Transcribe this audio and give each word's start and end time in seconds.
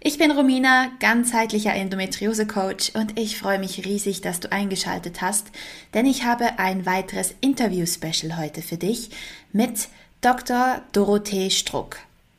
Ich 0.00 0.16
bin 0.16 0.30
Romina, 0.30 0.92
ganzheitlicher 1.00 1.74
Endometriose-Coach 1.74 2.92
und 2.94 3.18
ich 3.18 3.36
freue 3.36 3.58
mich 3.58 3.84
riesig, 3.84 4.20
dass 4.20 4.38
du 4.38 4.52
eingeschaltet 4.52 5.22
hast, 5.22 5.48
denn 5.92 6.06
ich 6.06 6.22
habe 6.22 6.60
ein 6.60 6.86
weiteres 6.86 7.34
Interview-Special 7.40 8.38
heute 8.38 8.62
für 8.62 8.76
dich 8.76 9.10
mit 9.52 9.88
Dr. 10.20 10.82
Dorothee 10.92 11.50
Struck. 11.50 11.98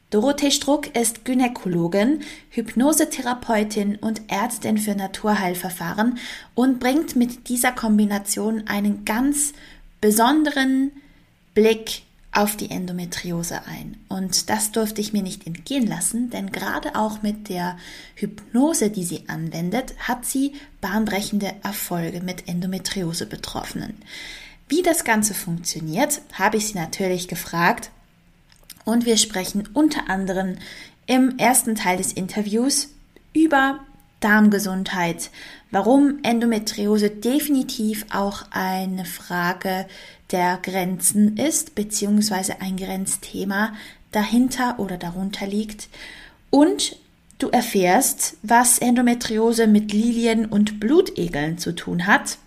Dorothee 0.10 0.52
Struck 0.52 0.96
ist 0.96 1.26
Gynäkologin, 1.26 2.22
Hypnosetherapeutin 2.52 3.98
und 3.98 4.22
Ärztin 4.32 4.78
für 4.78 4.96
Naturheilverfahren 4.96 6.18
und 6.56 6.80
bringt 6.80 7.18
mit 7.18 7.50
dieser 7.50 7.74
Kombination 7.74 8.68
einen 8.68 9.04
ganz 9.04 9.52
besonderen 10.00 10.94
Blick 11.54 12.04
auf 12.40 12.56
die 12.56 12.72
Endometriose 12.72 13.66
ein. 13.68 13.98
Und 14.08 14.50
das 14.50 14.72
durfte 14.72 15.02
ich 15.02 15.12
mir 15.12 15.22
nicht 15.22 15.46
entgehen 15.46 15.86
lassen, 15.86 16.30
denn 16.30 16.54
gerade 16.54 16.96
auch 16.96 17.22
mit 17.22 17.50
der 17.50 17.78
Hypnose, 18.16 18.90
die 18.90 19.04
sie 19.04 19.28
anwendet, 19.28 19.94
hat 20.00 20.24
sie 20.26 20.54
bahnbrechende 20.80 21.52
Erfolge 21.64 22.22
mit 22.22 22.48
Endometriose-Betroffenen. 22.48 23.96
Wie 24.70 24.82
das 24.82 25.04
Ganze 25.04 25.34
funktioniert, 25.34 26.22
habe 26.32 26.56
ich 26.56 26.68
sie 26.68 26.78
natürlich 26.78 27.28
gefragt 27.28 27.92
und 28.86 29.06
wir 29.06 29.18
sprechen 29.18 29.68
unter 29.74 30.10
anderem 30.10 30.56
im 31.08 31.38
ersten 31.40 31.76
Teil 31.76 31.98
des 31.98 32.14
Interviews 32.14 32.90
über 33.34 33.82
Darmgesundheit, 34.20 35.30
warum 35.72 36.20
Endometriose 36.24 37.10
definitiv 37.10 38.06
auch 38.12 38.44
eine 38.52 39.06
Frage 39.06 39.86
der 40.32 40.60
Grenzen 40.62 41.38
ist, 41.38 41.76
beziehungsweise 41.76 42.62
ein 42.62 42.78
Grenzthema 42.78 43.74
dahinter 44.12 44.80
oder 44.80 44.98
darunter 44.98 45.48
liegt. 45.48 45.90
Und 46.50 46.98
du 47.38 47.50
erfährst, 47.50 48.38
was 48.42 48.80
Endometriose 48.80 49.68
mit 49.68 49.94
Lilien 49.94 50.46
und 50.46 50.80
Blutegeln 50.80 51.58
zu 51.58 51.74
tun 51.74 52.06
hat, 52.06 52.38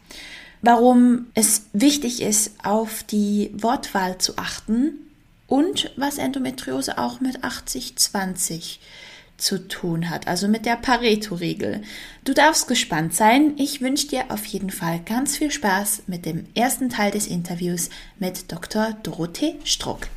warum 0.60 1.26
es 1.34 1.66
wichtig 1.72 2.22
ist, 2.22 2.52
auf 2.62 3.02
die 3.02 3.50
Wortwahl 3.54 4.18
zu 4.18 4.36
achten. 4.36 4.98
Und 5.46 5.92
was 5.96 6.16
Endometriose 6.16 6.96
auch 6.96 7.20
mit 7.20 7.44
80-20 7.44 8.78
zu 9.42 9.68
tun 9.68 10.08
hat, 10.08 10.28
also 10.28 10.48
mit 10.48 10.64
der 10.64 10.76
Pareto-Regel. 10.76 11.82
Du 12.24 12.32
darfst 12.32 12.68
gespannt 12.68 13.14
sein. 13.14 13.54
Ich 13.58 13.80
wünsche 13.80 14.06
dir 14.06 14.24
auf 14.30 14.44
jeden 14.46 14.70
Fall 14.70 15.00
ganz 15.04 15.36
viel 15.36 15.50
Spaß 15.50 16.04
mit 16.06 16.24
dem 16.24 16.46
ersten 16.54 16.88
Teil 16.88 17.10
des 17.10 17.26
Interviews 17.26 17.90
mit 18.18 18.50
Dr. 18.52 18.96
Dorothee 19.02 19.58
Struck. 19.64 20.08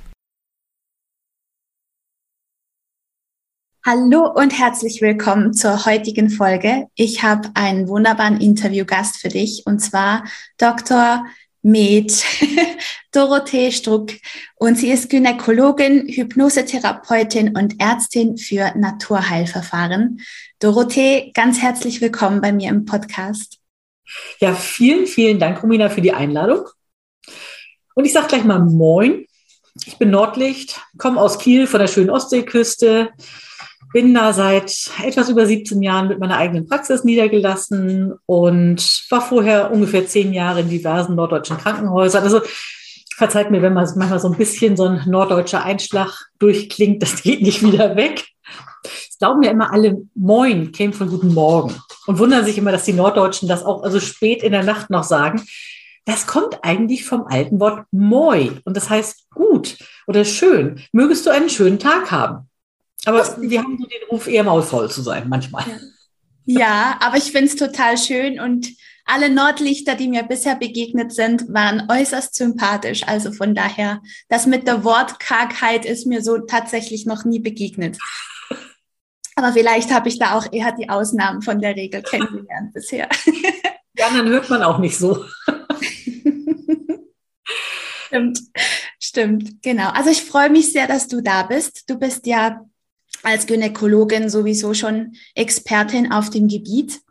Hallo 3.87 4.31
und 4.33 4.57
herzlich 4.57 4.99
willkommen 5.01 5.53
zur 5.53 5.85
heutigen 5.85 6.31
Folge. 6.31 6.87
Ich 6.95 7.21
habe 7.21 7.49
einen 7.53 7.87
wunderbaren 7.87 8.41
Interviewgast 8.41 9.17
für 9.17 9.29
dich 9.29 9.61
und 9.67 9.77
zwar 9.79 10.23
Dr 10.57 11.23
mit 11.65 12.23
Dorothee 13.11 13.71
Struck 13.71 14.11
und 14.57 14.77
sie 14.77 14.91
ist 14.91 15.09
Gynäkologin, 15.09 16.07
Hypnosetherapeutin 16.07 17.57
und 17.57 17.81
Ärztin 17.81 18.37
für 18.37 18.71
Naturheilverfahren. 18.77 20.21
Dorothee, 20.59 21.31
ganz 21.33 21.59
herzlich 21.59 22.01
willkommen 22.01 22.39
bei 22.39 22.53
mir 22.53 22.69
im 22.69 22.85
Podcast. 22.85 23.57
Ja, 24.39 24.53
vielen, 24.53 25.07
vielen 25.07 25.39
Dank, 25.39 25.63
Romina, 25.63 25.89
für 25.89 26.01
die 26.01 26.13
Einladung. 26.13 26.67
Und 27.95 28.05
ich 28.05 28.13
sage 28.13 28.27
gleich 28.27 28.43
mal 28.43 28.59
Moin. 28.59 29.25
Ich 29.87 29.97
bin 29.97 30.11
Nordlicht, 30.11 30.79
komme 30.99 31.19
aus 31.19 31.39
Kiel 31.39 31.65
von 31.65 31.79
der 31.79 31.87
schönen 31.87 32.11
Ostseeküste, 32.11 33.09
bin 33.95 34.13
da 34.13 34.33
seit 34.33 34.91
etwas 35.05 35.29
über 35.29 35.45
17 35.45 35.81
Jahren 35.81 36.09
mit 36.09 36.19
meiner 36.19 36.35
eigenen 36.35 36.67
Praxis 36.67 37.05
niedergelassen 37.05 38.13
und 38.25 39.05
war 39.09 39.21
vorher 39.21 39.71
ungefähr 39.71 40.05
zehn 40.05 40.33
Jahre 40.33 40.59
in 40.59 40.69
diversen 40.69 41.15
norddeutschen 41.15 41.57
Krankenhäusern. 41.57 42.21
Also 42.21 42.41
verzeiht 43.15 43.51
mir, 43.51 43.61
wenn 43.61 43.71
man 43.71 43.87
manchmal 43.95 44.19
so 44.19 44.29
ein 44.29 44.37
bisschen 44.37 44.75
so 44.75 44.83
ein 44.83 45.03
norddeutscher 45.05 45.63
Einschlag 45.63 46.11
durchklingt, 46.39 47.01
das 47.01 47.23
geht 47.23 47.41
nicht 47.41 47.63
wieder 47.63 47.95
weg. 47.95 48.25
Es 48.83 49.17
glauben 49.17 49.43
ja 49.43 49.51
immer 49.51 49.71
alle, 49.71 50.01
Moin 50.13 50.73
käme 50.73 50.91
von 50.91 51.07
Guten 51.07 51.33
Morgen 51.33 51.73
und 52.05 52.19
wundern 52.19 52.43
sich 52.43 52.57
immer, 52.57 52.73
dass 52.73 52.83
die 52.83 52.91
Norddeutschen 52.91 53.47
das 53.47 53.63
auch 53.63 53.81
also 53.81 54.01
spät 54.01 54.43
in 54.43 54.51
der 54.51 54.65
Nacht 54.65 54.89
noch 54.89 55.05
sagen. 55.05 55.41
Das 56.03 56.27
kommt 56.27 56.59
eigentlich 56.63 57.05
vom 57.05 57.27
alten 57.27 57.61
Wort 57.61 57.85
moi 57.91 58.49
und 58.65 58.75
das 58.75 58.89
heißt 58.89 59.29
gut 59.33 59.77
oder 60.05 60.25
schön. 60.25 60.81
Mögest 60.91 61.25
du 61.25 61.29
einen 61.29 61.49
schönen 61.49 61.79
Tag 61.79 62.11
haben. 62.11 62.49
Aber 63.05 63.37
wir 63.39 63.61
haben 63.61 63.77
so 63.77 63.85
den 63.85 64.07
Ruf, 64.09 64.27
eher 64.27 64.43
maulvoll 64.43 64.89
zu 64.89 65.01
sein, 65.01 65.29
manchmal. 65.29 65.65
Ja, 66.45 66.59
ja 66.59 66.97
aber 67.01 67.17
ich 67.17 67.31
finde 67.31 67.45
es 67.45 67.55
total 67.55 67.97
schön 67.97 68.39
und 68.39 68.67
alle 69.05 69.29
Nordlichter, 69.29 69.95
die 69.95 70.07
mir 70.07 70.23
bisher 70.23 70.55
begegnet 70.55 71.13
sind, 71.13 71.53
waren 71.53 71.87
äußerst 71.89 72.33
sympathisch. 72.33 73.03
Also 73.07 73.31
von 73.31 73.53
daher, 73.53 74.01
das 74.29 74.47
mit 74.47 74.67
der 74.67 74.83
Wortkargheit 74.83 75.85
ist 75.85 76.07
mir 76.07 76.23
so 76.23 76.39
tatsächlich 76.39 77.05
noch 77.05 77.23
nie 77.23 77.39
begegnet. 77.39 77.97
Aber 79.35 79.53
vielleicht 79.53 79.93
habe 79.93 80.09
ich 80.09 80.17
da 80.17 80.35
auch 80.35 80.51
eher 80.51 80.71
die 80.71 80.89
Ausnahmen 80.89 81.41
von 81.41 81.59
der 81.59 81.75
Regel 81.75 82.01
kennengelernt 82.01 82.73
bisher. 82.73 83.09
Die 83.97 84.03
anderen 84.03 84.27
hört 84.27 84.49
man 84.49 84.61
auch 84.61 84.77
nicht 84.77 84.97
so. 84.97 85.23
Stimmt, 88.07 88.39
stimmt, 88.99 89.61
genau. 89.61 89.89
Also 89.91 90.09
ich 90.09 90.23
freue 90.23 90.49
mich 90.49 90.73
sehr, 90.73 90.87
dass 90.87 91.07
du 91.07 91.21
da 91.21 91.43
bist. 91.43 91.89
Du 91.89 91.97
bist 91.97 92.27
ja 92.27 92.65
als 93.25 93.47
Gynäkologin 93.47 94.29
sowieso 94.29 94.73
schon 94.73 95.15
Expertin 95.33 96.11
auf 96.11 96.29
dem 96.29 96.47
Gebiet, 96.47 97.01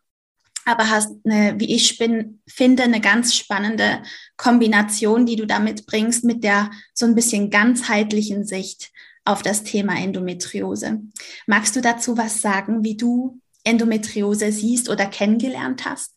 aber 0.64 0.88
hast 0.88 1.12
eine, 1.24 1.58
wie 1.58 1.74
ich 1.74 1.98
bin, 1.98 2.40
finde, 2.46 2.84
eine 2.84 3.00
ganz 3.00 3.34
spannende 3.34 4.02
Kombination, 4.36 5.26
die 5.26 5.36
du 5.36 5.46
damit 5.46 5.86
bringst, 5.86 6.24
mit 6.24 6.42
der 6.42 6.70
so 6.94 7.04
ein 7.06 7.14
bisschen 7.14 7.50
ganzheitlichen 7.50 8.44
Sicht 8.44 8.90
auf 9.24 9.42
das 9.42 9.64
Thema 9.64 9.96
Endometriose. 9.96 11.00
Magst 11.46 11.76
du 11.76 11.80
dazu 11.80 12.16
was 12.16 12.40
sagen, 12.40 12.84
wie 12.84 12.96
du 12.96 13.40
Endometriose 13.64 14.52
siehst 14.52 14.88
oder 14.88 15.06
kennengelernt 15.06 15.84
hast? 15.84 16.12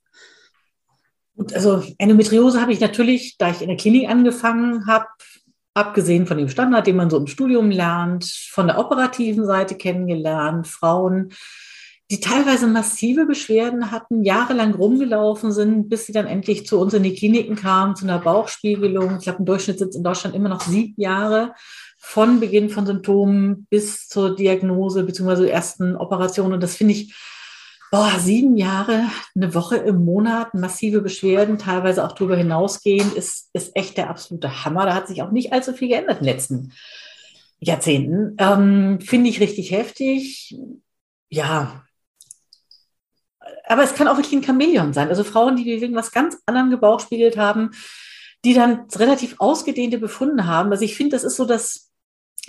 Also 1.54 1.84
Endometriose 1.98 2.60
habe 2.60 2.74
ich 2.74 2.80
natürlich, 2.80 3.38
da 3.38 3.52
ich 3.52 3.62
in 3.62 3.68
der 3.68 3.78
Klinik 3.78 4.10
angefangen 4.10 4.88
habe, 4.88 5.08
abgesehen 5.78 6.26
von 6.26 6.38
dem 6.38 6.50
Standard, 6.50 6.88
den 6.88 6.96
man 6.96 7.10
so 7.10 7.18
im 7.18 7.28
Studium 7.28 7.70
lernt, 7.70 8.26
von 8.26 8.68
der 8.68 8.80
operativen 8.80 9.46
Seite 9.46 9.76
kennengelernt, 9.76 10.68
Frauen, 10.68 11.30
die 12.10 12.20
teilweise 12.20 12.68
massive 12.68 13.26
Beschwerden 13.26 13.92
hatten, 13.92 14.24
jahrelang 14.24 14.74
rumgelaufen 14.74 15.52
sind, 15.52 15.90
bis 15.90 16.06
sie 16.06 16.14
dann 16.14 16.26
endlich 16.26 16.66
zu 16.66 16.80
uns 16.80 16.94
in 16.94 17.04
die 17.04 17.14
Kliniken 17.14 17.56
kamen, 17.56 17.96
zu 17.96 18.06
einer 18.06 18.20
Bauchspiegelung. 18.20 19.18
Ich 19.18 19.24
glaube, 19.24 19.40
im 19.40 19.46
Durchschnitt 19.46 19.82
es 19.82 19.96
in 19.96 20.04
Deutschland 20.04 20.34
immer 20.34 20.50
noch 20.50 20.62
sieben 20.62 21.00
Jahre 21.00 21.54
von 21.98 22.40
Beginn 22.40 22.70
von 22.70 22.86
Symptomen 22.86 23.68
bis 23.70 24.08
zur 24.08 24.36
Diagnose 24.36 25.04
bzw. 25.04 25.50
ersten 25.50 25.96
Operation. 25.96 26.54
Und 26.54 26.64
das 26.64 26.76
finde 26.76 26.94
ich 26.94 27.14
boah, 27.92 28.20
sieben 28.20 28.58
Jahre, 28.58 29.06
eine 29.36 29.54
Woche 29.54 29.78
im 29.78 30.04
Monat, 30.04 30.54
massive 30.54 31.02
Beschwerden, 31.02 31.58
teilweise 31.58 32.06
auch 32.06 32.12
darüber 32.12 32.36
hinausgehend, 32.36 33.14
ist, 33.14 33.50
ist 33.54 33.76
echt 33.76 33.98
der 33.98 34.10
absolute 34.10 34.66
Hammer. 34.66 34.86
Da 34.86 34.94
hat 34.94 35.08
sich 35.08 35.22
auch 35.22 35.32
nicht 35.32 35.54
allzu 35.54 35.74
viel 35.74 35.88
geändert 35.90 36.20
in 36.20 36.26
den 36.26 36.34
letzten 36.34 36.74
Jahrzehnten. 37.60 38.36
Ähm, 38.40 39.00
Finde 39.02 39.30
ich 39.30 39.40
richtig 39.40 39.72
heftig. 39.72 40.56
Ja. 41.30 41.84
Aber 43.66 43.84
es 43.84 43.96
kann 43.96 44.08
auch 44.08 44.18
wirklich 44.18 44.36
ein 44.36 44.44
Chamäleon 44.44 44.94
sein. 44.94 45.10
Also 45.10 45.24
Frauen, 45.24 45.56
die 45.56 45.70
irgendwas 45.70 46.12
ganz 46.12 46.38
anderem 46.46 46.70
gebauchspiegelt 46.70 47.38
haben, 47.38 47.72
die 48.46 48.54
dann 48.54 48.86
relativ 48.96 49.36
ausgedehnte 49.40 49.98
Befunde 49.98 50.46
haben. 50.46 50.72
Also 50.72 50.84
ich 50.84 50.96
finde, 50.96 51.16
das 51.16 51.24
ist 51.24 51.36
so 51.36 51.46
das 51.46 51.87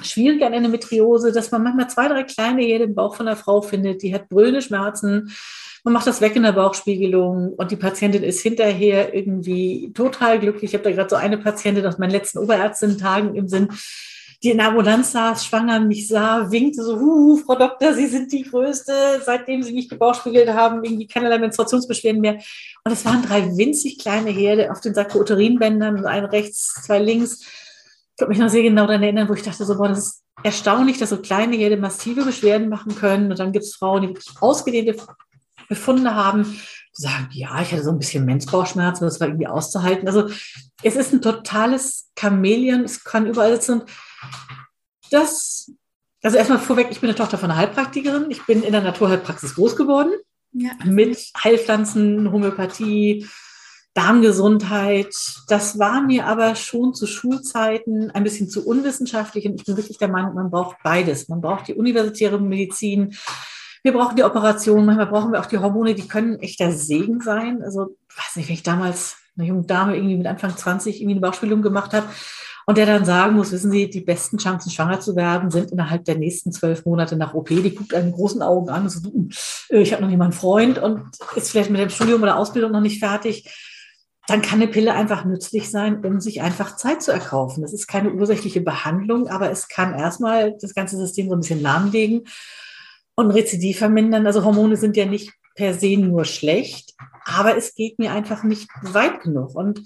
schwierig 0.03 0.43
an 0.43 0.53
Endometriose, 0.53 1.33
dass 1.33 1.51
man 1.51 1.63
manchmal 1.63 1.91
zwei, 1.91 2.09
drei 2.09 2.23
kleine 2.25 2.63
Jäde 2.63 2.85
im 2.85 2.95
Bauch 2.95 3.17
von 3.17 3.27
der 3.27 3.37
Frau 3.37 3.63
findet, 3.63 4.03
die 4.03 4.15
hat 4.15 4.29
brüllende 4.29 4.63
Schmerzen. 4.63 5.33
Man 5.85 5.95
macht 5.95 6.07
das 6.07 6.21
weg 6.21 6.37
in 6.37 6.43
der 6.43 6.53
Bauchspiegelung 6.53 7.55
und 7.55 7.71
die 7.71 7.77
Patientin 7.77 8.23
ist 8.23 8.41
hinterher 8.41 9.15
irgendwie 9.15 9.93
total 9.95 10.39
glücklich. 10.39 10.71
Ich 10.71 10.75
habe 10.75 10.85
da 10.85 10.91
gerade 10.91 11.11
so 11.11 11.17
eine 11.17 11.39
Patientin 11.39 11.87
aus 11.87 11.99
meinen 11.99 12.11
letzten 12.11 12.39
Oberärztin-Tagen 12.39 13.35
im 13.35 13.49
Sinn. 13.49 13.69
die 14.43 14.51
in 14.51 14.59
der 14.59 14.69
Ambulanz 14.69 15.13
saß, 15.13 15.45
schwanger 15.45 15.81
mich 15.81 16.07
sah, 16.07 16.51
winkte 16.51 16.85
so, 16.85 17.01
Huhu, 17.01 17.39
Frau 17.39 17.57
Doktor, 17.57 17.95
Sie 17.95 18.07
sind 18.07 18.31
die 18.31 18.45
Größte, 18.45 18.93
seitdem 19.25 19.65
Sie 19.65 19.73
mich 19.73 19.89
gebauchspiegelt 19.89 20.49
haben, 20.51 20.85
irgendwie 20.85 21.09
keinerlei 21.09 21.39
Menstruationsbeschwerden 21.39 22.21
mehr. 22.21 22.39
Und 22.85 22.93
es 22.93 23.05
waren 23.05 23.23
drei 23.23 23.57
winzig 23.57 23.99
kleine 23.99 24.31
Herde 24.31 24.71
auf 24.71 24.81
den 24.81 24.95
Sarkoterinbändern, 24.95 26.07
ein 26.07 26.25
rechts, 26.25 26.75
zwei 26.85 27.01
links. 27.01 27.41
Ich 28.19 28.21
kann 28.21 28.31
mich 28.31 28.39
noch 28.39 28.49
sehr 28.49 28.65
genau 28.65 28.85
daran 28.85 29.05
erinnern, 29.05 29.29
wo 29.29 29.35
ich 29.35 29.45
dachte 29.45 29.65
so, 29.65 29.77
boah, 29.77 29.87
das 29.87 29.99
ist 30.01 30.25
erstaunlich, 30.43 30.99
dass 30.99 31.11
so 31.11 31.19
kleine 31.19 31.55
Herde 31.55 31.77
massive 31.77 32.25
Beschwerden 32.25 32.69
machen 32.69 32.97
können. 32.97 33.31
Und 33.31 33.39
dann 33.39 33.53
gibt 33.53 33.65
es 33.65 33.77
Frauen, 33.77 34.03
die 34.03 34.09
wirklich 34.09 34.29
ausgedehnte 34.41 34.97
Befunde 35.69 36.17
haben, 36.17 36.43
die 36.43 37.01
sagen, 37.01 37.29
ja, 37.31 37.63
ich 37.63 37.71
hatte 37.71 37.85
so 37.85 37.93
ein 37.93 37.99
bisschen 38.01 38.25
Menstrualschmerzen, 38.25 39.07
das 39.07 39.21
war 39.21 39.29
irgendwie 39.29 39.47
auszuhalten. 39.47 40.09
Also 40.09 40.29
es 40.83 40.97
ist 40.97 41.13
ein 41.13 41.23
totales 41.23 42.11
Chamäleon, 42.19 42.83
es 42.83 43.05
kann 43.05 43.29
überall 43.29 43.53
sitzen. 43.53 43.83
Das, 45.13 45.71
also 46.21 46.39
erstmal 46.39 46.59
vorweg, 46.59 46.89
ich 46.91 47.01
bin 47.01 47.11
eine 47.11 47.17
Tochter 47.17 47.39
von 47.39 47.53
einer 47.53 47.61
Heilpraktikerin. 47.61 48.33
Ich 48.33 48.45
bin 48.47 48.65
in 48.65 48.73
der 48.73 48.83
Naturheilpraxis 48.83 49.55
groß 49.55 49.77
geworden. 49.77 50.11
Ja. 50.51 50.73
Mit 50.85 51.17
Heilpflanzen, 51.45 52.33
Homöopathie, 52.33 53.29
Darmgesundheit. 53.95 55.15
Das 55.49 55.79
war 55.79 56.03
mir 56.03 56.27
aber 56.27 56.55
schon 56.55 56.95
zu 56.95 57.07
Schulzeiten 57.07 58.11
ein 58.11 58.25
bisschen 58.25 58.49
zu 58.49 58.67
unwissenschaftlich 58.67 59.47
und 59.47 59.57
ich 59.57 59.65
bin 59.65 59.77
wirklich 59.77 59.99
der 59.99 60.09
Meinung, 60.09 60.35
man 60.35 60.51
braucht 60.51 60.77
beides. 60.83 61.29
Man 61.29 61.41
braucht 61.41 61.69
die 61.69 61.75
universitäre 61.75 62.39
Medizin, 62.41 63.17
wir 63.83 63.93
brauchen 63.93 64.17
die 64.17 64.25
Operation, 64.25 64.85
manchmal 64.85 65.07
brauchen 65.07 65.33
wir 65.33 65.41
auch 65.41 65.47
die 65.47 65.59
Hormone, 65.59 65.95
die 65.95 66.09
können 66.09 66.39
echter 66.41 66.73
Segen 66.73 67.21
sein. 67.21 67.63
Also, 67.63 67.97
weiß 68.17 68.37
nicht, 68.37 68.49
wenn 68.49 68.55
ich 68.55 68.63
damals 68.63 69.17
eine 69.37 69.47
junge 69.47 69.67
Dame 69.67 69.97
irgendwie 69.97 70.17
mit 70.17 70.27
Anfang 70.27 70.57
20 70.57 70.97
irgendwie 70.97 71.13
eine 71.13 71.21
Bauchspiegelung 71.21 71.63
gemacht 71.63 71.93
habe 71.93 72.07
und 72.67 72.77
der 72.77 72.87
dann 72.87 73.05
sagen 73.05 73.37
muss, 73.37 73.53
wissen 73.53 73.71
Sie, 73.71 73.89
die 73.89 74.01
besten 74.01 74.39
Chancen, 74.39 74.71
schwanger 74.71 75.01
zu 75.01 75.17
werden, 75.17 75.51
sind 75.51 75.71
innerhalb 75.71 76.05
der 76.05 76.19
nächsten 76.19 76.53
zwölf 76.53 76.85
Monate 76.85 77.17
nach 77.17 77.35
OP. 77.35 77.49
Die 77.49 77.75
guckt 77.75 77.95
einen 77.95 78.13
großen 78.13 78.43
Augen 78.43 78.69
an 78.69 78.83
und 78.83 78.91
so, 78.91 79.01
äh, 79.71 79.81
ich 79.81 79.93
habe 79.93 80.03
noch 80.03 80.09
nicht 80.09 80.19
mal 80.19 80.33
Freund 80.33 80.79
und 80.79 81.05
ist 81.37 81.51
vielleicht 81.51 81.71
mit 81.71 81.81
dem 81.81 81.91
Studium 81.91 82.23
oder 82.23 82.37
Ausbildung 82.37 82.73
noch 82.73 82.81
nicht 82.81 82.99
fertig 82.99 83.49
dann 84.29 84.43
kann 84.43 84.61
eine 84.61 84.71
Pille 84.71 84.93
einfach 84.93 85.25
nützlich 85.25 85.71
sein, 85.71 86.05
um 86.05 86.21
sich 86.21 86.43
einfach 86.43 86.77
Zeit 86.77 87.03
zu 87.03 87.11
erkaufen. 87.11 87.63
Das 87.63 87.73
ist 87.73 87.87
keine 87.87 88.13
ursächliche 88.13 88.61
Behandlung, 88.61 89.27
aber 89.29 89.51
es 89.51 89.69
kann 89.69 89.99
erstmal 89.99 90.55
das 90.61 90.75
ganze 90.75 90.99
System 90.99 91.29
so 91.29 91.35
ein 91.35 91.41
bisschen 91.41 91.63
lahmlegen 91.63 92.25
und 93.15 93.31
Rezidiv 93.31 93.79
vermindern. 93.79 94.27
Also 94.27 94.45
Hormone 94.45 94.77
sind 94.77 94.99
ja 94.99 95.07
nicht 95.07 95.33
per 95.55 95.73
se 95.73 95.97
nur 95.97 96.27
schlecht, 96.27 96.93
aber 97.25 97.57
es 97.57 97.75
geht 97.75 97.99
mir 97.99 98.13
einfach 98.13 98.43
nicht 98.43 98.69
weit 98.83 99.23
genug. 99.23 99.55
Und 99.55 99.81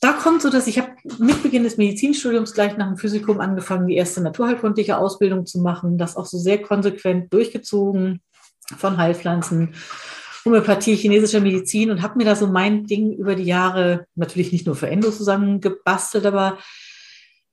da 0.00 0.14
kommt 0.14 0.42
so, 0.42 0.50
dass 0.50 0.66
ich 0.66 0.80
habe 0.80 0.90
mit 1.18 1.40
Beginn 1.44 1.62
des 1.62 1.76
Medizinstudiums 1.76 2.54
gleich 2.54 2.76
nach 2.76 2.88
dem 2.88 2.96
Physikum 2.96 3.38
angefangen, 3.38 3.86
die 3.86 3.94
erste 3.94 4.20
naturheilkundliche 4.20 4.98
Ausbildung 4.98 5.46
zu 5.46 5.60
machen, 5.60 5.96
das 5.96 6.16
auch 6.16 6.26
so 6.26 6.38
sehr 6.38 6.60
konsequent 6.60 7.32
durchgezogen 7.32 8.20
von 8.76 8.96
Heilpflanzen, 8.96 9.74
Homöopathie, 10.44 10.96
chinesischer 10.96 11.40
Medizin 11.40 11.90
und 11.90 12.02
habe 12.02 12.16
mir 12.18 12.24
da 12.24 12.36
so 12.36 12.46
mein 12.46 12.84
Ding 12.84 13.12
über 13.12 13.34
die 13.34 13.44
Jahre 13.44 14.06
natürlich 14.14 14.52
nicht 14.52 14.66
nur 14.66 14.74
für 14.74 14.88
Endo 14.88 15.10
zusammengebastelt, 15.10 16.24
aber 16.26 16.58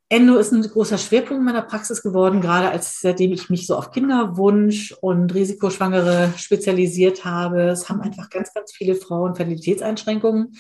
Endo 0.10 0.38
ist 0.38 0.54
ein 0.54 0.62
großer 0.62 0.98
Schwerpunkt 0.98 1.44
meiner 1.44 1.64
Praxis 1.64 2.02
geworden, 2.02 2.40
gerade 2.40 2.70
als 2.70 3.02
seitdem 3.02 3.34
ich 3.34 3.50
mich 3.50 3.68
so 3.68 3.76
auf 3.76 3.92
Kinderwunsch 3.92 4.94
und 5.02 5.34
Risikoschwangere 5.34 6.34
spezialisiert 6.38 7.26
habe. 7.26 7.64
Es 7.64 7.90
haben 7.90 8.00
einfach 8.00 8.30
ganz, 8.30 8.54
ganz 8.54 8.72
viele 8.72 8.96
Frauen 8.96 9.36
Fertilitätseinschränkungen. 9.36 10.56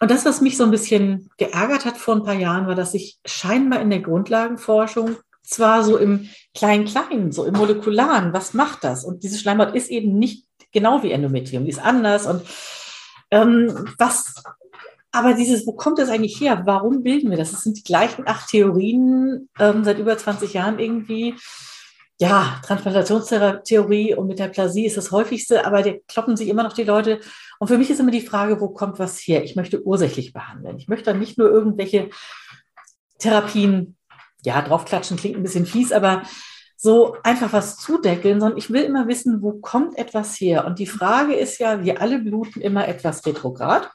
Und 0.00 0.10
das, 0.10 0.26
was 0.26 0.42
mich 0.42 0.58
so 0.58 0.64
ein 0.64 0.70
bisschen 0.70 1.30
geärgert 1.38 1.86
hat 1.86 1.96
vor 1.96 2.16
ein 2.16 2.22
paar 2.22 2.34
Jahren, 2.34 2.66
war, 2.66 2.74
dass 2.74 2.92
ich 2.92 3.18
scheinbar 3.24 3.80
in 3.80 3.88
der 3.88 4.00
Grundlagenforschung 4.00 5.16
zwar 5.42 5.82
so 5.82 5.96
im 5.96 6.28
Klein-Kleinen, 6.54 7.32
so 7.32 7.44
im 7.44 7.54
Molekularen, 7.54 8.34
was 8.34 8.52
macht 8.52 8.84
das? 8.84 9.04
Und 9.04 9.22
diese 9.22 9.38
Schleimhaut 9.38 9.74
ist 9.74 9.90
eben 9.90 10.18
nicht 10.18 10.49
genau 10.72 11.02
wie 11.02 11.12
Endometrium, 11.12 11.64
die 11.64 11.70
ist 11.70 11.84
anders. 11.84 12.26
Und 12.26 12.42
ähm, 13.30 13.88
was 13.98 14.34
aber 15.12 15.34
dieses, 15.34 15.66
wo 15.66 15.72
kommt 15.72 15.98
das 15.98 16.08
eigentlich 16.08 16.40
her? 16.40 16.62
Warum 16.66 17.02
bilden 17.02 17.30
wir 17.30 17.36
das? 17.36 17.50
Das 17.50 17.62
sind 17.62 17.76
die 17.76 17.82
gleichen 17.82 18.28
acht 18.28 18.48
Theorien 18.48 19.48
ähm, 19.58 19.82
seit 19.84 19.98
über 19.98 20.16
20 20.16 20.54
Jahren 20.54 20.78
irgendwie. 20.78 21.34
Ja, 22.20 22.60
Transplantationstheorie 22.64 24.14
und 24.14 24.28
Metaplasie 24.28 24.84
ist 24.84 24.96
das 24.96 25.10
häufigste, 25.10 25.64
aber 25.64 25.82
da 25.82 25.92
kloppen 26.06 26.36
sich 26.36 26.48
immer 26.48 26.62
noch 26.62 26.74
die 26.74 26.84
Leute. 26.84 27.20
Und 27.58 27.68
für 27.68 27.78
mich 27.78 27.90
ist 27.90 27.98
immer 27.98 28.10
die 28.10 28.20
Frage, 28.20 28.60
wo 28.60 28.68
kommt 28.68 28.98
was 28.98 29.18
her? 29.18 29.42
Ich 29.42 29.56
möchte 29.56 29.82
ursächlich 29.84 30.32
behandeln. 30.32 30.76
Ich 30.76 30.86
möchte 30.86 31.06
dann 31.06 31.18
nicht 31.18 31.38
nur 31.38 31.50
irgendwelche 31.50 32.10
Therapien, 33.18 33.96
ja, 34.44 34.62
draufklatschen 34.62 35.16
klingt 35.16 35.36
ein 35.36 35.42
bisschen 35.42 35.66
fies, 35.66 35.92
aber 35.92 36.22
so 36.82 37.14
einfach 37.24 37.52
was 37.52 37.76
zudeckeln, 37.76 38.40
sondern 38.40 38.56
ich 38.56 38.70
will 38.70 38.82
immer 38.82 39.06
wissen, 39.06 39.42
wo 39.42 39.52
kommt 39.52 39.98
etwas 39.98 40.40
her? 40.40 40.64
Und 40.64 40.78
die 40.78 40.86
Frage 40.86 41.34
ist 41.34 41.58
ja, 41.58 41.84
wir 41.84 42.00
alle 42.00 42.20
bluten 42.20 42.62
immer 42.62 42.88
etwas 42.88 43.26
retrograd. 43.26 43.90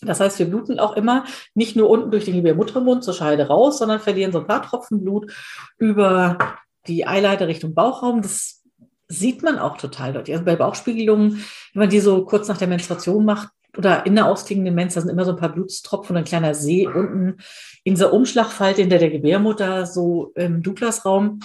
Das 0.00 0.20
heißt, 0.20 0.38
wir 0.38 0.46
bluten 0.46 0.78
auch 0.78 0.96
immer 0.96 1.24
nicht 1.54 1.76
nur 1.76 1.90
unten 1.90 2.10
durch 2.10 2.24
den 2.24 2.36
Gebärmuttermund 2.36 3.04
zur 3.04 3.12
Scheide 3.12 3.48
raus, 3.48 3.76
sondern 3.76 4.00
verlieren 4.00 4.32
so 4.32 4.38
ein 4.38 4.46
paar 4.46 4.62
Tropfen 4.62 5.02
Blut 5.02 5.34
über 5.76 6.38
die 6.86 7.06
Eileiter 7.06 7.46
Richtung 7.46 7.74
Bauchraum. 7.74 8.22
Das 8.22 8.62
sieht 9.06 9.42
man 9.42 9.58
auch 9.58 9.76
total 9.76 10.14
deutlich. 10.14 10.34
Also 10.34 10.46
bei 10.46 10.56
Bauchspiegelungen, 10.56 11.44
wenn 11.74 11.80
man 11.80 11.90
die 11.90 12.00
so 12.00 12.24
kurz 12.24 12.48
nach 12.48 12.56
der 12.56 12.68
Menstruation 12.68 13.26
macht 13.26 13.50
oder 13.76 14.06
in 14.06 14.14
der 14.14 14.28
ausklingenden 14.28 14.74
Menz, 14.74 14.94
da 14.94 15.02
sind 15.02 15.10
immer 15.10 15.26
so 15.26 15.32
ein 15.32 15.38
paar 15.38 15.52
Blutstropfen 15.52 16.16
und 16.16 16.22
ein 16.22 16.24
kleiner 16.24 16.54
See 16.54 16.86
unten 16.86 17.36
in 17.82 17.96
dieser 17.96 18.14
Umschlagfalte 18.14 18.80
hinter 18.80 18.98
der 18.98 19.10
Gebärmutter, 19.10 19.84
so 19.84 20.32
im 20.36 20.62
Douglasraum. 20.62 21.40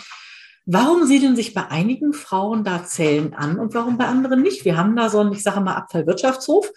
Warum 0.72 1.08
siedeln 1.08 1.36
sich 1.36 1.56
bei 1.56 1.66
einigen 1.72 2.14
Frauen 2.14 2.64
da 2.64 2.84
Zellen 2.84 3.34
an 3.34 3.58
und 3.58 3.74
warum 3.74 3.98
bei 3.98 4.06
anderen 4.06 4.44
nicht? 4.44 4.66
Wir 4.66 4.78
haben 4.78 4.96
da 4.96 5.10
so 5.10 5.20
einen, 5.20 5.32
ich 5.32 5.42
sage 5.42 5.62
mal, 5.62 5.74
Abfallwirtschaftshof. 5.74 6.72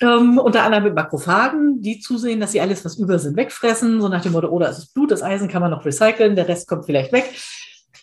Ähm, 0.00 0.38
unter 0.38 0.64
anderem 0.64 0.82
mit 0.82 0.94
Makrophagen, 0.96 1.80
die 1.80 2.00
zusehen, 2.00 2.40
dass 2.40 2.50
sie 2.50 2.60
alles, 2.60 2.84
was 2.84 2.98
über 2.98 3.20
sind, 3.20 3.36
wegfressen. 3.36 4.00
So 4.00 4.08
nach 4.08 4.22
dem 4.22 4.32
Motto, 4.32 4.48
oder 4.48 4.66
oh, 4.66 4.70
es 4.70 4.78
ist 4.78 4.92
Blut, 4.92 5.12
das 5.12 5.22
Eisen 5.22 5.46
kann 5.46 5.62
man 5.62 5.70
noch 5.70 5.84
recyceln, 5.84 6.34
der 6.34 6.48
Rest 6.48 6.66
kommt 6.66 6.84
vielleicht 6.84 7.12
weg. 7.12 7.32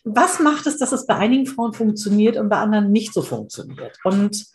Was 0.05 0.39
macht 0.39 0.65
es, 0.67 0.77
dass 0.77 0.93
es 0.93 1.05
bei 1.05 1.17
einigen 1.17 1.47
Frauen 1.47 1.73
funktioniert 1.73 2.37
und 2.37 2.47
bei 2.47 2.55
anderen 2.55 2.93
nicht 2.93 3.13
so 3.13 3.21
funktioniert? 3.21 3.97
Und 4.05 4.45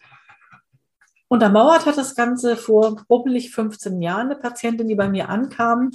untermauert 1.29 1.85
hat 1.85 1.99
das 1.99 2.15
Ganze 2.15 2.57
vor 2.57 2.97
bubbelig 3.07 3.51
15 3.51 4.01
Jahren 4.01 4.31
eine 4.31 4.37
Patientin, 4.37 4.89
die 4.89 4.95
bei 4.95 5.11
mir 5.11 5.29
ankam, 5.29 5.91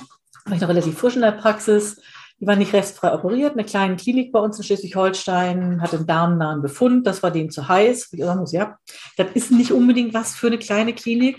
war 0.46 0.54
ich 0.54 0.62
noch 0.62 0.70
relativ 0.70 1.00
frisch 1.00 1.16
in 1.16 1.22
der 1.22 1.32
Praxis, 1.32 2.00
die 2.40 2.48
war 2.48 2.56
nicht 2.56 2.74
restfrei 2.74 3.14
operiert, 3.14 3.54
eine 3.54 3.66
kleine 3.66 3.98
Klinik 3.98 4.32
bei 4.32 4.40
uns 4.40 4.58
in 4.58 4.64
Schleswig-Holstein, 4.64 5.82
hatte 5.82 5.98
einen 5.98 6.08
darmnahen 6.08 6.62
Befund, 6.62 7.06
das 7.06 7.22
war 7.22 7.32
denen 7.32 7.50
zu 7.50 7.68
heiß. 7.68 8.14
Ich 8.14 8.20
sagen 8.20 8.40
muss, 8.40 8.54
ja, 8.54 8.78
das 9.18 9.28
ist 9.34 9.52
nicht 9.52 9.72
unbedingt 9.72 10.14
was 10.14 10.36
für 10.36 10.48
eine 10.48 10.58
kleine 10.58 10.94
Klinik. 10.94 11.38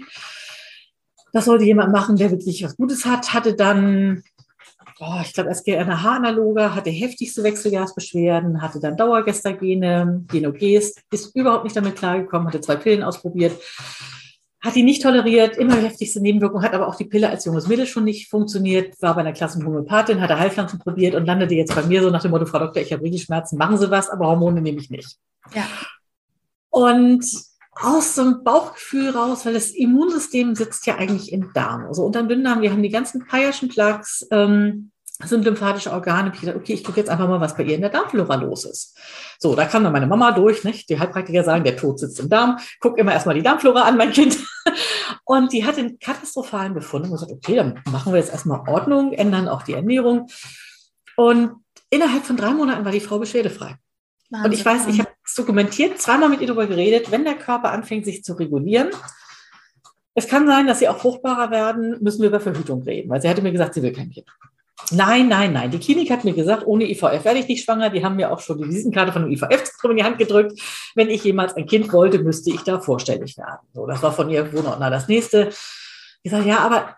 Das 1.32 1.46
sollte 1.46 1.64
jemand 1.64 1.92
machen, 1.92 2.16
der 2.16 2.30
wirklich 2.30 2.62
was 2.64 2.76
Gutes 2.76 3.06
hat. 3.06 3.32
Hatte 3.32 3.54
dann, 3.54 4.22
oh, 4.98 5.20
ich 5.22 5.32
glaube, 5.32 5.48
erst 5.48 5.66
eine 5.66 6.02
Haaranaloge, 6.02 6.74
hatte 6.74 6.90
heftigste 6.90 7.42
Wechseljahrsbeschwerden, 7.44 8.60
hatte 8.60 8.78
dann 8.78 8.96
Dauergestagene, 8.96 10.24
Genogest, 10.28 11.00
ist 11.10 11.34
überhaupt 11.34 11.64
nicht 11.64 11.76
damit 11.76 11.96
klargekommen, 11.96 12.48
hatte 12.48 12.60
zwei 12.60 12.76
Pillen 12.76 13.02
ausprobiert, 13.02 13.52
hat 14.62 14.74
die 14.74 14.82
nicht 14.82 15.02
toleriert, 15.02 15.56
immer 15.56 15.74
heftigste 15.74 16.20
Nebenwirkungen, 16.20 16.62
hat 16.62 16.74
aber 16.74 16.86
auch 16.86 16.96
die 16.96 17.06
Pille 17.06 17.30
als 17.30 17.46
junges 17.46 17.66
Mädel 17.66 17.86
schon 17.86 18.04
nicht 18.04 18.28
funktioniert, 18.28 19.00
war 19.00 19.14
bei 19.14 19.20
einer 19.20 19.32
klassischen 19.32 19.66
Homöopathin, 19.66 20.20
hatte 20.20 20.38
Heilpflanzen 20.38 20.78
probiert 20.78 21.14
und 21.14 21.24
landete 21.24 21.54
jetzt 21.54 21.74
bei 21.74 21.82
mir 21.82 22.02
so 22.02 22.10
nach 22.10 22.22
dem 22.22 22.30
Motto, 22.30 22.46
Frau 22.46 22.58
Doktor, 22.58 22.82
ich 22.82 22.92
habe 22.92 23.18
Schmerzen, 23.18 23.56
machen 23.56 23.78
Sie 23.78 23.90
was, 23.90 24.10
aber 24.10 24.26
Hormone 24.26 24.60
nehme 24.60 24.78
ich 24.78 24.90
nicht. 24.90 25.16
Ja. 25.54 25.64
Und 26.68 27.24
aus 27.74 28.14
so 28.14 28.22
einem 28.22 28.44
Bauchgefühl 28.44 29.10
raus, 29.10 29.46
weil 29.46 29.54
das 29.54 29.70
Immunsystem 29.70 30.54
sitzt 30.54 30.86
ja 30.86 30.96
eigentlich 30.96 31.32
im 31.32 31.52
Darm. 31.54 31.86
Also 31.86 32.04
unterm 32.04 32.28
Dünndarm, 32.28 32.60
wir 32.60 32.70
haben 32.70 32.82
die 32.82 32.90
ganzen 32.90 33.26
Payerschen 33.26 33.68
Plaques, 33.68 34.26
ähm, 34.30 34.90
sind 35.28 35.44
lymphatische 35.44 35.92
Organe. 35.92 36.32
Okay, 36.32 36.72
ich 36.72 36.82
gucke 36.82 36.98
jetzt 36.98 37.10
einfach 37.10 37.28
mal, 37.28 37.40
was 37.40 37.56
bei 37.56 37.62
ihr 37.64 37.74
in 37.74 37.82
der 37.82 37.90
Darmflora 37.90 38.36
los 38.36 38.64
ist. 38.64 38.96
So, 39.38 39.54
da 39.54 39.66
kam 39.66 39.84
dann 39.84 39.92
meine 39.92 40.06
Mama 40.06 40.32
durch, 40.32 40.64
nicht? 40.64 40.88
die 40.88 40.98
Heilpraktiker 40.98 41.44
sagen, 41.44 41.64
der 41.64 41.76
Tod 41.76 41.98
sitzt 41.98 42.20
im 42.20 42.28
Darm. 42.28 42.58
Guck 42.80 42.98
immer 42.98 43.12
erstmal 43.12 43.34
die 43.34 43.42
Darmflora 43.42 43.82
an, 43.82 43.96
mein 43.96 44.12
Kind. 44.12 44.38
Und 45.24 45.52
die 45.52 45.64
hat 45.64 45.76
den 45.76 45.98
katastrophalen 45.98 46.74
Befund 46.74 47.04
und 47.04 47.12
gesagt, 47.12 47.30
okay, 47.30 47.54
dann 47.54 47.80
machen 47.90 48.12
wir 48.12 48.18
jetzt 48.18 48.32
erstmal 48.32 48.68
Ordnung, 48.68 49.12
ändern 49.12 49.48
auch 49.48 49.62
die 49.62 49.74
Ernährung. 49.74 50.28
Und 51.16 51.52
innerhalb 51.88 52.24
von 52.24 52.36
drei 52.36 52.50
Monaten 52.50 52.84
war 52.84 52.90
die 52.90 53.00
Frau 53.00 53.18
beschwerdefrei. 53.18 53.76
Wahnsinn. 54.30 54.44
Und 54.44 54.52
ich 54.52 54.64
weiß, 54.64 54.86
ich 54.88 54.98
habe 54.98 55.10
es 55.24 55.34
dokumentiert, 55.34 56.00
zweimal 56.00 56.30
mit 56.30 56.40
ihr 56.40 56.48
darüber 56.48 56.66
geredet, 56.66 57.10
wenn 57.12 57.24
der 57.24 57.36
Körper 57.36 57.70
anfängt, 57.70 58.06
sich 58.06 58.24
zu 58.24 58.32
regulieren, 58.34 58.90
es 60.14 60.28
kann 60.28 60.46
sein, 60.46 60.66
dass 60.66 60.80
sie 60.80 60.88
auch 60.88 60.98
fruchtbarer 60.98 61.50
werden, 61.50 61.96
müssen 62.00 62.22
wir 62.22 62.28
über 62.28 62.40
Verhütung 62.40 62.82
reden, 62.82 63.08
weil 63.10 63.22
sie 63.22 63.28
hatte 63.28 63.42
mir 63.42 63.52
gesagt, 63.52 63.74
sie 63.74 63.82
will 63.82 63.92
kein 63.92 64.10
Kind. 64.10 64.26
Nein, 64.92 65.28
nein, 65.28 65.52
nein. 65.52 65.70
Die 65.70 65.78
Klinik 65.78 66.10
hat 66.10 66.24
mir 66.24 66.32
gesagt, 66.34 66.66
ohne 66.66 66.90
IVF 66.90 67.24
werde 67.24 67.38
ich 67.38 67.48
nicht 67.48 67.64
schwanger. 67.64 67.90
Die 67.90 68.04
haben 68.04 68.16
mir 68.16 68.30
auch 68.30 68.40
schon 68.40 68.58
die 68.58 68.68
Visitenkarte 68.68 69.12
von 69.12 69.22
dem 69.22 69.30
IVF-Zentrum 69.32 69.90
in 69.92 69.96
die 69.96 70.04
Hand 70.04 70.18
gedrückt. 70.18 70.60
Wenn 70.94 71.08
ich 71.08 71.24
jemals 71.24 71.54
ein 71.54 71.66
Kind 71.66 71.92
wollte, 71.92 72.18
müsste 72.18 72.50
ich 72.50 72.62
da 72.62 72.80
vorstellig 72.80 73.36
werden. 73.38 73.66
So, 73.72 73.86
das 73.86 74.02
war 74.02 74.12
von 74.12 74.30
ihr 74.30 74.52
Wohnordner 74.52 74.90
das 74.90 75.08
nächste. 75.08 75.50
Ich 76.22 76.30
sage, 76.30 76.48
ja, 76.48 76.58
aber 76.58 76.96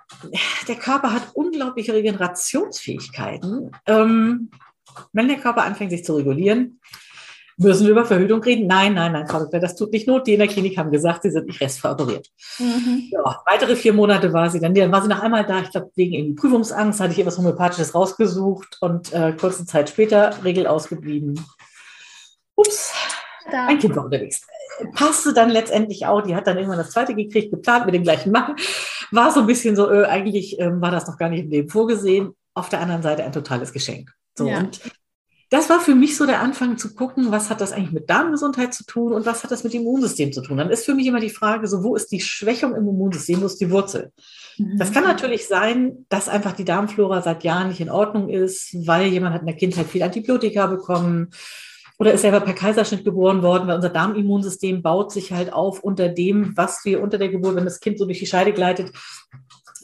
der 0.67 0.77
Körper 0.77 1.13
hat 1.13 1.29
unglaubliche 1.35 1.93
Regenerationsfähigkeiten. 1.93 3.71
Ähm, 3.87 4.51
wenn 5.13 5.29
der 5.29 5.39
Körper 5.39 5.63
anfängt, 5.63 5.91
sich 5.91 6.05
zu 6.05 6.17
regulieren, 6.17 6.81
müssen 7.57 7.85
wir 7.85 7.93
über 7.93 8.05
Verhütung 8.05 8.43
reden? 8.43 8.67
Nein, 8.67 8.95
nein, 8.95 9.13
nein, 9.13 9.27
Frau 9.27 9.41
Doktor, 9.41 9.61
das 9.61 9.77
tut 9.77 9.93
nicht 9.93 10.07
Not. 10.07 10.27
Die 10.27 10.35
in 10.35 10.39
der 10.39 10.49
Klinik 10.49 10.77
haben 10.79 10.91
gesagt, 10.91 11.23
sie 11.23 11.31
sind 11.31 11.47
nicht 11.47 11.61
restveroperiert. 11.61 12.29
Mhm. 12.59 13.09
Ja, 13.11 13.43
weitere 13.47 13.77
vier 13.77 13.93
Monate 13.93 14.33
war 14.33 14.51
sie 14.51 14.61
dann. 14.61 14.75
Dann 14.75 14.93
war 14.93 15.03
sie 15.03 15.09
noch 15.09 15.21
einmal 15.21 15.45
da, 15.45 15.61
ich 15.61 15.71
glaube, 15.71 15.91
wegen 15.95 16.15
irgendwie 16.15 16.35
Prüfungsangst, 16.35 17.01
hatte 17.01 17.13
ich 17.13 17.19
etwas 17.19 17.39
Homöopathisches 17.39 17.95
rausgesucht 17.95 18.79
und 18.81 19.13
äh, 19.13 19.33
kurze 19.33 19.67
Zeit 19.67 19.89
später 19.89 20.33
Regel 20.45 20.67
ausgeblieben. 20.67 21.45
Ups, 22.55 22.93
da. 23.51 23.67
ein 23.67 23.79
Kind 23.79 23.97
war 23.97 24.05
unterwegs. 24.05 24.47
Passte 24.95 25.33
dann 25.33 25.51
letztendlich 25.51 26.07
auch, 26.07 26.23
die 26.23 26.35
hat 26.35 26.47
dann 26.47 26.57
irgendwann 26.57 26.79
das 26.79 26.91
zweite 26.91 27.15
gekriegt, 27.15 27.51
geplant 27.51 27.87
mit 27.87 27.95
dem 27.95 28.03
gleichen 28.03 28.33
Mann. 28.33 28.57
War 29.11 29.31
so 29.31 29.41
ein 29.41 29.47
bisschen 29.47 29.77
so, 29.77 29.91
äh, 29.91 30.05
eigentlich 30.05 30.59
äh, 30.59 30.81
war 30.81 30.91
das 30.91 31.07
noch 31.07 31.19
gar 31.19 31.29
nicht 31.29 31.45
im 31.45 31.51
Leben 31.51 31.69
vorgesehen. 31.69 32.35
Auf 32.55 32.69
der 32.69 32.81
anderen 32.81 33.03
Seite 33.03 33.25
ein 33.25 33.33
totales 33.33 33.73
Geschenk. 33.73 34.13
So, 34.37 34.47
ja. 34.47 34.59
und 34.59 34.81
das 35.53 35.69
war 35.69 35.81
für 35.81 35.95
mich 35.95 36.17
so 36.17 36.25
der 36.25 36.41
Anfang 36.41 36.79
zu 36.79 36.95
gucken, 36.95 37.31
was 37.31 37.51
hat 37.51 37.61
das 37.61 37.73
eigentlich 37.73 37.93
mit 37.93 38.09
Darmgesundheit 38.09 38.73
zu 38.73 38.87
tun 38.87 39.13
und 39.13 39.27
was 39.27 39.45
hat 39.45 39.51
das 39.51 39.65
mit 39.65 39.75
dem 39.75 39.83
Immunsystem 39.83 40.33
zu 40.33 40.41
tun. 40.41 40.57
Dann 40.57 40.71
ist 40.71 40.87
für 40.87 40.95
mich 40.95 41.07
immer 41.07 41.21
die 41.21 41.29
Frage, 41.29 41.69
so 41.69 41.85
wo 41.85 41.95
ist 41.95 42.11
die 42.11 42.21
Schwächung 42.21 42.75
im 42.75 42.89
Immunsystem, 42.89 43.43
wo 43.43 43.47
ist 43.47 43.61
die 43.61 43.71
Wurzel? 43.71 44.13
Mhm. 44.57 44.79
Das 44.79 44.93
kann 44.93 45.05
natürlich 45.05 45.47
sein, 45.47 46.07
dass 46.09 46.31
einfach 46.31 46.53
die 46.53 46.65
Darmflora 46.65 47.21
seit 47.21 47.45
Jahren 47.45 47.69
nicht 47.69 47.83
in 47.83 47.91
Ordnung 47.91 48.31
ist, 48.31 48.75
weil 48.87 49.09
jemand 49.09 49.35
hat 49.35 49.43
in 49.43 49.47
der 49.47 49.57
Kindheit 49.57 49.89
viel 49.89 50.03
Antibiotika 50.03 50.69
bekommen 50.69 51.29
oder 51.99 52.15
ist 52.15 52.23
selber 52.23 52.41
per 52.41 52.55
Kaiserschnitt 52.55 53.05
geboren 53.05 53.43
worden, 53.43 53.69
weil 53.69 53.77
unser 53.77 53.91
Darmimmunsystem 53.91 54.81
baut 54.81 55.13
sich 55.13 55.33
halt 55.33 55.53
auf 55.53 55.81
unter 55.81 56.09
dem, 56.09 56.57
was 56.57 56.81
wir 56.87 57.03
unter 57.03 57.19
der 57.19 57.29
Geburt, 57.29 57.57
wenn 57.57 57.65
das 57.65 57.81
Kind 57.81 57.99
so 57.99 58.07
durch 58.07 58.21
die 58.21 58.27
Scheide 58.27 58.55
gleitet, 58.55 58.91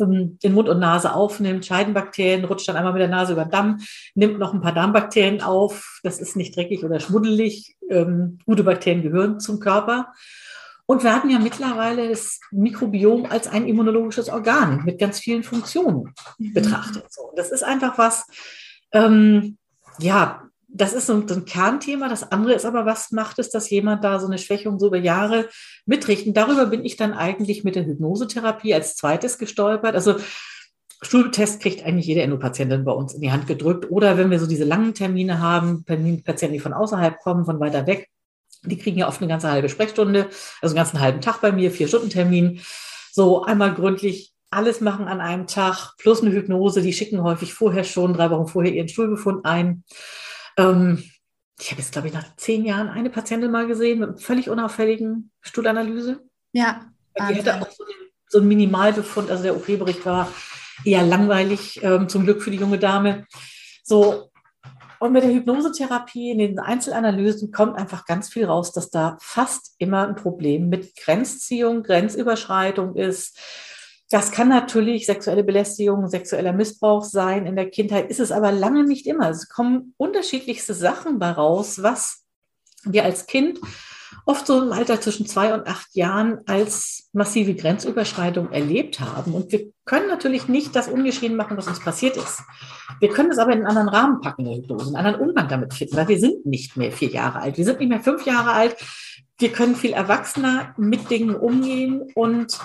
in 0.00 0.52
Mund 0.52 0.68
und 0.68 0.78
Nase 0.80 1.14
aufnimmt, 1.14 1.66
Scheidenbakterien, 1.66 2.44
rutscht 2.44 2.68
dann 2.68 2.76
einmal 2.76 2.92
mit 2.92 3.02
der 3.02 3.08
Nase 3.08 3.32
über 3.32 3.44
den 3.44 3.50
Damm, 3.50 3.80
nimmt 4.14 4.38
noch 4.38 4.54
ein 4.54 4.60
paar 4.60 4.74
Darmbakterien 4.74 5.42
auf. 5.42 6.00
Das 6.02 6.20
ist 6.20 6.36
nicht 6.36 6.56
dreckig 6.56 6.84
oder 6.84 7.00
schmuddelig. 7.00 7.76
Ähm, 7.90 8.38
gute 8.46 8.64
Bakterien 8.64 9.02
gehören 9.02 9.40
zum 9.40 9.60
Körper. 9.60 10.12
Und 10.86 11.04
wir 11.04 11.14
hatten 11.14 11.28
ja 11.28 11.38
mittlerweile 11.38 12.08
das 12.08 12.40
Mikrobiom 12.50 13.26
als 13.26 13.46
ein 13.46 13.66
immunologisches 13.66 14.30
Organ 14.30 14.84
mit 14.84 14.98
ganz 14.98 15.18
vielen 15.18 15.42
Funktionen 15.42 16.14
mhm. 16.38 16.54
betrachtet. 16.54 17.12
So, 17.12 17.32
das 17.36 17.50
ist 17.50 17.62
einfach 17.62 17.98
was, 17.98 18.26
ähm, 18.92 19.58
ja, 19.98 20.47
das 20.68 20.92
ist 20.92 21.06
so 21.06 21.14
ein, 21.14 21.28
so 21.28 21.34
ein, 21.34 21.44
Kernthema. 21.44 22.08
Das 22.08 22.30
andere 22.30 22.52
ist 22.52 22.66
aber, 22.66 22.84
was 22.86 23.10
macht 23.10 23.38
es, 23.38 23.50
dass 23.50 23.70
jemand 23.70 24.04
da 24.04 24.20
so 24.20 24.26
eine 24.26 24.38
Schwächung 24.38 24.78
so 24.78 24.88
über 24.88 24.98
Jahre 24.98 25.48
mitrichten? 25.86 26.34
Darüber 26.34 26.66
bin 26.66 26.84
ich 26.84 26.96
dann 26.96 27.14
eigentlich 27.14 27.64
mit 27.64 27.74
der 27.74 27.86
Hypnosetherapie 27.86 28.74
als 28.74 28.94
zweites 28.94 29.38
gestolpert. 29.38 29.94
Also 29.94 30.16
Stuhltest 31.00 31.60
kriegt 31.60 31.84
eigentlich 31.84 32.06
jede 32.06 32.22
Endopatientin 32.22 32.84
bei 32.84 32.92
uns 32.92 33.14
in 33.14 33.20
die 33.20 33.30
Hand 33.30 33.46
gedrückt. 33.46 33.90
Oder 33.90 34.18
wenn 34.18 34.30
wir 34.30 34.40
so 34.40 34.46
diese 34.46 34.64
langen 34.64 34.94
Termine 34.94 35.40
haben, 35.40 35.84
Patienten, 35.84 36.52
die 36.52 36.58
von 36.58 36.72
außerhalb 36.72 37.18
kommen, 37.20 37.44
von 37.44 37.60
weiter 37.60 37.86
weg, 37.86 38.08
die 38.64 38.76
kriegen 38.76 38.98
ja 38.98 39.06
oft 39.06 39.20
eine 39.20 39.28
ganze 39.28 39.50
halbe 39.50 39.68
Sprechstunde, 39.68 40.26
also 40.60 40.74
einen 40.74 40.84
ganzen 40.84 41.00
halben 41.00 41.20
Tag 41.20 41.40
bei 41.40 41.52
mir, 41.52 41.70
vier 41.70 41.86
Stunden 41.86 42.10
Termin. 42.10 42.60
So 43.12 43.44
einmal 43.44 43.74
gründlich 43.74 44.32
alles 44.50 44.80
machen 44.80 45.06
an 45.06 45.20
einem 45.20 45.46
Tag, 45.46 45.94
plus 45.98 46.22
eine 46.22 46.32
Hypnose. 46.32 46.82
Die 46.82 46.92
schicken 46.92 47.22
häufig 47.22 47.54
vorher 47.54 47.84
schon, 47.84 48.14
drei 48.14 48.30
Wochen 48.30 48.48
vorher 48.48 48.72
ihren 48.72 48.88
Stuhlbefund 48.88 49.44
ein. 49.44 49.84
Ähm, 50.58 51.02
ich 51.58 51.70
habe 51.70 51.80
jetzt, 51.80 51.92
glaube 51.92 52.08
ich, 52.08 52.14
nach 52.14 52.36
zehn 52.36 52.64
Jahren 52.64 52.88
eine 52.88 53.10
Patientin 53.10 53.50
mal 53.50 53.66
gesehen 53.66 54.00
mit 54.00 54.08
einem 54.10 54.18
völlig 54.18 54.50
unauffälligen 54.50 55.30
Stuhlanalyse. 55.40 56.20
Ja. 56.52 56.84
Die 57.18 57.22
hatte 57.22 57.60
auch 57.60 57.70
so 57.70 57.84
einen, 57.84 58.10
so 58.28 58.38
einen 58.38 58.48
Minimalbefund, 58.48 59.30
also 59.30 59.42
der 59.42 59.56
OP-Bericht 59.56 60.04
war 60.06 60.30
eher 60.84 61.02
langweilig, 61.02 61.82
ähm, 61.82 62.08
zum 62.08 62.24
Glück 62.24 62.42
für 62.42 62.50
die 62.50 62.58
junge 62.58 62.78
Dame. 62.78 63.26
So, 63.82 64.30
und 65.00 65.12
mit 65.12 65.22
der 65.22 65.32
Hypnosetherapie 65.32 66.30
in 66.30 66.38
den 66.38 66.58
Einzelanalysen 66.58 67.52
kommt 67.52 67.78
einfach 67.78 68.04
ganz 68.04 68.28
viel 68.28 68.44
raus, 68.44 68.72
dass 68.72 68.90
da 68.90 69.16
fast 69.20 69.74
immer 69.78 70.06
ein 70.06 70.16
Problem 70.16 70.68
mit 70.68 70.96
Grenzziehung, 70.96 71.82
Grenzüberschreitung 71.84 72.96
ist, 72.96 73.38
das 74.10 74.32
kann 74.32 74.48
natürlich 74.48 75.06
sexuelle 75.06 75.44
Belästigung, 75.44 76.08
sexueller 76.08 76.52
Missbrauch 76.52 77.04
sein. 77.04 77.46
In 77.46 77.56
der 77.56 77.68
Kindheit 77.68 78.10
ist 78.10 78.20
es 78.20 78.32
aber 78.32 78.52
lange 78.52 78.84
nicht 78.84 79.06
immer. 79.06 79.28
Es 79.28 79.48
kommen 79.48 79.94
unterschiedlichste 79.98 80.72
Sachen 80.72 81.18
bei 81.18 81.30
raus, 81.30 81.82
was 81.82 82.24
wir 82.84 83.04
als 83.04 83.26
Kind 83.26 83.60
oft 84.24 84.46
so 84.46 84.62
im 84.62 84.72
Alter 84.72 85.00
zwischen 85.00 85.26
zwei 85.26 85.52
und 85.52 85.66
acht 85.66 85.94
Jahren 85.94 86.40
als 86.46 87.08
massive 87.12 87.54
Grenzüberschreitung 87.54 88.50
erlebt 88.50 89.00
haben. 89.00 89.34
Und 89.34 89.52
wir 89.52 89.72
können 89.84 90.08
natürlich 90.08 90.48
nicht 90.48 90.74
das 90.74 90.88
ungeschehen 90.88 91.36
machen, 91.36 91.56
was 91.56 91.66
uns 91.66 91.80
passiert 91.80 92.16
ist. 92.16 92.40
Wir 93.00 93.10
können 93.10 93.30
es 93.30 93.38
aber 93.38 93.52
in 93.52 93.58
einen 93.58 93.66
anderen 93.66 93.88
Rahmen 93.88 94.20
packen, 94.20 94.46
eine 94.46 94.62
einen 94.62 94.96
anderen 94.96 95.20
Umgang 95.20 95.48
damit 95.48 95.74
finden, 95.74 95.96
weil 95.96 96.08
wir 96.08 96.18
sind 96.18 96.46
nicht 96.46 96.76
mehr 96.76 96.92
vier 96.92 97.08
Jahre 97.08 97.40
alt. 97.40 97.58
Wir 97.58 97.64
sind 97.64 97.80
nicht 97.80 97.88
mehr 97.88 98.00
fünf 98.00 98.24
Jahre 98.26 98.52
alt. 98.52 98.76
Wir 99.38 99.52
können 99.52 99.76
viel 99.76 99.92
erwachsener 99.92 100.74
mit 100.76 101.10
Dingen 101.10 101.34
umgehen 101.34 102.10
und 102.14 102.58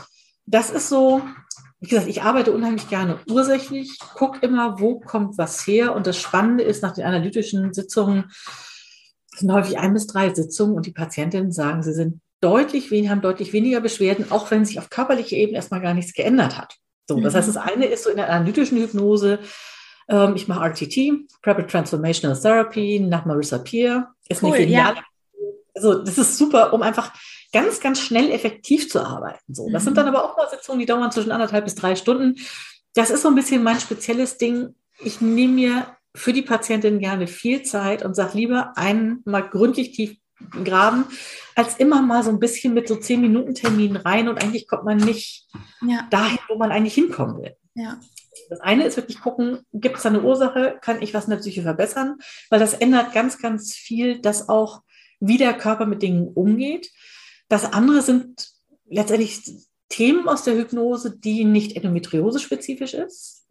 das 0.46 0.70
ist 0.70 0.90
so, 0.90 1.22
wie 1.80 1.88
gesagt, 1.88 2.08
ich 2.08 2.22
arbeite 2.22 2.52
unheimlich 2.52 2.90
gerne 2.90 3.20
ursächlich, 3.30 3.98
gucke 4.00 4.40
immer, 4.46 4.80
wo 4.80 5.00
kommt 5.00 5.38
was 5.38 5.66
her. 5.68 5.96
Und 5.96 6.08
das 6.08 6.18
Spannende 6.20 6.64
ist, 6.64 6.82
nach 6.84 6.94
den 6.94 7.06
analytischen 7.06 7.74
Sitzungen 7.74 8.32
sind 9.36 9.52
häufig 9.52 9.78
ein 9.80 9.94
bis 9.94 10.08
drei 10.08 10.34
Sitzungen 10.34 10.76
und 10.76 10.86
die 10.86 10.92
Patientinnen 10.92 11.52
sagen, 11.52 11.84
sie 11.84 11.94
sind 11.94 12.22
deutlich 12.40 12.92
weniger, 12.92 13.12
haben 13.12 13.22
deutlich 13.22 13.54
weniger 13.54 13.82
Beschwerden, 13.82 14.32
auch 14.32 14.52
wenn 14.52 14.66
sich 14.66 14.80
auf 14.80 14.90
körperlicher 14.90 15.38
Ebene 15.38 15.58
erstmal 15.58 15.82
gar 15.82 15.94
nichts 15.94 16.14
geändert 16.14 16.58
hat. 16.58 16.76
So, 17.08 17.20
das 17.20 17.36
heißt, 17.36 17.48
das 17.48 17.56
mhm. 17.56 17.62
eine 17.62 17.86
ist 17.86 18.04
so 18.04 18.10
in 18.10 18.18
der 18.18 18.30
analytischen 18.30 18.78
Hypnose, 18.78 19.40
ähm, 20.10 20.36
ich 20.36 20.48
mache 20.48 20.66
RTT, 20.66 21.14
Rapid 21.46 21.70
Transformational 21.70 22.40
Therapy, 22.40 23.00
nach 23.00 23.26
Marissa 23.26 23.58
Peer, 23.58 24.14
ist 24.28 24.44
cool, 24.44 24.54
eine 24.54 24.66
geniale. 24.66 24.96
Ja. 24.98 25.04
Also, 25.76 26.04
das 26.04 26.18
ist 26.18 26.38
super, 26.38 26.74
um 26.74 26.82
einfach 26.82 27.14
ganz, 27.54 27.80
ganz 27.80 28.02
schnell 28.02 28.32
effektiv 28.32 28.90
zu 28.90 29.00
arbeiten. 29.00 29.54
So, 29.54 29.70
das 29.70 29.84
mhm. 29.84 29.86
sind 29.86 29.98
dann 29.98 30.08
aber 30.08 30.26
auch 30.26 30.36
mal 30.36 30.50
Sitzungen, 30.50 30.80
die 30.80 30.86
dauern 30.86 31.12
zwischen 31.12 31.32
anderthalb 31.32 31.64
bis 31.64 31.76
drei 31.76 31.96
Stunden. 31.96 32.36
Das 32.94 33.10
ist 33.10 33.22
so 33.22 33.30
ein 33.30 33.36
bisschen 33.36 33.64
mein 33.64 33.80
spezielles 33.80 34.38
Ding. 34.38 34.76
Ich 35.00 35.22
nehme 35.22 35.54
mir 35.54 35.98
für 36.16 36.34
die 36.34 36.42
Patientin 36.42 37.00
gerne 37.00 37.28
viel 37.28 37.64
Zeit 37.64 38.04
und 38.04 38.16
sage 38.16 38.38
lieber 38.38 38.74
einmal 38.76 39.50
gründlich 39.50 39.92
tief 39.92 40.18
graben, 40.64 41.06
als 41.56 41.78
immer 41.78 42.02
mal 42.02 42.24
so 42.24 42.30
ein 42.30 42.40
bisschen 42.40 42.74
mit 42.74 42.88
so 42.88 42.96
zehn 42.96 43.22
Minuten 43.22 43.56
Termin 43.56 43.96
rein 43.96 44.28
und 44.28 44.44
eigentlich 44.44 44.68
kommt 44.68 44.84
man 44.84 44.98
nicht 44.98 45.48
ja. 45.82 46.08
dahin, 46.10 46.40
wo 46.50 46.58
man 46.58 46.72
eigentlich 46.72 46.96
hinkommen 46.96 47.42
will. 47.42 47.56
Ja. 47.76 48.00
Das 48.50 48.60
eine 48.60 48.86
ist 48.86 48.98
wirklich 48.98 49.22
gucken, 49.22 49.60
gibt 49.72 49.98
es 49.98 50.04
da 50.04 50.10
eine 50.10 50.22
Ursache, 50.22 50.78
kann 50.82 51.02
ich 51.02 51.14
was 51.14 51.26
in 51.26 51.32
der 51.32 51.38
Psyche 51.38 51.64
verbessern, 51.64 52.18
weil 52.50 52.60
das 52.60 52.74
ändert 52.74 53.14
ganz, 53.14 53.40
ganz 53.40 53.74
viel, 53.74 54.20
dass 54.20 54.50
auch 54.50 54.82
wie 55.20 55.38
der 55.38 55.54
Körper 55.54 55.86
mit 55.86 56.02
Dingen 56.02 56.28
umgeht. 56.28 56.92
Das 57.54 57.72
andere 57.72 58.02
sind 58.02 58.50
letztendlich 58.90 59.44
Themen 59.88 60.28
aus 60.28 60.44
der 60.44 60.56
Hypnose, 60.56 61.16
die 61.16 61.46
nicht 61.46 61.76
endometriose-spezifisch 61.76 62.96
ist. 62.96 63.46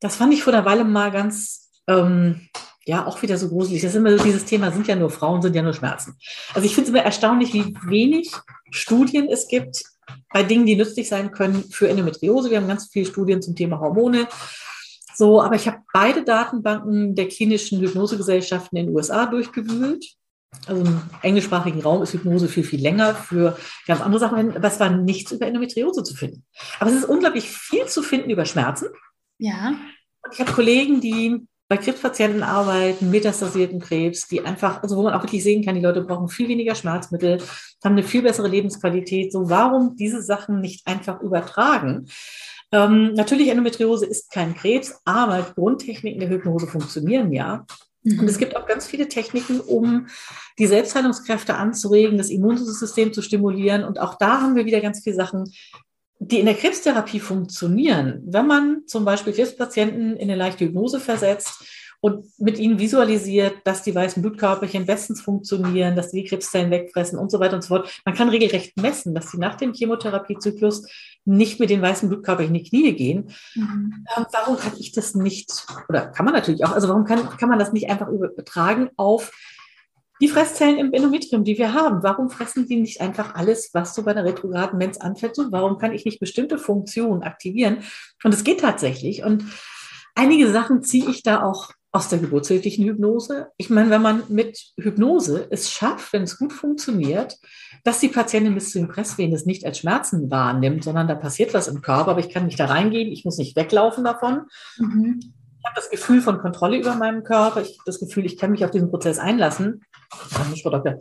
Das 0.00 0.16
fand 0.16 0.34
ich 0.34 0.42
vor 0.42 0.52
der 0.52 0.66
Weile 0.66 0.84
mal 0.84 1.10
ganz, 1.10 1.70
ähm, 1.86 2.50
ja, 2.84 3.06
auch 3.06 3.22
wieder 3.22 3.38
so 3.38 3.48
gruselig. 3.48 3.80
Das 3.80 3.92
ist 3.92 3.96
immer 3.96 4.18
so 4.18 4.22
dieses 4.22 4.44
Thema, 4.44 4.70
sind 4.70 4.86
ja 4.86 4.96
nur 4.96 5.08
Frauen, 5.08 5.40
sind 5.40 5.56
ja 5.56 5.62
nur 5.62 5.72
Schmerzen. 5.72 6.18
Also 6.52 6.66
ich 6.66 6.74
finde 6.74 6.90
es 6.90 6.94
immer 6.94 7.04
erstaunlich, 7.06 7.54
wie 7.54 7.74
wenig 7.86 8.32
Studien 8.70 9.28
es 9.30 9.48
gibt 9.48 9.82
bei 10.30 10.42
Dingen, 10.42 10.66
die 10.66 10.76
nützlich 10.76 11.08
sein 11.08 11.32
können 11.32 11.64
für 11.70 11.88
Endometriose. 11.88 12.50
Wir 12.50 12.58
haben 12.58 12.68
ganz 12.68 12.90
viele 12.92 13.06
Studien 13.06 13.40
zum 13.40 13.56
Thema 13.56 13.80
Hormone. 13.80 14.28
So, 15.14 15.40
aber 15.40 15.54
ich 15.54 15.66
habe 15.66 15.78
beide 15.90 16.22
Datenbanken 16.22 17.14
der 17.14 17.28
klinischen 17.28 17.80
Hypnosegesellschaften 17.80 18.76
in 18.76 18.88
den 18.88 18.94
USA 18.94 19.24
durchgewühlt 19.24 20.04
also 20.66 20.82
im 20.82 21.02
englischsprachigen 21.22 21.80
Raum 21.82 22.02
ist 22.02 22.12
Hypnose 22.12 22.48
viel, 22.48 22.64
viel 22.64 22.80
länger 22.80 23.14
für 23.14 23.56
ganz 23.86 24.00
andere 24.00 24.20
Sachen, 24.20 24.56
aber 24.56 24.68
es 24.68 24.80
war 24.80 24.90
nichts 24.90 25.32
über 25.32 25.46
Endometriose 25.46 26.02
zu 26.02 26.14
finden. 26.14 26.44
Aber 26.80 26.90
es 26.90 26.96
ist 26.96 27.04
unglaublich 27.04 27.48
viel 27.48 27.86
zu 27.86 28.02
finden 28.02 28.30
über 28.30 28.44
Schmerzen. 28.44 28.88
Ja. 29.38 29.74
Und 30.22 30.32
ich 30.32 30.40
habe 30.40 30.52
Kollegen, 30.52 31.00
die 31.00 31.46
bei 31.68 31.76
Krebspatienten 31.76 32.42
arbeiten, 32.42 33.10
metastasierten 33.10 33.80
Krebs, 33.80 34.28
die 34.28 34.40
einfach, 34.40 34.82
also 34.82 34.96
wo 34.96 35.02
man 35.02 35.14
auch 35.14 35.22
wirklich 35.22 35.42
sehen 35.42 35.64
kann, 35.64 35.74
die 35.74 35.80
Leute 35.80 36.02
brauchen 36.02 36.28
viel 36.28 36.48
weniger 36.48 36.76
Schmerzmittel, 36.76 37.38
haben 37.84 37.92
eine 37.92 38.04
viel 38.04 38.22
bessere 38.22 38.48
Lebensqualität. 38.48 39.32
So, 39.32 39.50
warum 39.50 39.96
diese 39.96 40.22
Sachen 40.22 40.60
nicht 40.60 40.86
einfach 40.86 41.20
übertragen? 41.20 42.08
Ähm, 42.70 43.14
natürlich, 43.14 43.48
Endometriose 43.48 44.06
ist 44.06 44.30
kein 44.30 44.54
Krebs, 44.54 45.00
aber 45.04 45.42
Grundtechniken 45.54 46.20
der 46.20 46.28
Hypnose 46.28 46.66
funktionieren 46.66 47.32
ja. 47.32 47.64
Mhm. 48.06 48.20
Und 48.20 48.28
es 48.28 48.38
gibt 48.38 48.56
auch 48.56 48.66
ganz 48.66 48.86
viele 48.86 49.08
Techniken, 49.08 49.60
um 49.60 50.06
die 50.58 50.66
Selbstheilungskräfte 50.66 51.54
anzuregen, 51.54 52.18
das 52.18 52.30
Immunsystem 52.30 53.12
zu 53.12 53.20
stimulieren. 53.20 53.84
Und 53.84 53.98
auch 54.00 54.14
da 54.14 54.40
haben 54.40 54.54
wir 54.54 54.64
wieder 54.64 54.80
ganz 54.80 55.02
viele 55.02 55.16
Sachen, 55.16 55.52
die 56.18 56.38
in 56.38 56.46
der 56.46 56.54
Krebstherapie 56.54 57.20
funktionieren. 57.20 58.22
Wenn 58.24 58.46
man 58.46 58.82
zum 58.86 59.04
Beispiel 59.04 59.32
Krebspatienten 59.32 60.16
in 60.16 60.30
eine 60.30 60.36
leichte 60.36 60.64
Hypnose 60.64 61.00
versetzt 61.00 61.64
und 62.00 62.26
mit 62.38 62.58
ihnen 62.58 62.78
visualisiert, 62.78 63.54
dass 63.64 63.82
die 63.82 63.94
weißen 63.94 64.22
Blutkörperchen 64.22 64.86
bestens 64.86 65.20
funktionieren, 65.20 65.96
dass 65.96 66.10
die 66.10 66.24
Krebszellen 66.24 66.70
wegfressen 66.70 67.18
und 67.18 67.30
so 67.30 67.40
weiter 67.40 67.56
und 67.56 67.62
so 67.62 67.68
fort. 67.68 68.00
Man 68.04 68.14
kann 68.14 68.28
regelrecht 68.28 68.76
messen, 68.76 69.14
dass 69.14 69.30
sie 69.30 69.38
nach 69.38 69.56
dem 69.56 69.72
Chemotherapiezyklus 69.72 70.86
nicht 71.24 71.58
mit 71.58 71.70
den 71.70 71.82
weißen 71.82 72.08
Blutkörper 72.08 72.44
in 72.44 72.54
die 72.54 72.62
Knie 72.62 72.92
gehen. 72.94 73.30
Mhm. 73.54 74.06
Ähm, 74.16 74.26
warum 74.32 74.56
kann 74.56 74.72
ich 74.78 74.92
das 74.92 75.14
nicht, 75.14 75.66
oder 75.88 76.06
kann 76.06 76.24
man 76.24 76.34
natürlich 76.34 76.64
auch, 76.64 76.72
also 76.72 76.88
warum 76.88 77.04
kann, 77.04 77.28
kann 77.36 77.48
man 77.48 77.58
das 77.58 77.72
nicht 77.72 77.90
einfach 77.90 78.08
übertragen 78.08 78.90
auf 78.96 79.32
die 80.20 80.28
Fresszellen 80.28 80.78
im 80.78 80.92
Endometrium, 80.92 81.44
die 81.44 81.58
wir 81.58 81.74
haben? 81.74 82.02
Warum 82.02 82.30
fressen 82.30 82.66
die 82.66 82.76
nicht 82.76 83.00
einfach 83.00 83.34
alles, 83.34 83.70
was 83.74 83.94
so 83.94 84.02
bei 84.02 84.12
einer 84.12 84.24
retrograden 84.24 84.78
Mens 84.78 85.00
anfällt? 85.00 85.36
So, 85.36 85.52
warum 85.52 85.78
kann 85.78 85.92
ich 85.92 86.04
nicht 86.04 86.20
bestimmte 86.20 86.58
Funktionen 86.58 87.22
aktivieren? 87.22 87.78
Und 88.24 88.32
es 88.32 88.44
geht 88.44 88.60
tatsächlich. 88.60 89.24
Und 89.24 89.44
einige 90.14 90.50
Sachen 90.50 90.82
ziehe 90.82 91.08
ich 91.10 91.22
da 91.22 91.42
auch 91.42 91.70
aus 91.96 92.10
der 92.10 92.18
geburtshilflichen 92.18 92.84
Hypnose. 92.84 93.48
Ich 93.56 93.70
meine, 93.70 93.88
wenn 93.88 94.02
man 94.02 94.22
mit 94.28 94.72
Hypnose 94.76 95.46
es 95.50 95.70
schafft, 95.70 96.12
wenn 96.12 96.24
es 96.24 96.38
gut 96.38 96.52
funktioniert, 96.52 97.38
dass 97.84 98.00
die 98.00 98.08
Patientin 98.08 98.54
bis 98.54 98.70
zu 98.70 98.78
den 98.78 98.88
Presswehen 98.88 99.32
es 99.32 99.46
nicht 99.46 99.64
als 99.64 99.78
Schmerzen 99.78 100.30
wahrnimmt, 100.30 100.84
sondern 100.84 101.08
da 101.08 101.14
passiert 101.14 101.54
was 101.54 101.68
im 101.68 101.80
Körper, 101.80 102.10
aber 102.10 102.20
ich 102.20 102.28
kann 102.28 102.44
nicht 102.44 102.60
da 102.60 102.66
reingehen, 102.66 103.10
ich 103.10 103.24
muss 103.24 103.38
nicht 103.38 103.56
weglaufen 103.56 104.04
davon. 104.04 104.42
Mhm. 104.76 105.20
Ich 105.22 105.64
habe 105.64 105.74
das 105.74 105.88
Gefühl 105.88 106.20
von 106.20 106.38
Kontrolle 106.38 106.78
über 106.78 106.94
meinen 106.96 107.24
Körper, 107.24 107.62
ich 107.62 107.70
habe 107.70 107.86
das 107.86 107.98
Gefühl, 107.98 108.26
ich 108.26 108.36
kann 108.36 108.50
mich 108.50 108.64
auf 108.64 108.70
diesen 108.70 108.90
Prozess 108.90 109.18
einlassen. 109.18 109.82
Frau 110.10 110.70
Doktor, 110.70 111.00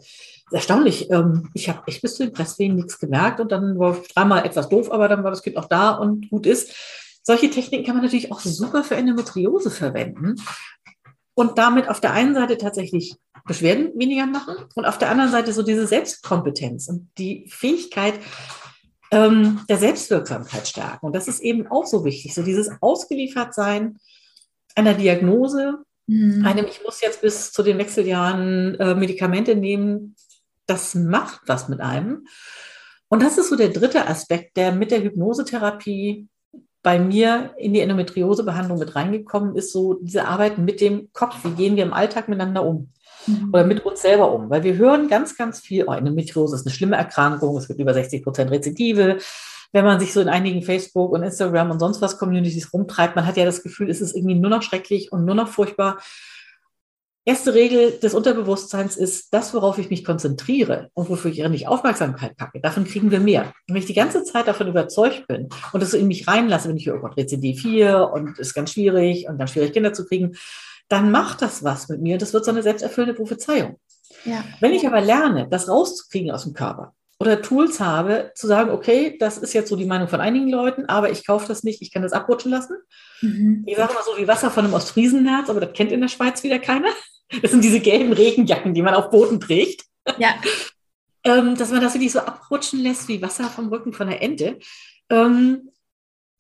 erstaunlich. 0.52 1.12
Ähm, 1.12 1.50
ich 1.54 1.68
habe 1.68 1.82
echt 1.88 2.02
bis 2.02 2.16
zu 2.16 2.24
den 2.24 2.34
Presswehen 2.34 2.76
nichts 2.76 3.00
gemerkt 3.00 3.42
und 3.42 3.52
dann 3.52 3.78
war 3.78 3.98
dreimal 4.14 4.46
etwas 4.46 4.70
doof, 4.70 4.92
aber 4.92 5.10
dann 5.10 5.26
war 5.26 5.32
das 5.32 5.44
Kind 5.44 5.58
auch 5.58 5.68
da 5.68 5.92
und 5.92 6.30
gut 6.30 6.46
ist. 6.46 6.74
Solche 7.28 7.50
Techniken 7.50 7.84
kann 7.84 7.96
man 7.96 8.04
natürlich 8.04 8.32
auch 8.32 8.40
super 8.40 8.84
für 8.84 8.96
Endometriose 8.96 9.72
verwenden 9.72 10.36
und 11.36 11.58
damit 11.58 11.90
auf 11.90 12.02
der 12.02 12.14
einen 12.14 12.34
Seite 12.34 12.58
tatsächlich 12.58 13.16
Beschwerden 13.46 13.92
weniger 13.96 14.26
machen 14.26 14.56
und 14.74 14.86
auf 14.86 14.98
der 14.98 15.12
anderen 15.12 15.32
Seite 15.32 15.54
so 15.54 15.62
diese 15.62 15.86
Selbstkompetenz 15.86 16.88
und 16.88 17.10
die 17.18 17.46
Fähigkeit 17.50 18.16
ähm, 19.12 19.62
der 19.70 19.78
Selbstwirksamkeit 19.78 20.68
stärken. 20.68 21.06
Und 21.06 21.16
das 21.16 21.28
ist 21.28 21.42
eben 21.42 21.68
auch 21.68 21.86
so 21.86 22.04
wichtig, 22.04 22.34
so 22.34 22.42
dieses 22.42 22.72
Ausgeliefertsein 22.82 24.00
einer 24.74 24.96
Diagnose, 24.96 25.84
mhm. 26.08 26.46
einem, 26.46 26.66
ich 26.66 26.84
muss 26.84 27.02
jetzt 27.02 27.22
bis 27.22 27.52
zu 27.52 27.62
den 27.62 27.78
Wechseljahren 27.78 28.76
äh, 28.80 28.96
Medikamente 28.96 29.56
nehmen, 29.56 30.16
das 30.66 30.96
macht 30.96 31.42
was 31.46 31.70
mit 31.70 31.82
einem. 31.82 32.26
Und 33.08 33.22
das 33.22 33.38
ist 33.38 33.50
so 33.50 33.56
der 33.56 33.70
dritte 33.70 34.08
Aspekt, 34.08 34.58
der 34.58 34.72
mit 34.72 34.90
der 34.90 35.04
Hypnosetherapie 35.04 36.28
bei 36.86 37.00
mir 37.00 37.50
in 37.58 37.74
die 37.74 37.80
Endometriosebehandlung 37.80 38.78
mit 38.78 38.96
reingekommen 38.96 39.56
ist, 39.56 39.74
so 39.74 39.96
diese 39.96 40.28
Arbeit 40.28 40.60
mit 40.60 40.82
dem 40.82 41.10
Kopf. 41.14 41.38
Wie 41.44 41.50
gehen 41.50 41.76
wir 41.76 41.84
im 41.84 41.94
Alltag 41.94 42.30
miteinander 42.30 42.64
um? 42.64 42.92
Mhm. 43.26 43.50
Oder 43.52 43.64
mit 43.64 43.84
uns 43.84 44.04
selber 44.04 44.32
um? 44.32 44.52
Weil 44.52 44.64
wir 44.64 44.76
hören 44.78 45.08
ganz, 45.08 45.36
ganz 45.36 45.60
viel, 45.60 45.86
oh, 45.88 45.94
Endometriose 45.94 46.56
ist 46.56 46.68
eine 46.68 46.76
schlimme 46.76 46.96
Erkrankung, 46.96 47.58
es 47.58 47.68
gibt 47.68 47.80
über 47.80 47.96
60 47.96 48.24
Prozent 48.24 48.52
Rezidive. 48.52 49.18
Wenn 49.72 49.84
man 49.84 50.00
sich 50.00 50.14
so 50.14 50.22
in 50.22 50.30
einigen 50.30 50.62
Facebook 50.62 51.12
und 51.12 51.24
Instagram 51.24 51.72
und 51.72 51.80
sonst 51.80 52.04
was 52.04 52.20
Communities 52.20 52.72
rumtreibt, 52.72 53.16
man 53.16 53.26
hat 53.26 53.36
ja 53.36 53.46
das 53.46 53.64
Gefühl, 53.64 53.90
es 53.90 54.00
ist 54.00 54.16
irgendwie 54.16 54.36
nur 54.36 54.52
noch 54.52 54.62
schrecklich 54.62 55.12
und 55.12 55.26
nur 55.26 55.34
noch 55.34 55.48
furchtbar 55.48 55.98
erste 57.26 57.54
Regel 57.56 57.92
des 57.92 58.14
Unterbewusstseins 58.14 58.96
ist, 58.96 59.34
das, 59.34 59.54
worauf 59.54 59.80
ich 59.80 59.90
mich 59.90 60.06
konzentriere 60.06 60.90
und 60.94 61.10
wofür 61.10 61.32
ich 61.32 61.46
nicht 61.50 61.68
Aufmerksamkeit 61.68 62.38
packe, 62.38 62.62
davon 62.62 62.86
kriegen 62.86 63.12
wir 63.12 63.20
mehr. 63.20 63.54
Und 63.68 63.76
wenn 63.76 63.78
ich 63.78 63.88
die 63.88 63.94
ganze 63.94 64.24
Zeit 64.24 64.48
davon 64.48 64.68
überzeugt 64.68 65.28
bin 65.28 65.50
und 65.74 65.82
das 65.82 65.94
in 65.94 66.08
mich 66.08 66.28
reinlasse, 66.28 66.70
wenn 66.70 66.78
ich 66.78 66.86
höre, 66.86 66.98
oh 66.98 67.02
Gott, 67.02 67.18
Rezidiv 67.18 67.62
4 67.62 68.12
und 68.14 68.38
ist 68.38 68.54
ganz 68.54 68.72
schwierig 68.72 69.28
und 69.28 69.40
ganz 69.40 69.52
schwierig, 69.52 69.74
Kinder 69.74 69.94
zu 69.94 70.06
kriegen, 70.06 70.38
dann 70.88 71.10
macht 71.12 71.42
das 71.42 71.64
was 71.64 71.90
mit 71.90 72.02
mir. 72.02 72.20
Das 72.20 72.34
wird 72.34 72.46
so 72.46 72.52
eine 72.52 72.62
selbsterfüllende 72.62 73.16
Prophezeiung. 73.16 73.80
Ja. 74.24 74.44
Wenn 74.60 74.74
ich 74.74 74.86
aber 74.86 75.02
lerne, 75.02 75.48
das 75.50 75.68
rauszukriegen 75.68 76.32
aus 76.32 76.44
dem 76.44 76.54
Körper 76.54 76.94
oder 77.20 77.42
Tools 77.42 77.80
habe, 77.80 78.32
zu 78.36 78.46
sagen, 78.46 78.70
okay, 78.70 79.18
das 79.20 79.38
ist 79.38 79.54
jetzt 79.54 79.70
so 79.70 79.76
die 79.76 79.86
Meinung 79.86 80.08
von 80.08 80.22
einigen 80.22 80.50
Leuten, 80.50 80.86
aber 80.86 81.10
ich 81.10 81.26
kaufe 81.26 81.48
das 81.48 81.64
nicht, 81.64 81.82
ich 81.82 81.92
kann 81.92 82.04
das 82.04 82.14
abrutschen 82.14 82.52
lassen. 82.52 82.78
Mhm. 83.22 83.64
Ich 83.66 83.78
sage 83.78 83.94
mal 83.94 84.04
so 84.04 84.22
wie 84.22 84.28
Wasser 84.28 84.52
von 84.52 84.66
einem 84.66 84.74
Ostfriesenherz, 84.74 85.50
aber 85.50 85.62
das 85.62 85.74
kennt 85.74 85.92
in 85.92 86.02
der 86.02 86.08
Schweiz 86.08 86.44
wieder 86.44 86.60
keiner. 86.60 86.90
Das 87.42 87.52
sind 87.52 87.64
diese 87.64 87.80
gelben 87.80 88.14
Regenjacken, 88.14 88.74
die 88.74 88.82
man 88.82 88.94
auf 88.94 89.10
Booten 89.10 89.40
trägt. 89.40 89.86
Ja. 90.18 90.36
ähm, 91.26 91.56
dass 91.58 91.72
man 91.72 91.82
das 91.82 91.94
wirklich 91.96 92.12
so 92.12 92.20
abrutschen 92.20 92.80
lässt 92.80 93.08
wie 93.08 93.22
Wasser 93.22 93.46
vom 93.46 93.68
Rücken 93.70 93.94
von 93.94 94.08
der 94.08 94.22
Ente. 94.22 94.60
Ähm, 95.10 95.72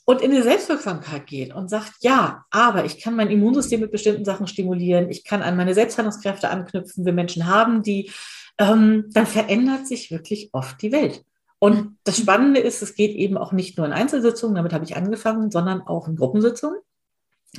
und 0.06 0.22
in 0.22 0.30
die 0.32 0.42
Selbstwirksamkeit 0.44 1.26
geht 1.26 1.54
und 1.54 1.68
sagt, 1.68 1.94
ja, 2.02 2.46
aber 2.52 2.86
ich 2.86 3.02
kann 3.02 3.16
mein 3.16 3.32
Immunsystem 3.32 3.82
mit 3.82 3.92
bestimmten 3.92 4.24
Sachen 4.24 4.46
stimulieren, 4.46 5.10
ich 5.10 5.24
kann 5.24 5.42
an 5.42 5.58
meine 5.58 5.74
Selbstheilungskräfte 5.74 6.50
anknüpfen, 6.50 7.06
wir 7.06 7.14
Menschen 7.14 7.48
haben 7.48 7.82
die, 7.82 8.12
ähm, 8.60 9.06
dann 9.10 9.26
verändert 9.26 9.88
sich 9.88 10.12
wirklich 10.12 10.50
oft 10.54 10.80
die 10.84 10.92
Welt. 10.92 11.26
Und 11.58 11.98
das 12.04 12.20
Spannende 12.20 12.60
ist, 12.60 12.84
es 12.84 12.94
geht 12.94 13.16
eben 13.16 13.38
auch 13.38 13.52
nicht 13.52 13.78
nur 13.78 13.88
in 13.88 13.94
Einzelsitzungen, 13.94 14.56
damit 14.56 14.74
habe 14.74 14.86
ich 14.86 14.96
angefangen, 14.96 15.50
sondern 15.50 15.82
auch 15.82 16.08
in 16.08 16.16
Gruppensitzungen. 16.16 16.80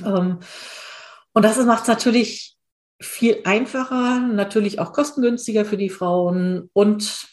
Ähm, 0.05 0.39
und 1.33 1.43
das 1.43 1.57
macht 1.65 1.81
es 1.81 1.89
natürlich 1.89 2.56
viel 2.99 3.41
einfacher, 3.43 4.19
natürlich 4.19 4.79
auch 4.79 4.93
kostengünstiger 4.93 5.65
für 5.65 5.77
die 5.77 5.89
Frauen. 5.89 6.69
Und 6.73 7.27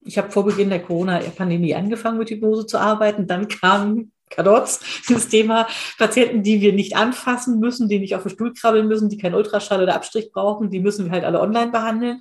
ich 0.00 0.18
habe 0.18 0.30
vor 0.30 0.44
Beginn 0.44 0.70
der 0.70 0.82
Corona-Pandemie 0.82 1.74
angefangen, 1.74 2.18
mit 2.18 2.30
Hypnose 2.30 2.66
zu 2.66 2.78
arbeiten. 2.78 3.26
Dann 3.26 3.48
kam 3.48 4.12
Kadotz, 4.30 4.80
das 5.08 5.28
Thema 5.28 5.66
Patienten, 5.98 6.42
die 6.42 6.60
wir 6.60 6.72
nicht 6.72 6.96
anfassen 6.96 7.60
müssen, 7.60 7.88
die 7.88 7.98
nicht 7.98 8.14
auf 8.14 8.22
den 8.22 8.30
Stuhl 8.30 8.52
krabbeln 8.52 8.88
müssen, 8.88 9.08
die 9.08 9.18
keinen 9.18 9.34
Ultraschall 9.34 9.82
oder 9.82 9.94
Abstrich 9.94 10.32
brauchen, 10.32 10.70
die 10.70 10.80
müssen 10.80 11.06
wir 11.06 11.12
halt 11.12 11.24
alle 11.24 11.40
online 11.40 11.70
behandeln. 11.70 12.20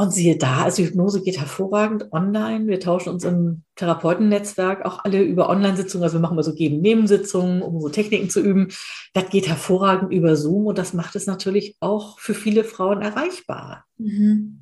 Und 0.00 0.12
siehe 0.12 0.36
da, 0.36 0.62
also 0.62 0.84
Hypnose 0.84 1.22
geht 1.22 1.40
hervorragend 1.40 2.12
online. 2.12 2.68
Wir 2.68 2.78
tauschen 2.78 3.08
uns 3.08 3.24
im 3.24 3.64
Therapeutennetzwerk 3.74 4.86
auch 4.86 5.04
alle 5.04 5.22
über 5.22 5.50
Online-Sitzungen. 5.50 6.04
Also 6.04 6.18
wir 6.18 6.20
machen 6.20 6.36
mal 6.36 6.44
so 6.44 6.54
Geben-Nebensitzungen, 6.54 7.62
um 7.62 7.80
so 7.80 7.88
Techniken 7.88 8.30
zu 8.30 8.40
üben. 8.40 8.68
Das 9.12 9.28
geht 9.28 9.48
hervorragend 9.48 10.12
über 10.12 10.36
Zoom 10.36 10.66
und 10.66 10.78
das 10.78 10.92
macht 10.92 11.16
es 11.16 11.26
natürlich 11.26 11.76
auch 11.80 12.20
für 12.20 12.34
viele 12.34 12.62
Frauen 12.62 13.02
erreichbar. 13.02 13.86
Mhm. 13.96 14.60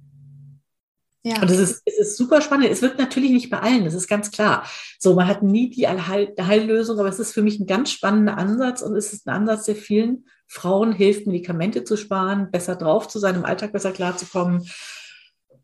Ja. 1.22 1.42
Und 1.42 1.50
es 1.50 1.58
ist, 1.58 1.82
es 1.84 1.98
ist 1.98 2.16
super 2.16 2.40
spannend. 2.40 2.70
Es 2.70 2.80
wird 2.80 2.98
natürlich 2.98 3.30
nicht 3.30 3.50
bei 3.50 3.60
allen, 3.60 3.84
das 3.84 3.92
ist 3.92 4.08
ganz 4.08 4.30
klar. 4.30 4.64
So, 4.98 5.14
man 5.14 5.26
hat 5.26 5.42
nie 5.42 5.68
die 5.68 5.86
Allheil 5.86 6.32
Heillösung, 6.40 6.98
aber 6.98 7.10
es 7.10 7.18
ist 7.18 7.34
für 7.34 7.42
mich 7.42 7.60
ein 7.60 7.66
ganz 7.66 7.90
spannender 7.90 8.38
Ansatz 8.38 8.80
und 8.80 8.96
es 8.96 9.12
ist 9.12 9.26
ein 9.26 9.34
Ansatz, 9.34 9.64
der 9.64 9.76
vielen 9.76 10.24
Frauen 10.46 10.92
hilft, 10.92 11.26
Medikamente 11.26 11.84
zu 11.84 11.98
sparen, 11.98 12.50
besser 12.50 12.74
drauf 12.74 13.06
zu 13.06 13.18
sein, 13.18 13.34
im 13.34 13.44
Alltag 13.44 13.74
besser 13.74 13.92
klarzukommen 13.92 14.66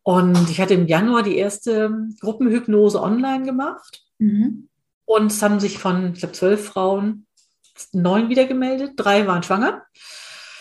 und 0.02 0.50
ich 0.50 0.60
hatte 0.60 0.74
im 0.74 0.86
Januar 0.86 1.22
die 1.22 1.36
erste 1.36 2.08
Gruppenhypnose 2.20 3.00
online 3.00 3.44
gemacht. 3.44 4.02
Mhm. 4.18 4.68
Und 5.04 5.30
es 5.30 5.42
haben 5.42 5.60
sich 5.60 5.78
von, 5.78 6.12
ich 6.12 6.20
glaube, 6.20 6.34
zwölf 6.34 6.64
Frauen 6.64 7.26
neun 7.92 8.28
wieder 8.28 8.46
gemeldet. 8.46 8.92
Drei 8.96 9.26
waren 9.26 9.42
schwanger. 9.42 9.82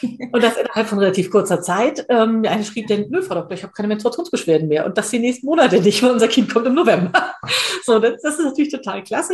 Und 0.31 0.43
das 0.43 0.57
innerhalb 0.57 0.87
von 0.87 0.99
relativ 0.99 1.29
kurzer 1.29 1.61
Zeit. 1.61 2.05
Ähm, 2.09 2.43
eine 2.47 2.63
schrieb 2.63 2.87
dann, 2.87 3.05
nö, 3.09 3.21
Frau 3.21 3.35
Doktor, 3.35 3.53
ich 3.53 3.63
habe 3.63 3.73
keine 3.73 3.87
Menstruationsbeschwerden 3.87 4.67
mehr. 4.67 4.85
Und 4.85 4.97
das 4.97 5.11
die 5.11 5.19
nächsten 5.19 5.45
Monate 5.45 5.79
nicht, 5.79 6.01
weil 6.01 6.11
unser 6.11 6.27
Kind 6.27 6.51
kommt 6.51 6.67
im 6.67 6.75
November. 6.75 7.33
So, 7.83 7.97
das, 7.97 8.21
das 8.21 8.37
ist 8.37 8.45
natürlich 8.45 8.71
total 8.71 9.03
klasse. 9.03 9.33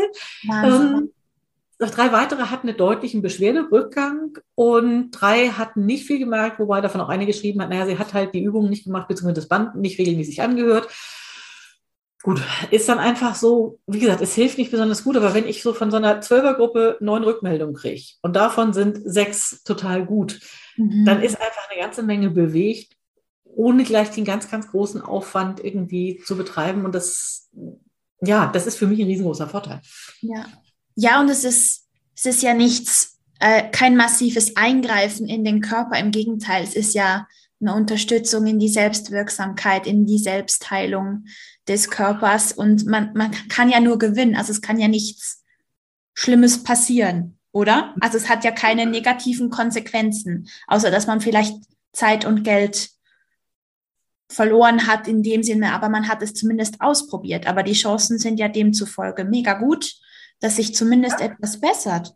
Ähm, 0.49 1.11
drei 1.79 2.11
weitere 2.11 2.43
hatten 2.43 2.67
einen 2.67 2.77
deutlichen 2.77 3.21
Beschwerderückgang 3.21 4.37
und 4.55 5.11
drei 5.11 5.49
hatten 5.49 5.85
nicht 5.85 6.05
viel 6.05 6.19
gemerkt, 6.19 6.59
wobei 6.59 6.81
davon 6.81 7.01
auch 7.01 7.09
eine 7.09 7.25
geschrieben 7.25 7.61
hat, 7.61 7.69
naja, 7.69 7.85
sie 7.85 7.99
hat 7.99 8.13
halt 8.13 8.33
die 8.33 8.43
Übungen 8.43 8.69
nicht 8.69 8.85
gemacht, 8.85 9.07
beziehungsweise 9.07 9.41
das 9.41 9.47
Band 9.47 9.75
nicht 9.75 9.99
regelmäßig 9.99 10.41
angehört. 10.41 10.87
Gut, 12.23 12.41
ist 12.71 12.89
dann 12.89 12.97
einfach 12.97 13.35
so, 13.35 13.79
wie 13.85 13.99
gesagt, 13.99 14.21
es 14.21 14.33
hilft 14.33 14.57
nicht 14.57 14.71
besonders 14.71 15.03
gut, 15.03 15.15
aber 15.15 15.35
wenn 15.35 15.47
ich 15.47 15.61
so 15.61 15.73
von 15.73 15.91
so 15.91 15.97
einer 15.97 16.19
Zwölfergruppe 16.19 16.97
neun 16.99 17.23
Rückmeldungen 17.23 17.75
kriege 17.75 18.03
und 18.21 18.35
davon 18.35 18.73
sind 18.73 18.99
sechs 19.05 19.63
total 19.63 20.03
gut, 20.03 20.39
mhm. 20.77 21.05
dann 21.05 21.21
ist 21.21 21.39
einfach 21.39 21.69
eine 21.69 21.79
ganze 21.79 22.01
Menge 22.01 22.31
bewegt, 22.31 22.93
ohne 23.43 23.83
gleich 23.83 24.09
den 24.09 24.25
ganz, 24.25 24.49
ganz 24.49 24.69
großen 24.69 25.01
Aufwand 25.01 25.63
irgendwie 25.63 26.19
zu 26.25 26.35
betreiben. 26.35 26.85
Und 26.85 26.95
das, 26.95 27.49
ja, 28.21 28.47
das 28.47 28.65
ist 28.65 28.77
für 28.77 28.87
mich 28.87 28.99
ein 28.99 29.07
riesengroßer 29.07 29.47
Vorteil. 29.47 29.81
Ja, 30.21 30.45
ja, 30.97 31.21
und 31.21 31.29
es 31.29 31.43
ist, 31.43 31.87
es 32.15 32.25
ist 32.25 32.41
ja 32.41 32.55
nichts, 32.55 33.19
äh, 33.39 33.69
kein 33.69 33.95
massives 33.95 34.57
Eingreifen 34.57 35.27
in 35.27 35.45
den 35.45 35.61
Körper. 35.61 35.99
Im 35.99 36.09
Gegenteil, 36.09 36.63
es 36.63 36.75
ist 36.75 36.95
ja 36.95 37.27
eine 37.61 37.75
Unterstützung 37.75 38.47
in 38.47 38.57
die 38.57 38.67
Selbstwirksamkeit, 38.67 39.85
in 39.85 40.07
die 40.07 40.17
Selbstheilung 40.17 41.25
des 41.67 41.91
Körpers. 41.91 42.51
Und 42.51 42.87
man, 42.87 43.13
man 43.13 43.29
kann 43.47 43.69
ja 43.69 43.79
nur 43.79 43.99
gewinnen. 43.99 44.35
Also 44.35 44.51
es 44.51 44.61
kann 44.61 44.79
ja 44.79 44.87
nichts 44.87 45.43
Schlimmes 46.15 46.63
passieren, 46.63 47.37
oder? 47.51 47.93
Also 47.99 48.17
es 48.17 48.27
hat 48.27 48.43
ja 48.43 48.49
keine 48.49 48.87
negativen 48.87 49.51
Konsequenzen, 49.51 50.49
außer 50.65 50.89
dass 50.89 51.05
man 51.05 51.21
vielleicht 51.21 51.55
Zeit 51.93 52.25
und 52.25 52.43
Geld 52.43 52.89
verloren 54.29 54.87
hat 54.87 55.07
in 55.07 55.21
dem 55.21 55.43
Sinne, 55.43 55.73
aber 55.73 55.89
man 55.89 56.07
hat 56.07 56.23
es 56.23 56.33
zumindest 56.33 56.81
ausprobiert. 56.81 57.45
Aber 57.45 57.61
die 57.61 57.73
Chancen 57.73 58.17
sind 58.17 58.39
ja 58.39 58.47
demzufolge 58.47 59.25
mega 59.25 59.53
gut 59.53 59.93
dass 60.39 60.57
sich 60.57 60.75
zumindest 60.75 61.21
etwas 61.21 61.59
bessert. 61.59 62.15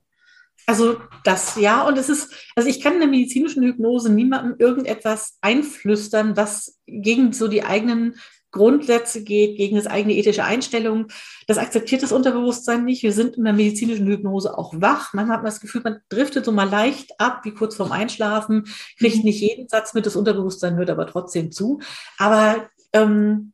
Also 0.67 0.97
das 1.23 1.55
ja, 1.55 1.87
und 1.87 1.97
es 1.97 2.09
ist, 2.09 2.33
also 2.55 2.69
ich 2.69 2.81
kann 2.81 2.93
in 2.93 2.99
der 2.99 3.09
medizinischen 3.09 3.63
Hypnose 3.63 4.11
niemandem 4.11 4.55
irgendetwas 4.59 5.37
einflüstern, 5.41 6.37
was 6.37 6.79
gegen 6.85 7.33
so 7.33 7.47
die 7.47 7.63
eigenen 7.63 8.15
Grundsätze 8.51 9.23
geht, 9.23 9.57
gegen 9.57 9.77
das 9.77 9.87
eigene 9.87 10.13
ethische 10.13 10.43
Einstellung. 10.43 11.07
Das 11.47 11.57
akzeptiert 11.57 12.03
das 12.03 12.11
Unterbewusstsein 12.11 12.83
nicht. 12.83 13.01
Wir 13.01 13.13
sind 13.13 13.37
in 13.37 13.45
der 13.45 13.53
medizinischen 13.53 14.07
Hypnose 14.07 14.57
auch 14.57 14.73
wach. 14.77 15.13
Manchmal 15.13 15.37
hat 15.37 15.43
man 15.43 15.51
das 15.51 15.61
Gefühl, 15.61 15.81
man 15.83 16.01
driftet 16.09 16.45
so 16.45 16.51
mal 16.51 16.69
leicht 16.69 17.19
ab, 17.19 17.41
wie 17.43 17.53
kurz 17.53 17.75
vorm 17.75 17.91
Einschlafen, 17.91 18.65
kriegt 18.99 19.17
mhm. 19.17 19.23
nicht 19.23 19.41
jeden 19.41 19.69
Satz 19.69 19.93
mit, 19.93 20.05
das 20.05 20.17
Unterbewusstsein 20.17 20.75
hört 20.75 20.89
aber 20.89 21.07
trotzdem 21.07 21.51
zu. 21.51 21.79
Aber 22.17 22.69
ähm, 22.93 23.53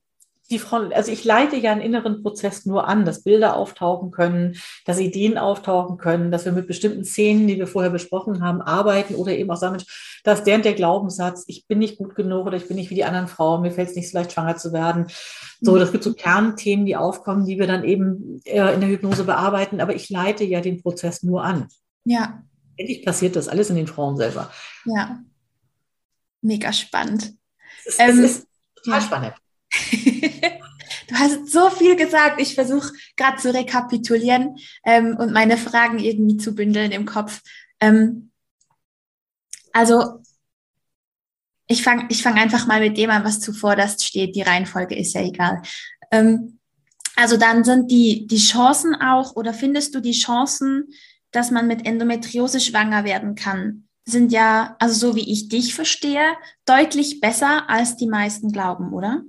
die 0.49 0.59
Frau, 0.59 0.77
also 0.77 1.11
ich 1.11 1.25
leite 1.25 1.57
ja 1.57 1.71
einen 1.71 1.81
inneren 1.81 2.23
Prozess 2.23 2.65
nur 2.65 2.87
an, 2.87 3.03
dass 3.03 3.23
Bilder 3.23 3.55
auftauchen 3.57 4.11
können, 4.11 4.55
dass 4.85 4.99
Ideen 4.99 5.37
auftauchen 5.37 5.97
können, 5.97 6.31
dass 6.31 6.45
wir 6.45 6.53
mit 6.53 6.67
bestimmten 6.67 7.03
Szenen, 7.03 7.47
die 7.47 7.57
wir 7.57 7.67
vorher 7.67 7.91
besprochen 7.91 8.41
haben, 8.41 8.61
arbeiten 8.61 9.15
oder 9.15 9.33
eben 9.33 9.51
auch 9.51 9.57
sagen, 9.57 9.83
dass 10.23 10.43
der 10.43 10.55
und 10.55 10.65
der 10.65 10.73
Glaubenssatz, 10.73 11.43
ich 11.47 11.67
bin 11.67 11.79
nicht 11.79 11.97
gut 11.97 12.15
genug 12.15 12.45
oder 12.45 12.55
ich 12.55 12.67
bin 12.67 12.77
nicht 12.77 12.89
wie 12.89 12.95
die 12.95 13.03
anderen 13.03 13.27
Frauen, 13.27 13.61
mir 13.61 13.71
fällt 13.71 13.89
es 13.89 13.95
nicht 13.95 14.09
so 14.09 14.17
leicht, 14.17 14.31
schwanger 14.31 14.55
zu 14.55 14.71
werden. 14.71 15.07
So, 15.59 15.73
mhm. 15.73 15.79
das 15.79 15.91
gibt 15.91 16.03
so 16.03 16.13
Kernthemen, 16.13 16.85
die 16.85 16.95
aufkommen, 16.95 17.45
die 17.45 17.59
wir 17.59 17.67
dann 17.67 17.83
eben 17.83 18.41
äh, 18.45 18.73
in 18.73 18.79
der 18.79 18.89
Hypnose 18.89 19.25
bearbeiten, 19.25 19.81
aber 19.81 19.95
ich 19.95 20.09
leite 20.09 20.45
ja 20.45 20.61
den 20.61 20.81
Prozess 20.81 21.23
nur 21.23 21.43
an. 21.43 21.67
Ja. 22.05 22.41
Endlich 22.77 23.03
passiert 23.03 23.35
das 23.35 23.49
alles 23.49 23.69
in 23.69 23.75
den 23.75 23.87
Frauen 23.87 24.15
selber. 24.15 24.49
Ja. 24.85 25.19
Mega 26.41 26.71
spannend. 26.71 27.33
Es 27.85 27.95
ist, 27.95 27.99
ähm, 27.99 28.23
ist 28.23 28.47
total 28.75 28.99
ja. 28.99 29.05
spannend. 29.05 29.33
Du 31.07 31.15
hast 31.15 31.51
so 31.51 31.69
viel 31.69 31.95
gesagt. 31.95 32.41
Ich 32.41 32.55
versuche 32.55 32.93
gerade 33.15 33.37
zu 33.37 33.53
rekapitulieren 33.53 34.57
ähm, 34.83 35.15
und 35.17 35.31
meine 35.31 35.57
Fragen 35.57 35.99
irgendwie 35.99 36.37
zu 36.37 36.55
bündeln 36.55 36.91
im 36.91 37.05
Kopf. 37.05 37.41
Ähm, 37.79 38.31
also 39.73 40.21
ich 41.67 41.83
fange 41.83 42.05
ich 42.09 42.23
fang 42.23 42.35
einfach 42.35 42.65
mal 42.65 42.79
mit 42.79 42.97
dem 42.97 43.09
an, 43.09 43.23
was 43.23 43.39
zuvor 43.39 43.75
das 43.75 44.03
steht. 44.03 44.35
Die 44.35 44.41
Reihenfolge 44.41 44.95
ist 44.95 45.13
ja 45.13 45.21
egal. 45.21 45.61
Ähm, 46.11 46.59
also 47.15 47.35
dann 47.35 47.63
sind 47.63 47.89
die, 47.89 48.27
die 48.27 48.37
Chancen 48.37 48.95
auch, 48.95 49.35
oder 49.35 49.53
findest 49.53 49.95
du 49.95 49.99
die 49.99 50.11
Chancen, 50.11 50.85
dass 51.31 51.51
man 51.51 51.67
mit 51.67 51.85
Endometriose 51.85 52.59
schwanger 52.59 53.03
werden 53.03 53.35
kann, 53.35 53.87
sind 54.05 54.31
ja, 54.31 54.75
also 54.79 55.09
so 55.09 55.15
wie 55.15 55.31
ich 55.31 55.49
dich 55.49 55.75
verstehe, 55.75 56.35
deutlich 56.65 57.19
besser, 57.19 57.69
als 57.69 57.97
die 57.97 58.07
meisten 58.07 58.51
glauben, 58.51 58.93
oder? 58.93 59.23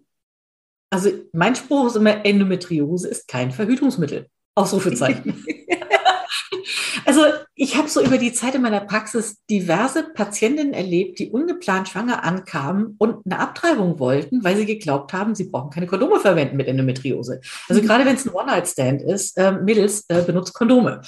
Also 0.90 1.11
mein 1.33 1.55
Spruch 1.55 1.87
ist 1.87 1.96
immer, 1.96 2.24
Endometriose 2.24 3.09
ist 3.09 3.29
kein 3.29 3.51
Verhütungsmittel. 3.51 4.29
Ausrufezeichen. 4.55 5.44
also 7.05 7.22
ich 7.55 7.77
habe 7.77 7.88
so 7.88 8.03
über 8.03 8.18
die 8.18 8.33
Zeit 8.33 8.55
in 8.55 8.62
meiner 8.62 8.81
Praxis 8.81 9.38
diverse 9.48 10.03
Patientinnen 10.03 10.72
erlebt, 10.72 11.18
die 11.18 11.31
ungeplant 11.31 11.88
schwanger 11.88 12.24
ankamen 12.24 12.96
und 12.98 13.24
eine 13.24 13.38
Abtreibung 13.38 13.98
wollten, 13.98 14.42
weil 14.42 14.57
sie 14.57 14.66
geglaubt 14.66 15.12
haben, 15.12 15.35
sie 15.35 15.51
brauchen 15.51 15.70
keine 15.70 15.87
Kondome 15.87 16.18
verwenden 16.18 16.57
mit 16.57 16.66
Endometriose. 16.66 17.40
Also 17.68 17.83
mhm. 17.83 17.87
gerade 17.87 18.05
wenn 18.05 18.16
es 18.16 18.27
ein 18.27 18.35
One-Night-Stand 18.35 19.03
ist, 19.03 19.38
äh, 19.38 19.53
Mädels 19.53 20.05
äh, 20.09 20.22
benutzt 20.22 20.55
Kondome. 20.55 21.03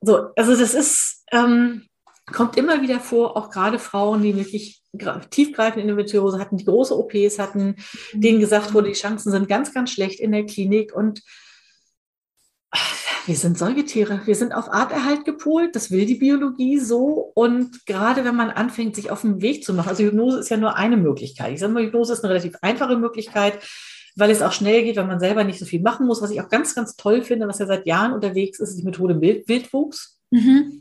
So, 0.00 0.28
also 0.36 0.56
das 0.56 0.74
ist, 0.74 1.24
ähm, 1.32 1.86
kommt 2.32 2.56
immer 2.56 2.82
wieder 2.82 3.00
vor, 3.00 3.36
auch 3.36 3.50
gerade 3.50 3.78
Frauen, 3.78 4.22
die 4.22 4.36
wirklich 4.36 4.82
tiefgreifende 5.30 5.82
Endometriose 5.82 6.38
hatten, 6.38 6.56
die 6.56 6.64
große 6.64 6.96
OPs 6.96 7.38
hatten, 7.38 7.76
mhm. 8.12 8.20
denen 8.20 8.40
gesagt 8.40 8.74
wurde, 8.74 8.88
die 8.88 8.98
Chancen 8.98 9.30
sind 9.30 9.48
ganz, 9.48 9.72
ganz 9.72 9.90
schlecht 9.90 10.20
in 10.20 10.32
der 10.32 10.46
Klinik 10.46 10.94
und 10.94 11.22
wir 13.26 13.36
sind 13.36 13.58
Säugetiere, 13.58 14.22
wir 14.24 14.34
sind 14.34 14.52
auf 14.52 14.72
Arterhalt 14.72 15.24
gepolt, 15.24 15.76
das 15.76 15.90
will 15.90 16.06
die 16.06 16.16
Biologie 16.16 16.78
so. 16.78 17.30
Und 17.34 17.84
gerade 17.86 18.24
wenn 18.24 18.34
man 18.34 18.50
anfängt, 18.50 18.96
sich 18.96 19.10
auf 19.10 19.20
den 19.20 19.40
Weg 19.42 19.62
zu 19.62 19.74
machen, 19.74 19.90
also 19.90 20.02
Hypnose 20.02 20.38
ist 20.38 20.48
ja 20.48 20.56
nur 20.56 20.76
eine 20.76 20.96
Möglichkeit. 20.96 21.52
Ich 21.52 21.60
sage 21.60 21.72
mal, 21.72 21.84
Hypnose 21.84 22.12
ist 22.12 22.24
eine 22.24 22.32
relativ 22.32 22.56
einfache 22.62 22.96
Möglichkeit, 22.96 23.58
weil 24.16 24.30
es 24.30 24.42
auch 24.42 24.52
schnell 24.52 24.82
geht, 24.82 24.96
weil 24.96 25.06
man 25.06 25.20
selber 25.20 25.44
nicht 25.44 25.58
so 25.58 25.64
viel 25.64 25.82
machen 25.82 26.06
muss. 26.06 26.22
Was 26.22 26.30
ich 26.30 26.40
auch 26.40 26.48
ganz, 26.48 26.74
ganz 26.74 26.96
toll 26.96 27.22
finde, 27.22 27.46
was 27.46 27.58
ja 27.58 27.66
seit 27.66 27.86
Jahren 27.86 28.12
unterwegs 28.12 28.58
ist, 28.58 28.70
ist 28.70 28.78
die 28.78 28.84
Methode 28.84 29.20
Wildwuchs. 29.20 30.18
Mhm. 30.30 30.79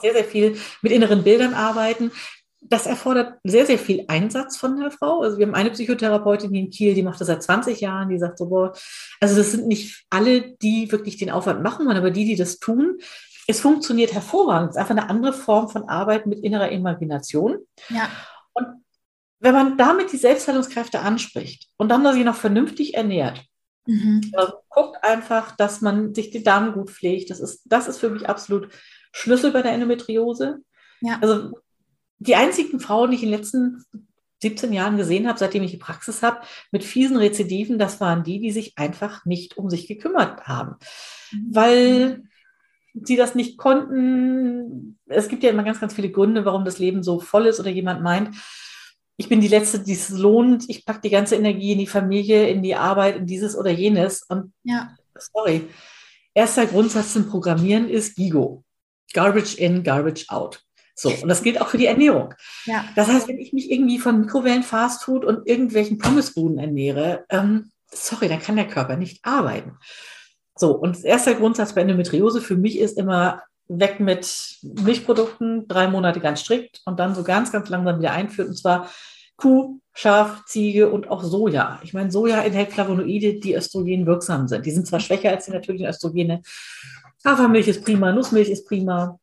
Sehr, 0.00 0.12
sehr 0.12 0.24
viel 0.24 0.56
mit 0.82 0.92
inneren 0.92 1.24
Bildern 1.24 1.54
arbeiten 1.54 2.12
das 2.60 2.86
erfordert 2.86 3.38
sehr, 3.44 3.66
sehr 3.66 3.78
viel 3.78 4.04
Einsatz 4.08 4.56
von 4.56 4.78
der 4.78 4.90
Frau. 4.90 5.22
Also 5.22 5.38
wir 5.38 5.46
haben 5.46 5.54
eine 5.54 5.70
Psychotherapeutin 5.70 6.54
in 6.54 6.70
Kiel, 6.70 6.94
die 6.94 7.02
macht 7.02 7.20
das 7.20 7.28
seit 7.28 7.42
20 7.42 7.80
Jahren, 7.80 8.08
die 8.08 8.18
sagt 8.18 8.38
so, 8.38 8.48
boah, 8.48 8.72
also 9.20 9.36
das 9.36 9.52
sind 9.52 9.66
nicht 9.66 10.04
alle, 10.10 10.56
die 10.56 10.90
wirklich 10.90 11.16
den 11.16 11.30
Aufwand 11.30 11.62
machen 11.62 11.86
wollen, 11.86 11.96
aber 11.96 12.10
die, 12.10 12.24
die 12.24 12.36
das 12.36 12.58
tun, 12.58 12.98
es 13.46 13.60
funktioniert 13.60 14.12
hervorragend. 14.12 14.70
Es 14.70 14.76
ist 14.76 14.80
einfach 14.80 14.90
eine 14.90 15.08
andere 15.08 15.32
Form 15.32 15.68
von 15.68 15.88
Arbeit 15.88 16.26
mit 16.26 16.40
innerer 16.40 16.70
Imagination. 16.70 17.58
Ja. 17.88 18.10
Und 18.52 18.66
wenn 19.40 19.54
man 19.54 19.78
damit 19.78 20.12
die 20.12 20.18
Selbstheilungskräfte 20.18 21.00
anspricht 21.00 21.68
und 21.76 21.88
dann 21.88 22.12
sich 22.12 22.24
noch 22.24 22.34
vernünftig 22.34 22.94
ernährt, 22.94 23.42
mhm. 23.86 24.20
also 24.34 24.52
guckt 24.68 25.02
einfach, 25.02 25.56
dass 25.56 25.80
man 25.80 26.14
sich 26.14 26.30
die 26.30 26.42
Darm 26.42 26.74
gut 26.74 26.90
pflegt. 26.90 27.30
Das 27.30 27.40
ist, 27.40 27.62
das 27.64 27.88
ist 27.88 27.98
für 27.98 28.10
mich 28.10 28.28
absolut 28.28 28.68
Schlüssel 29.12 29.52
bei 29.52 29.62
der 29.62 29.72
Endometriose. 29.72 30.60
Ja. 31.00 31.18
Also 31.20 31.58
die 32.18 32.34
einzigen 32.34 32.80
Frauen, 32.80 33.10
die 33.10 33.16
ich 33.16 33.22
in 33.22 33.30
den 33.30 33.38
letzten 33.38 33.84
17 34.42 34.72
Jahren 34.72 34.96
gesehen 34.96 35.26
habe, 35.26 35.38
seitdem 35.38 35.62
ich 35.62 35.72
die 35.72 35.78
Praxis 35.78 36.22
habe, 36.22 36.40
mit 36.70 36.84
fiesen 36.84 37.16
Rezidiven, 37.16 37.78
das 37.78 38.00
waren 38.00 38.22
die, 38.22 38.40
die 38.40 38.52
sich 38.52 38.78
einfach 38.78 39.24
nicht 39.24 39.56
um 39.56 39.68
sich 39.70 39.86
gekümmert 39.86 40.46
haben. 40.46 40.76
Mhm. 41.32 41.46
Weil 41.50 42.22
sie 42.94 43.16
das 43.16 43.34
nicht 43.34 43.58
konnten. 43.58 44.98
Es 45.06 45.28
gibt 45.28 45.42
ja 45.42 45.50
immer 45.50 45.64
ganz, 45.64 45.80
ganz 45.80 45.94
viele 45.94 46.10
Gründe, 46.10 46.44
warum 46.44 46.64
das 46.64 46.78
Leben 46.78 47.02
so 47.02 47.20
voll 47.20 47.46
ist 47.46 47.60
oder 47.60 47.70
jemand 47.70 48.02
meint, 48.02 48.34
ich 49.20 49.28
bin 49.28 49.40
die 49.40 49.48
Letzte, 49.48 49.80
die 49.80 49.92
es 49.92 50.10
lohnt. 50.10 50.64
Ich 50.68 50.86
packe 50.86 51.00
die 51.00 51.10
ganze 51.10 51.34
Energie 51.34 51.72
in 51.72 51.80
die 51.80 51.88
Familie, 51.88 52.48
in 52.48 52.62
die 52.62 52.76
Arbeit, 52.76 53.16
in 53.16 53.26
dieses 53.26 53.56
oder 53.56 53.70
jenes. 53.70 54.22
Und 54.22 54.52
ja. 54.62 54.94
sorry. 55.18 55.68
Erster 56.34 56.66
Grundsatz 56.66 57.14
zum 57.14 57.28
Programmieren 57.28 57.88
ist 57.88 58.14
GIGO. 58.14 58.62
Garbage 59.12 59.56
in, 59.56 59.82
garbage 59.82 60.26
out. 60.28 60.62
So, 60.94 61.10
und 61.10 61.28
das 61.28 61.42
gilt 61.42 61.60
auch 61.60 61.68
für 61.68 61.78
die 61.78 61.86
Ernährung. 61.86 62.34
Ja. 62.66 62.84
Das 62.96 63.06
heißt, 63.06 63.28
wenn 63.28 63.38
ich 63.38 63.52
mich 63.52 63.70
irgendwie 63.70 64.00
von 64.00 64.20
Mikrowellen, 64.20 64.64
Fastfood 64.64 65.24
und 65.24 65.46
irgendwelchen 65.46 65.98
Pommesbuden 65.98 66.58
ernähre, 66.58 67.24
ähm, 67.30 67.70
sorry, 67.92 68.28
dann 68.28 68.40
kann 68.40 68.56
der 68.56 68.66
Körper 68.66 68.96
nicht 68.96 69.24
arbeiten. 69.24 69.78
So, 70.56 70.72
und 70.72 71.04
erster 71.04 71.34
Grundsatz 71.34 71.72
bei 71.72 71.82
Endometriose 71.82 72.40
für 72.40 72.56
mich 72.56 72.78
ist 72.78 72.98
immer 72.98 73.42
weg 73.68 74.00
mit 74.00 74.58
Milchprodukten, 74.62 75.68
drei 75.68 75.86
Monate 75.86 76.18
ganz 76.18 76.40
strikt 76.40 76.80
und 76.84 76.98
dann 76.98 77.14
so 77.14 77.22
ganz, 77.22 77.52
ganz 77.52 77.68
langsam 77.68 78.00
wieder 78.00 78.12
einführen. 78.12 78.48
Und 78.48 78.56
zwar 78.56 78.90
Kuh, 79.36 79.78
Schaf, 79.94 80.44
Ziege 80.46 80.90
und 80.90 81.08
auch 81.10 81.22
Soja. 81.22 81.78
Ich 81.84 81.94
meine, 81.94 82.10
Soja 82.10 82.42
enthält 82.42 82.72
Flavonoide, 82.72 83.34
die 83.34 83.54
östrogen 83.54 84.04
wirksam 84.04 84.48
sind. 84.48 84.66
Die 84.66 84.72
sind 84.72 84.86
zwar 84.88 84.98
schwächer 84.98 85.30
als 85.30 85.44
die 85.44 85.52
natürlichen 85.52 85.86
Östrogene. 85.86 86.42
Hafermilch 87.24 87.68
ist 87.68 87.84
prima, 87.84 88.12
Nussmilch 88.12 88.48
ist 88.48 88.66
prima, 88.66 89.18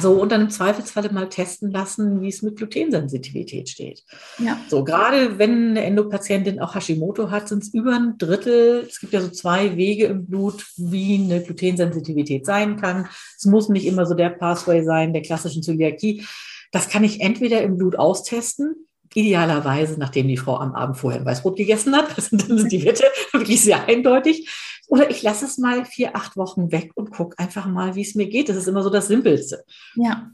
so, 0.00 0.12
und 0.12 0.32
dann 0.32 0.42
im 0.42 0.50
Zweifelsfalle 0.50 1.12
mal 1.12 1.28
testen 1.28 1.70
lassen, 1.70 2.20
wie 2.22 2.28
es 2.28 2.42
mit 2.42 2.56
Glutensensitivität 2.56 3.68
steht. 3.68 4.02
Ja. 4.38 4.58
So, 4.68 4.84
gerade 4.84 5.38
wenn 5.38 5.70
eine 5.70 5.84
Endopatientin 5.84 6.60
auch 6.60 6.74
Hashimoto 6.74 7.30
hat, 7.30 7.48
sind 7.48 7.62
es 7.62 7.74
über 7.74 7.94
ein 7.94 8.16
Drittel. 8.18 8.86
Es 8.88 9.00
gibt 9.00 9.12
ja 9.12 9.20
so 9.20 9.28
zwei 9.28 9.76
Wege 9.76 10.06
im 10.06 10.26
Blut, 10.26 10.64
wie 10.76 11.16
eine 11.16 11.42
Glutensensitivität 11.42 12.46
sein 12.46 12.76
kann. 12.76 13.08
Es 13.36 13.44
muss 13.44 13.68
nicht 13.68 13.86
immer 13.86 14.06
so 14.06 14.14
der 14.14 14.30
Pathway 14.30 14.82
sein, 14.84 15.12
der 15.12 15.22
klassischen 15.22 15.62
Zöliakie. 15.62 16.24
Das 16.72 16.88
kann 16.88 17.04
ich 17.04 17.20
entweder 17.20 17.62
im 17.62 17.76
Blut 17.76 17.96
austesten, 17.96 18.86
idealerweise, 19.14 19.98
nachdem 19.98 20.28
die 20.28 20.36
Frau 20.36 20.58
am 20.58 20.74
Abend 20.74 20.96
vorher 20.96 21.24
Weißbrot 21.24 21.56
gegessen 21.56 21.94
hat. 21.94 22.08
Dann 22.30 22.58
sind 22.58 22.72
die 22.72 22.84
Werte 22.84 23.04
wirklich 23.32 23.62
sehr 23.62 23.86
eindeutig. 23.88 24.48
Oder 24.88 25.10
ich 25.10 25.22
lasse 25.22 25.46
es 25.46 25.58
mal 25.58 25.84
vier, 25.84 26.14
acht 26.14 26.36
Wochen 26.36 26.70
weg 26.70 26.92
und 26.94 27.10
gucke 27.10 27.38
einfach 27.38 27.66
mal, 27.66 27.94
wie 27.94 28.02
es 28.02 28.14
mir 28.14 28.28
geht. 28.28 28.48
Das 28.48 28.56
ist 28.56 28.68
immer 28.68 28.82
so 28.82 28.90
das 28.90 29.08
Simpelste. 29.08 29.64
Ja. 29.94 30.30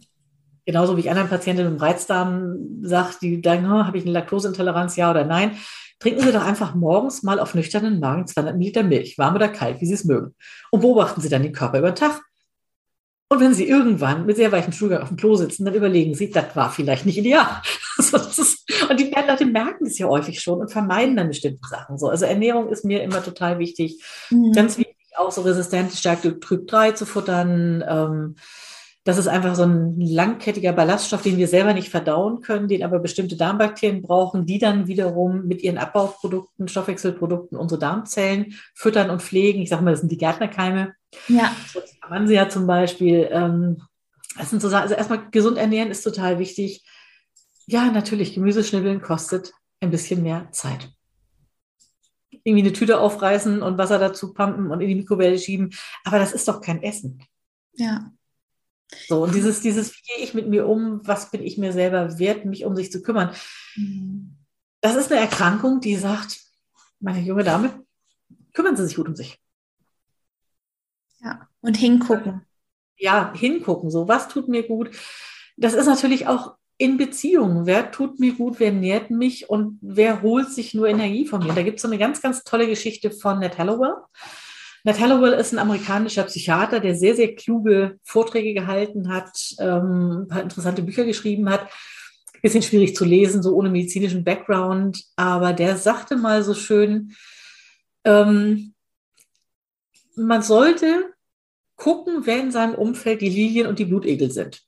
Genauso 0.66 0.96
wie 0.96 1.00
ich 1.00 1.10
anderen 1.10 1.28
Patientinnen 1.28 1.74
im 1.74 1.78
Reizdarm 1.78 2.82
sage, 2.82 3.14
die 3.22 3.40
sagen, 3.44 3.66
oh, 3.66 3.86
habe 3.86 3.98
ich 3.98 4.04
eine 4.04 4.12
Laktoseintoleranz, 4.12 4.96
ja 4.96 5.10
oder 5.10 5.24
nein. 5.24 5.56
Trinken 5.98 6.22
Sie 6.22 6.32
doch 6.32 6.44
einfach 6.44 6.74
morgens 6.74 7.22
mal 7.22 7.38
auf 7.38 7.54
nüchternen 7.54 8.00
Magen 8.00 8.26
200 8.26 8.56
Milliliter 8.56 8.82
Milch, 8.82 9.18
warm 9.18 9.34
oder 9.34 9.48
kalt, 9.48 9.80
wie 9.80 9.86
Sie 9.86 9.94
es 9.94 10.04
mögen. 10.04 10.34
Und 10.70 10.80
beobachten 10.80 11.20
Sie 11.20 11.28
dann 11.28 11.42
den 11.42 11.52
Körper 11.52 11.78
über 11.78 11.92
den 11.92 11.96
Tag. 11.96 12.22
Und 13.28 13.38
wenn 13.40 13.54
Sie 13.54 13.68
irgendwann 13.68 14.26
mit 14.26 14.36
sehr 14.36 14.50
weichem 14.50 14.72
Stuhlgang 14.72 15.02
auf 15.02 15.08
dem 15.08 15.16
Klo 15.16 15.36
sitzen, 15.36 15.64
dann 15.64 15.74
überlegen 15.74 16.14
Sie, 16.14 16.30
das 16.30 16.56
war 16.56 16.70
vielleicht 16.70 17.06
nicht 17.06 17.18
ideal. 17.18 17.62
und 18.12 18.36
die 18.36 18.42
Leute 19.30 19.46
merken 19.46 19.84
das 19.84 19.98
ja 19.98 20.08
häufig 20.08 20.40
schon 20.40 20.60
und 20.60 20.70
vermeiden 20.70 21.16
dann 21.16 21.28
bestimmte 21.28 21.66
Sachen. 21.68 21.98
So, 21.98 22.08
also 22.08 22.24
Ernährung 22.24 22.68
ist 22.68 22.84
mir 22.84 23.02
immer 23.02 23.22
total 23.22 23.58
wichtig. 23.58 24.02
Mhm. 24.30 24.52
Ganz 24.52 24.78
wichtig, 24.78 24.96
auch 25.16 25.30
so 25.30 25.42
resistent 25.42 25.92
starke 25.92 26.38
Typ 26.40 26.66
3 26.66 26.92
zu 26.92 27.06
futtern. 27.06 27.84
Ähm, 27.86 28.36
das 29.04 29.16
ist 29.16 29.28
einfach 29.28 29.54
so 29.54 29.62
ein 29.62 29.98
langkettiger 29.98 30.72
Ballaststoff, 30.72 31.22
den 31.22 31.38
wir 31.38 31.48
selber 31.48 31.72
nicht 31.72 31.88
verdauen 31.88 32.42
können, 32.42 32.68
den 32.68 32.82
aber 32.82 32.98
bestimmte 32.98 33.36
Darmbakterien 33.36 34.02
brauchen, 34.02 34.44
die 34.44 34.58
dann 34.58 34.88
wiederum 34.88 35.46
mit 35.46 35.62
ihren 35.62 35.78
Abbauprodukten, 35.78 36.68
Stoffwechselprodukten 36.68 37.56
unsere 37.56 37.80
Darmzellen 37.80 38.54
füttern 38.74 39.08
und 39.08 39.22
pflegen. 39.22 39.62
Ich 39.62 39.70
sage 39.70 39.82
mal, 39.82 39.92
das 39.92 40.00
sind 40.00 40.12
die 40.12 40.18
Gärtnerkeime. 40.18 40.92
Ja. 41.28 41.50
Das 41.72 42.28
sie 42.28 42.34
ja 42.34 42.48
zum 42.48 42.66
Beispiel. 42.66 43.28
Ähm, 43.30 43.82
das 44.36 44.50
sind 44.50 44.60
so 44.60 44.68
Sachen, 44.68 44.82
also 44.82 44.94
erstmal 44.94 45.30
gesund 45.30 45.56
ernähren 45.56 45.90
ist 45.90 46.02
total 46.02 46.38
wichtig. 46.38 46.84
Ja, 47.70 47.88
natürlich, 47.92 48.34
Gemüseschnibbeln 48.34 49.00
kostet 49.00 49.52
ein 49.78 49.92
bisschen 49.92 50.24
mehr 50.24 50.50
Zeit. 50.50 50.92
irgendwie 52.42 52.62
eine 52.62 52.72
Tüte 52.72 52.98
aufreißen 52.98 53.62
und 53.62 53.78
Wasser 53.78 54.00
dazu 54.00 54.34
pumpen 54.34 54.72
und 54.72 54.80
in 54.80 54.88
die 54.88 54.96
Mikrowelle 54.96 55.38
schieben. 55.38 55.70
Aber 56.04 56.18
das 56.18 56.32
ist 56.32 56.48
doch 56.48 56.60
kein 56.60 56.82
Essen. 56.82 57.22
Ja. 57.74 58.10
So, 59.06 59.22
und 59.22 59.36
dieses, 59.36 59.60
dieses, 59.60 59.94
wie 59.94 60.02
gehe 60.02 60.24
ich 60.24 60.34
mit 60.34 60.48
mir 60.48 60.66
um, 60.66 61.00
was 61.06 61.30
bin 61.30 61.42
ich 61.44 61.58
mir 61.58 61.72
selber 61.72 62.18
wert, 62.18 62.44
mich 62.44 62.64
um 62.64 62.74
sich 62.74 62.90
zu 62.90 63.02
kümmern. 63.02 63.32
Mhm. 63.76 64.36
Das 64.80 64.96
ist 64.96 65.12
eine 65.12 65.20
Erkrankung, 65.20 65.80
die 65.80 65.94
sagt, 65.94 66.40
meine 66.98 67.20
junge 67.20 67.44
Dame, 67.44 67.84
kümmern 68.52 68.76
Sie 68.76 68.84
sich 68.84 68.96
gut 68.96 69.06
um 69.06 69.14
sich. 69.14 69.38
Ja, 71.20 71.48
und 71.60 71.76
hingucken. 71.76 72.44
Ja, 72.96 73.32
hingucken. 73.32 73.90
So, 73.90 74.08
was 74.08 74.26
tut 74.26 74.48
mir 74.48 74.66
gut? 74.66 74.90
Das 75.56 75.74
ist 75.74 75.86
natürlich 75.86 76.26
auch 76.26 76.56
in 76.80 76.96
Beziehungen. 76.96 77.66
Wer 77.66 77.90
tut 77.90 78.18
mir 78.20 78.32
gut? 78.32 78.58
Wer 78.58 78.72
nährt 78.72 79.10
mich? 79.10 79.50
Und 79.50 79.78
wer 79.82 80.22
holt 80.22 80.48
sich 80.48 80.72
nur 80.72 80.88
Energie 80.88 81.26
von 81.26 81.44
mir? 81.44 81.52
Da 81.52 81.62
gibt 81.62 81.76
es 81.76 81.82
so 81.82 81.88
eine 81.88 81.98
ganz, 81.98 82.22
ganz 82.22 82.42
tolle 82.42 82.66
Geschichte 82.66 83.10
von 83.10 83.38
Nat 83.38 83.58
Hallowell. 83.58 83.96
Nat 84.84 84.98
Hallowell 84.98 85.34
ist 85.34 85.52
ein 85.52 85.58
amerikanischer 85.58 86.22
Psychiater, 86.22 86.80
der 86.80 86.94
sehr, 86.94 87.14
sehr 87.14 87.34
kluge 87.34 87.98
Vorträge 88.02 88.54
gehalten 88.54 89.12
hat, 89.12 89.30
ähm, 89.58 90.22
ein 90.22 90.28
paar 90.28 90.42
interessante 90.42 90.80
Bücher 90.80 91.04
geschrieben 91.04 91.50
hat. 91.50 91.68
Bisschen 92.40 92.62
schwierig 92.62 92.96
zu 92.96 93.04
lesen, 93.04 93.42
so 93.42 93.54
ohne 93.54 93.68
medizinischen 93.68 94.24
Background. 94.24 95.04
Aber 95.16 95.52
der 95.52 95.76
sagte 95.76 96.16
mal 96.16 96.42
so 96.42 96.54
schön, 96.54 97.14
ähm, 98.04 98.72
man 100.16 100.40
sollte 100.40 101.12
gucken, 101.76 102.22
wer 102.24 102.40
in 102.40 102.50
seinem 102.50 102.74
Umfeld 102.74 103.20
die 103.20 103.28
Lilien 103.28 103.66
und 103.66 103.78
die 103.78 103.84
Blutegel 103.84 104.30
sind. 104.30 104.62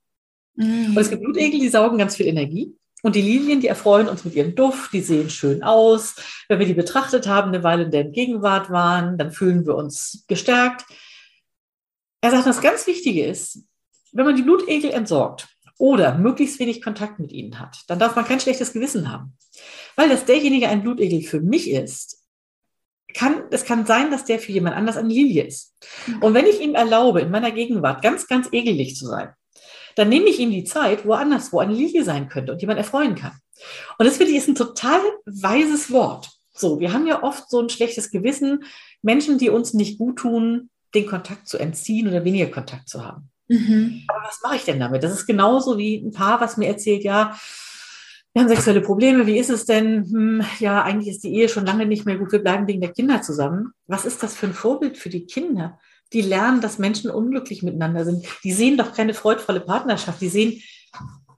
Mhm. 0.54 0.96
Und 0.96 0.98
es 0.98 1.10
gibt 1.10 1.22
Blutegel, 1.22 1.60
die 1.60 1.68
saugen 1.68 1.98
ganz 1.98 2.16
viel 2.16 2.26
Energie. 2.26 2.76
Und 3.02 3.16
die 3.16 3.22
Lilien, 3.22 3.60
die 3.60 3.66
erfreuen 3.66 4.08
uns 4.08 4.24
mit 4.24 4.34
ihrem 4.34 4.54
Duft, 4.54 4.92
die 4.92 5.00
sehen 5.00 5.28
schön 5.28 5.62
aus. 5.64 6.14
Wenn 6.48 6.60
wir 6.60 6.66
die 6.66 6.74
betrachtet 6.74 7.26
haben, 7.26 7.48
eine 7.48 7.64
Weile 7.64 7.84
in 7.84 7.90
der 7.90 8.04
Gegenwart 8.04 8.70
waren, 8.70 9.18
dann 9.18 9.32
fühlen 9.32 9.66
wir 9.66 9.74
uns 9.74 10.24
gestärkt. 10.28 10.84
Er 12.20 12.30
sagt, 12.30 12.46
das 12.46 12.60
ganz 12.60 12.86
Wichtige 12.86 13.26
ist, 13.26 13.64
wenn 14.12 14.24
man 14.24 14.36
die 14.36 14.42
Blutegel 14.42 14.92
entsorgt 14.92 15.48
oder 15.78 16.16
möglichst 16.16 16.60
wenig 16.60 16.80
Kontakt 16.80 17.18
mit 17.18 17.32
ihnen 17.32 17.58
hat, 17.58 17.82
dann 17.88 17.98
darf 17.98 18.14
man 18.14 18.24
kein 18.24 18.38
schlechtes 18.38 18.72
Gewissen 18.72 19.10
haben. 19.10 19.36
Weil 19.96 20.08
das 20.08 20.24
derjenige 20.24 20.68
ein 20.68 20.82
Blutegel 20.82 21.22
für 21.22 21.40
mich 21.40 21.68
ist, 21.68 22.22
kann, 23.14 23.42
es 23.50 23.64
kann 23.64 23.84
sein, 23.84 24.12
dass 24.12 24.24
der 24.24 24.38
für 24.38 24.52
jemand 24.52 24.76
anders 24.76 24.96
eine 24.96 25.12
Lilie 25.12 25.44
ist. 25.44 25.74
Und 26.20 26.34
wenn 26.34 26.46
ich 26.46 26.60
ihm 26.60 26.74
erlaube, 26.74 27.20
in 27.20 27.30
meiner 27.30 27.50
Gegenwart 27.50 28.00
ganz, 28.00 28.28
ganz 28.28 28.48
ekelig 28.52 28.96
zu 28.96 29.06
sein, 29.06 29.34
dann 29.96 30.08
nehme 30.08 30.26
ich 30.26 30.38
ihm 30.38 30.50
die 30.50 30.64
Zeit, 30.64 31.06
woanders, 31.06 31.52
wo 31.52 31.60
eine 31.60 31.74
Lilie 31.74 32.04
sein 32.04 32.28
könnte 32.28 32.52
und 32.52 32.60
jemand 32.60 32.78
erfreuen 32.78 33.14
kann. 33.14 33.32
Und 33.98 34.06
das 34.06 34.16
finde 34.16 34.32
ich 34.32 34.38
ist 34.38 34.48
ein 34.48 34.54
total 34.54 35.00
weises 35.26 35.90
Wort. 35.92 36.30
So, 36.54 36.80
wir 36.80 36.92
haben 36.92 37.06
ja 37.06 37.22
oft 37.22 37.48
so 37.50 37.60
ein 37.60 37.68
schlechtes 37.68 38.10
Gewissen, 38.10 38.64
Menschen, 39.02 39.38
die 39.38 39.50
uns 39.50 39.74
nicht 39.74 39.98
gut 39.98 40.18
tun, 40.18 40.70
den 40.94 41.06
Kontakt 41.06 41.48
zu 41.48 41.58
entziehen 41.58 42.08
oder 42.08 42.24
weniger 42.24 42.48
Kontakt 42.48 42.88
zu 42.88 43.04
haben. 43.04 43.30
Mhm. 43.48 44.04
Aber 44.08 44.24
was 44.26 44.40
mache 44.42 44.56
ich 44.56 44.64
denn 44.64 44.80
damit? 44.80 45.02
Das 45.02 45.12
ist 45.12 45.26
genauso 45.26 45.78
wie 45.78 45.96
ein 45.96 46.12
Paar, 46.12 46.40
was 46.40 46.56
mir 46.56 46.68
erzählt, 46.68 47.04
ja, 47.04 47.36
wir 48.32 48.42
haben 48.42 48.48
sexuelle 48.48 48.80
Probleme, 48.80 49.26
wie 49.26 49.38
ist 49.38 49.50
es 49.50 49.66
denn? 49.66 50.04
Hm, 50.10 50.44
ja, 50.58 50.82
eigentlich 50.82 51.14
ist 51.14 51.24
die 51.24 51.34
Ehe 51.34 51.50
schon 51.50 51.66
lange 51.66 51.84
nicht 51.84 52.06
mehr 52.06 52.16
gut, 52.16 52.32
wir 52.32 52.42
bleiben 52.42 52.66
wegen 52.66 52.80
der 52.80 52.92
Kinder 52.92 53.20
zusammen. 53.20 53.72
Was 53.86 54.06
ist 54.06 54.22
das 54.22 54.34
für 54.34 54.46
ein 54.46 54.54
Vorbild 54.54 54.96
für 54.96 55.10
die 55.10 55.26
Kinder? 55.26 55.78
Die 56.12 56.22
lernen, 56.22 56.60
dass 56.60 56.78
Menschen 56.78 57.10
unglücklich 57.10 57.62
miteinander 57.62 58.04
sind. 58.04 58.26
Die 58.44 58.52
sehen 58.52 58.76
doch 58.76 58.92
keine 58.92 59.14
freudvolle 59.14 59.60
Partnerschaft. 59.60 60.20
Die 60.20 60.28
sehen, 60.28 60.62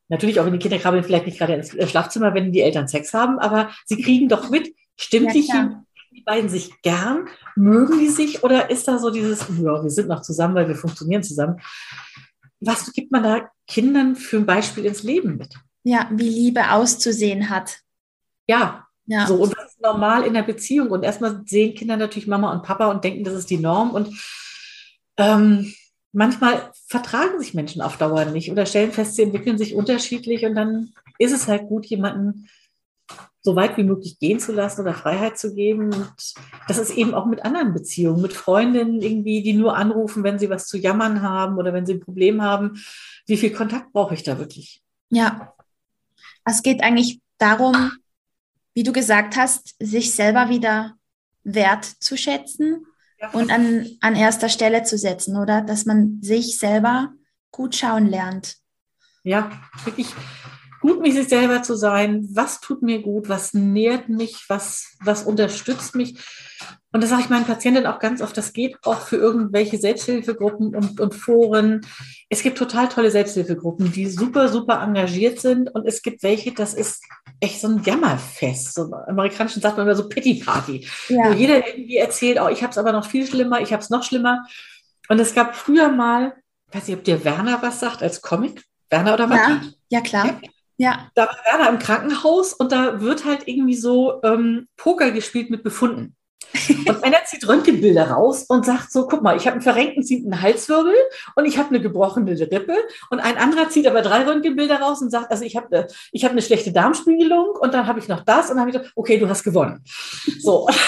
natürlich 0.09 0.41
auch 0.41 0.47
wenn 0.47 0.53
die 0.53 0.59
Kinder 0.59 0.79
krabbeln, 0.79 1.05
vielleicht 1.05 1.27
nicht 1.27 1.39
gerade 1.39 1.55
ins 1.55 1.71
Schlafzimmer, 1.91 2.35
wenn 2.35 2.53
die 2.53 2.61
Eltern 2.61 2.89
Sex 2.89 3.13
haben, 3.15 3.39
aber 3.39 3.71
sie 3.87 4.01
kriegen 4.01 4.29
doch 4.29 4.51
mit, 4.51 4.75
stimmt 4.97 5.35
ja, 5.35 5.73
die, 5.73 6.17
die 6.17 6.23
beiden 6.23 6.49
sich 6.49 6.71
gern? 6.83 7.29
Mögen 7.57 7.99
die 7.99 8.09
sich? 8.09 8.43
Oder 8.43 8.71
ist 8.71 8.89
da 8.89 8.99
so 8.99 9.11
dieses, 9.11 9.41
ja, 9.41 9.83
wir 9.83 9.91
sind 9.91 10.09
noch 10.09 10.23
zusammen, 10.23 10.55
weil 10.55 10.69
wir 10.69 10.77
funktionieren 10.77 11.23
zusammen? 11.23 11.61
Was 12.61 12.93
gibt 12.93 13.13
man 13.13 13.23
da 13.23 13.51
Kindern 13.67 14.17
für 14.17 14.39
ein 14.39 14.47
Beispiel 14.47 14.85
ins 14.87 15.03
Leben 15.03 15.37
mit? 15.37 15.55
Ja, 15.83 16.09
wie 16.13 16.29
Liebe 16.29 16.71
auszusehen 16.71 17.51
hat. 17.51 17.79
Ja, 18.47 18.87
ja. 19.07 19.27
So, 19.27 19.35
und 19.37 19.55
das 19.57 19.73
ist 19.73 19.83
normal 19.83 20.25
in 20.25 20.35
der 20.35 20.43
Beziehung. 20.43 20.91
Und 20.91 21.03
erstmal 21.03 21.43
sehen 21.47 21.75
Kinder 21.75 21.97
natürlich 21.97 22.27
Mama 22.27 22.53
und 22.53 22.63
Papa 22.63 22.91
und 22.91 23.05
denken, 23.05 23.25
das 23.25 23.35
ist 23.35 23.51
die 23.51 23.59
Norm. 23.59 23.91
Und 23.91 24.09
ähm, 25.17 25.73
manchmal 26.13 26.71
vertragen 26.87 27.39
sich 27.41 27.55
Menschen 27.55 27.83
auf 27.83 27.97
Dauer 27.97 28.25
nicht 28.27 28.51
oder 28.51 28.67
stellen 28.67 28.93
fest, 28.93 29.17
sie 29.17 29.23
entwickeln 29.23 29.59
sich 29.59 29.75
unterschiedlich 29.75 30.45
und 30.45 30.55
dann 30.55 30.93
ist 31.19 31.33
es 31.33 31.49
halt 31.49 31.69
gut, 31.69 31.87
jemanden 31.87 32.49
so 33.45 33.55
weit 33.57 33.77
wie 33.77 33.85
möglich 33.85 34.19
gehen 34.19 34.41
zu 34.41 34.53
lassen 34.53 34.81
oder 34.81 34.95
Freiheit 34.95 35.39
zu 35.39 35.55
geben. 35.55 35.93
Und 35.93 36.35
das 36.67 36.79
ist 36.79 36.91
eben 36.97 37.13
auch 37.13 37.27
mit 37.27 37.45
anderen 37.45 37.75
Beziehungen, 37.75 38.23
mit 38.23 38.33
Freundinnen 38.33 39.03
irgendwie, 39.03 39.43
die 39.43 39.53
nur 39.53 39.77
anrufen, 39.77 40.25
wenn 40.25 40.39
sie 40.39 40.49
was 40.49 40.67
zu 40.67 40.79
jammern 40.79 41.21
haben 41.21 41.59
oder 41.59 41.75
wenn 41.75 41.85
sie 41.85 41.93
ein 41.93 42.01
Problem 42.01 42.41
haben. 42.41 42.83
Wie 43.27 43.37
viel 43.37 43.53
Kontakt 43.53 43.93
brauche 43.93 44.15
ich 44.15 44.23
da 44.23 44.39
wirklich? 44.39 44.83
Ja, 45.11 45.53
es 46.47 46.63
geht 46.63 46.83
eigentlich 46.83 47.21
darum, 47.37 47.93
wie 48.73 48.83
du 48.83 48.93
gesagt 48.93 49.37
hast, 49.37 49.75
sich 49.79 50.15
selber 50.15 50.49
wieder 50.49 50.95
wertzuschätzen 51.43 52.87
und 53.33 53.51
an, 53.51 53.87
an 54.01 54.17
erster 54.17 54.49
Stelle 54.49 54.83
zu 54.83 54.99
setzen, 54.99 55.37
oder? 55.37 55.63
Dass 55.63 55.87
man 55.87 56.19
sich 56.23 56.59
selber 56.59 57.13
gut 57.51 57.75
schauen 57.77 58.07
lernt. 58.07 58.57
Ja, 59.23 59.51
wirklich 59.85 60.09
gut 60.85 61.01
mit 61.01 61.15
sich 61.15 61.29
selber 61.29 61.63
zu 61.63 61.77
sein. 61.77 62.29
Was 62.35 62.61
tut 62.61 62.83
mir 62.83 63.01
gut? 63.01 63.31
Was 63.31 63.55
nährt 63.55 64.11
mich? 64.11 64.45
Was, 64.49 64.99
was 65.03 65.23
unterstützt 65.23 65.95
mich? 65.95 66.19
Und 66.93 67.03
das 67.03 67.09
sage 67.09 67.23
ich 67.23 67.31
meinen 67.31 67.47
Patienten 67.47 67.87
auch 67.87 67.99
ganz 67.99 68.21
oft, 68.21 68.37
das 68.37 68.53
geht 68.53 68.77
auch 68.85 69.01
für 69.01 69.17
irgendwelche 69.17 69.79
Selbsthilfegruppen 69.79 70.77
und, 70.77 71.01
und 71.01 71.15
Foren. 71.15 71.81
Es 72.29 72.43
gibt 72.43 72.59
total 72.59 72.91
tolle 72.91 73.11
Selbsthilfegruppen, 73.11 73.93
die 73.93 74.11
super, 74.11 74.51
super 74.51 74.83
engagiert 74.83 75.41
sind. 75.41 75.75
Und 75.75 75.87
es 75.87 76.03
gibt 76.03 76.23
welche, 76.23 76.53
das 76.53 76.75
ist 76.75 77.03
echt 77.41 77.63
so 77.63 77.69
ein 77.69 77.83
Jammerfest. 77.83 78.75
So 78.75 78.85
im 78.85 78.93
Amerikanischen 78.93 79.63
sagt 79.63 79.79
man 79.79 79.87
immer 79.87 79.97
so 79.97 80.07
Pity 80.07 80.43
Party. 80.45 80.87
Ja. 81.09 81.31
Wo 81.31 81.33
jeder 81.33 81.67
irgendwie 81.67 81.97
erzählt, 81.97 82.39
oh, 82.39 82.49
ich 82.49 82.63
habe 82.63 82.73
es 82.73 82.79
aber 82.79 82.93
noch 82.93 83.07
viel 83.07 83.27
schlimmer, 83.27 83.63
ich 83.63 83.73
habe 83.73 83.83
es 83.83 83.89
noch 83.89 84.03
schlimmer. 84.03 84.45
Und 85.09 85.19
es 85.19 85.35
gab 85.35 85.57
früher 85.57 85.89
mal, 85.89 86.35
weiß 86.73 86.89
nicht, 86.89 86.99
ob 86.99 87.05
dir 87.05 87.25
Werner 87.25 87.63
was 87.63 87.81
sagt 87.81 88.03
als 88.03 88.21
Comic? 88.21 88.63
Werner 88.91 89.15
oder 89.15 89.31
was? 89.31 89.39
Ja, 89.39 89.61
ja 89.89 90.01
klar. 90.03 90.27
Ja. 90.27 90.49
Ja. 90.77 91.11
Da 91.15 91.27
war 91.27 91.37
Werner 91.51 91.71
im 91.71 91.79
Krankenhaus 91.79 92.53
und 92.53 92.73
da 92.73 93.01
wird 93.01 93.25
halt 93.25 93.47
irgendwie 93.47 93.77
so 93.77 94.21
ähm, 94.23 94.69
Poker 94.77 95.11
gespielt 95.11 95.51
mit 95.51 95.63
Befunden. 95.63 96.17
Und 96.89 97.03
einer 97.03 97.25
zieht 97.25 97.47
Röntgenbilder 97.49 98.11
raus 98.11 98.45
und 98.45 98.65
sagt 98.65 98.93
so, 98.93 99.07
guck 99.09 99.23
mal, 99.23 99.37
ich 99.37 99.47
habe 99.47 99.55
einen 99.55 99.63
verrenkten 99.63 100.05
ziehenden 100.05 100.41
Halswirbel 100.41 100.95
und 101.35 101.47
ich 101.47 101.59
habe 101.59 101.71
eine 101.71 101.81
gebrochene 101.81 102.31
Rippe. 102.31 102.77
Und 103.11 103.21
ein 103.21 103.39
anderer 103.39 103.69
zieht 103.71 103.87
aber 103.87 104.03
drei 104.03 104.25
Röntgenbilder 104.25 104.81
raus 104.81 105.03
und 105.03 105.11
sagt, 105.11 105.31
also 105.31 105.45
ich 105.45 105.57
habe 105.57 105.67
eine, 105.71 105.87
ich 106.13 106.25
eine 106.29 106.43
schlechte 106.43 106.73
Darmspiegelung 106.73 107.57
und 107.59 107.75
dann 107.75 107.87
habe 107.87 107.99
ich 107.99 108.09
noch 108.09 108.23
das 108.25 108.51
und 108.51 108.57
dann 108.57 108.61
habe 108.61 108.71
ich 108.71 108.77
gesagt, 108.77 108.93
okay, 108.95 109.19
du 109.19 109.29
hast 109.29 109.43
gewonnen. 109.43 109.83
So. 110.41 110.69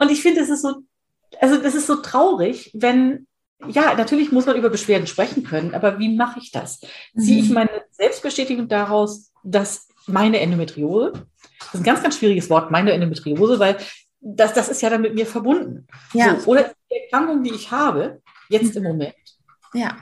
Und 0.00 0.10
ich 0.12 0.22
finde, 0.22 0.40
es 0.40 0.48
ist 0.48 0.62
so, 0.62 0.74
also 1.40 1.56
das 1.56 1.74
ist 1.74 1.88
so 1.88 1.96
traurig, 1.96 2.70
wenn 2.72 3.26
ja, 3.66 3.94
natürlich 3.94 4.30
muss 4.30 4.46
man 4.46 4.56
über 4.56 4.70
Beschwerden 4.70 5.06
sprechen 5.06 5.42
können, 5.42 5.74
aber 5.74 5.98
wie 5.98 6.14
mache 6.14 6.38
ich 6.38 6.52
das? 6.52 6.80
Ziehe 7.16 7.42
ich 7.42 7.48
mhm. 7.48 7.54
meine 7.54 7.82
Selbstbestätigung 7.90 8.68
daraus, 8.68 9.32
dass 9.42 9.88
meine 10.06 10.40
Endometriose, 10.40 11.12
das 11.58 11.74
ist 11.74 11.80
ein 11.80 11.84
ganz, 11.84 12.02
ganz 12.02 12.18
schwieriges 12.18 12.48
Wort, 12.50 12.70
meine 12.70 12.92
Endometriose, 12.92 13.58
weil 13.58 13.76
das, 14.20 14.54
das 14.54 14.68
ist 14.68 14.80
ja 14.80 14.90
dann 14.90 15.02
mit 15.02 15.14
mir 15.14 15.26
verbunden. 15.26 15.86
Ja. 16.12 16.38
So, 16.38 16.52
oder 16.52 16.72
die 16.90 16.96
Erkrankung, 17.04 17.42
die 17.42 17.52
ich 17.52 17.70
habe, 17.70 18.22
jetzt 18.48 18.76
im 18.76 18.84
Moment. 18.84 19.14
Ja. 19.74 19.96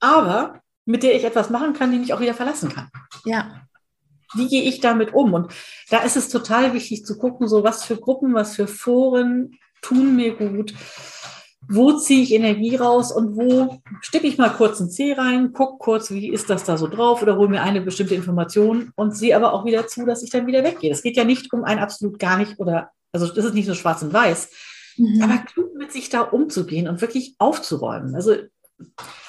Aber 0.00 0.60
mit 0.84 1.02
der 1.02 1.14
ich 1.14 1.24
etwas 1.24 1.50
machen 1.50 1.72
kann, 1.72 1.92
die 1.92 1.98
mich 1.98 2.12
auch 2.12 2.20
wieder 2.20 2.34
verlassen 2.34 2.68
kann. 2.68 2.90
Ja. 3.24 3.62
Wie 4.34 4.48
gehe 4.48 4.62
ich 4.62 4.80
damit 4.80 5.12
um? 5.14 5.34
Und 5.34 5.52
da 5.90 5.98
ist 5.98 6.16
es 6.16 6.28
total 6.28 6.72
wichtig 6.72 7.04
zu 7.04 7.18
gucken, 7.18 7.48
so 7.48 7.62
was 7.62 7.84
für 7.84 7.96
Gruppen, 7.96 8.34
was 8.34 8.56
für 8.56 8.66
Foren 8.66 9.58
tun 9.82 10.16
mir 10.16 10.34
gut. 10.34 10.74
Wo 11.74 11.92
ziehe 11.92 12.22
ich 12.22 12.32
Energie 12.32 12.76
raus 12.76 13.12
und 13.12 13.36
wo 13.36 13.78
stecke 14.00 14.26
ich 14.26 14.38
mal 14.38 14.50
kurz 14.50 14.80
einen 14.80 14.90
C 14.90 15.12
rein, 15.12 15.52
gucke 15.52 15.78
kurz, 15.78 16.10
wie 16.10 16.28
ist 16.30 16.50
das 16.50 16.64
da 16.64 16.76
so 16.76 16.86
drauf 16.86 17.22
oder 17.22 17.36
hole 17.36 17.48
mir 17.48 17.62
eine 17.62 17.80
bestimmte 17.80 18.14
Information 18.14 18.92
und 18.94 19.16
sehe 19.16 19.34
aber 19.34 19.52
auch 19.52 19.64
wieder 19.64 19.86
zu, 19.86 20.04
dass 20.04 20.22
ich 20.22 20.30
dann 20.30 20.46
wieder 20.46 20.64
weggehe. 20.64 20.90
Es 20.90 21.02
geht 21.02 21.16
ja 21.16 21.24
nicht 21.24 21.52
um 21.52 21.64
ein 21.64 21.78
absolut 21.78 22.18
gar 22.18 22.36
nicht 22.38 22.58
oder 22.58 22.90
also 23.12 23.26
das 23.26 23.44
ist 23.44 23.54
nicht 23.54 23.66
nur 23.66 23.76
schwarz 23.76 24.02
und 24.02 24.12
weiß, 24.12 24.50
mhm. 24.96 25.22
aber 25.22 25.38
klug 25.38 25.74
mit 25.76 25.92
sich 25.92 26.08
da 26.08 26.22
umzugehen 26.22 26.88
und 26.88 27.00
wirklich 27.00 27.34
aufzuräumen. 27.38 28.14
Also 28.14 28.36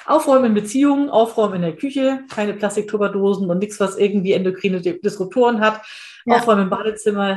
aufräumen 0.06 0.46
in 0.46 0.54
Beziehungen, 0.54 1.10
aufräumen 1.10 1.56
in 1.56 1.62
der 1.62 1.76
Küche, 1.76 2.20
keine 2.30 2.54
Plastiktupperdosen 2.54 3.50
und 3.50 3.58
nichts, 3.58 3.80
was 3.80 3.96
irgendwie 3.96 4.32
endokrine 4.32 4.80
Disruptoren 4.80 5.60
hat. 5.60 5.80
Ja. 6.26 6.36
Aufräumen 6.36 6.64
im 6.64 6.70
Badezimmer. 6.70 7.36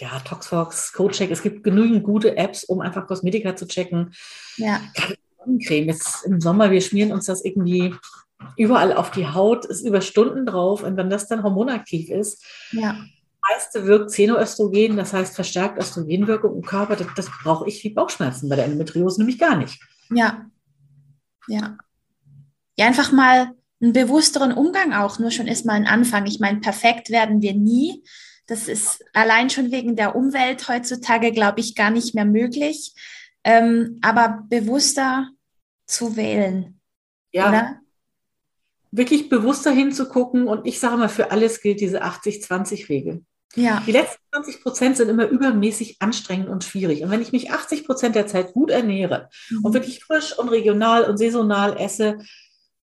Ja, 0.00 0.18
Toxfox, 0.20 0.92
CodeCheck. 0.92 1.30
Es 1.30 1.42
gibt 1.42 1.62
genügend 1.62 2.04
gute 2.04 2.36
Apps, 2.36 2.64
um 2.64 2.80
einfach 2.80 3.06
Kosmetika 3.06 3.54
zu 3.54 3.66
checken. 3.66 4.14
Ja. 4.56 4.80
Gerade 4.94 5.16
Sonnencreme. 5.38 5.88
Jetzt 5.88 6.24
im 6.24 6.40
Sommer, 6.40 6.70
wir 6.70 6.80
schmieren 6.80 7.12
uns 7.12 7.26
das 7.26 7.44
irgendwie 7.44 7.94
überall 8.56 8.94
auf 8.94 9.10
die 9.10 9.26
Haut, 9.26 9.66
ist 9.66 9.82
über 9.82 10.00
Stunden 10.00 10.46
drauf. 10.46 10.82
Und 10.82 10.96
wenn 10.96 11.10
das 11.10 11.28
dann 11.28 11.42
hormonaktiv 11.42 12.10
ist, 12.10 12.44
ja 12.72 12.96
meiste 13.50 13.86
wirkt 13.86 14.10
Xenoöstrogen, 14.10 14.96
das 14.96 15.12
heißt 15.12 15.34
verstärkt 15.34 15.78
Östrogenwirkung 15.78 16.56
im 16.56 16.62
Körper. 16.62 16.96
Das, 16.96 17.06
das 17.16 17.30
brauche 17.42 17.68
ich 17.68 17.82
wie 17.84 17.90
Bauchschmerzen 17.90 18.48
bei 18.48 18.56
der 18.56 18.64
Endometriose 18.66 19.20
nämlich 19.20 19.38
gar 19.38 19.56
nicht. 19.56 19.80
Ja. 20.10 20.46
Ja. 21.48 21.78
Ja, 22.76 22.86
einfach 22.86 23.12
mal 23.12 23.52
einen 23.82 23.92
bewussteren 23.92 24.52
Umgang 24.52 24.92
auch, 24.92 25.18
nur 25.18 25.30
schon 25.30 25.48
ist 25.48 25.64
mal 25.64 25.74
ein 25.74 25.86
Anfang. 25.86 26.26
Ich 26.26 26.40
meine, 26.40 26.60
perfekt 26.60 27.10
werden 27.10 27.42
wir 27.42 27.54
nie. 27.54 28.02
Das 28.50 28.66
ist 28.66 29.04
allein 29.12 29.48
schon 29.48 29.70
wegen 29.70 29.94
der 29.94 30.16
Umwelt 30.16 30.68
heutzutage, 30.68 31.30
glaube 31.30 31.60
ich, 31.60 31.76
gar 31.76 31.90
nicht 31.90 32.16
mehr 32.16 32.24
möglich. 32.24 32.94
Ähm, 33.44 34.00
aber 34.02 34.42
bewusster 34.48 35.28
zu 35.86 36.16
wählen. 36.16 36.80
Ja. 37.30 37.48
Oder? 37.48 37.80
Wirklich 38.90 39.28
bewusster 39.28 39.70
hinzugucken. 39.70 40.48
Und 40.48 40.66
ich 40.66 40.80
sage 40.80 40.96
mal, 40.96 41.08
für 41.08 41.30
alles 41.30 41.62
gilt 41.62 41.80
diese 41.80 42.02
80-20-Regel. 42.02 43.24
Ja. 43.54 43.84
Die 43.86 43.92
letzten 43.92 44.20
20 44.32 44.62
Prozent 44.64 44.96
sind 44.96 45.10
immer 45.10 45.28
übermäßig 45.28 45.98
anstrengend 46.00 46.48
und 46.48 46.64
schwierig. 46.64 47.04
Und 47.04 47.12
wenn 47.12 47.22
ich 47.22 47.30
mich 47.30 47.52
80 47.52 47.86
Prozent 47.86 48.16
der 48.16 48.26
Zeit 48.26 48.52
gut 48.52 48.70
ernähre 48.70 49.28
mhm. 49.50 49.64
und 49.64 49.74
wirklich 49.74 50.02
frisch 50.02 50.36
und 50.36 50.48
regional 50.48 51.04
und 51.04 51.18
saisonal 51.18 51.78
esse, 51.78 52.18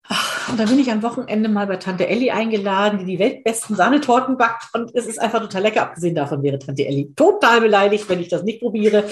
ach, 0.08 0.48
und 0.48 0.58
dann 0.58 0.68
bin 0.68 0.78
ich 0.78 0.90
am 0.90 1.02
Wochenende 1.02 1.48
mal 1.48 1.66
bei 1.66 1.76
Tante 1.76 2.06
Elli 2.06 2.30
eingeladen, 2.30 2.98
die 3.00 3.04
die 3.04 3.18
weltbesten 3.18 3.76
Sahnetorten 3.76 4.36
backt. 4.36 4.74
Und 4.74 4.94
es 4.94 5.06
ist 5.06 5.18
einfach 5.18 5.40
total 5.40 5.62
lecker. 5.62 5.82
Abgesehen 5.82 6.14
davon 6.14 6.42
wäre 6.42 6.58
Tante 6.58 6.86
Elli 6.86 7.12
total 7.16 7.60
beleidigt, 7.60 8.08
wenn 8.08 8.20
ich 8.20 8.28
das 8.28 8.42
nicht 8.42 8.60
probiere. 8.60 9.04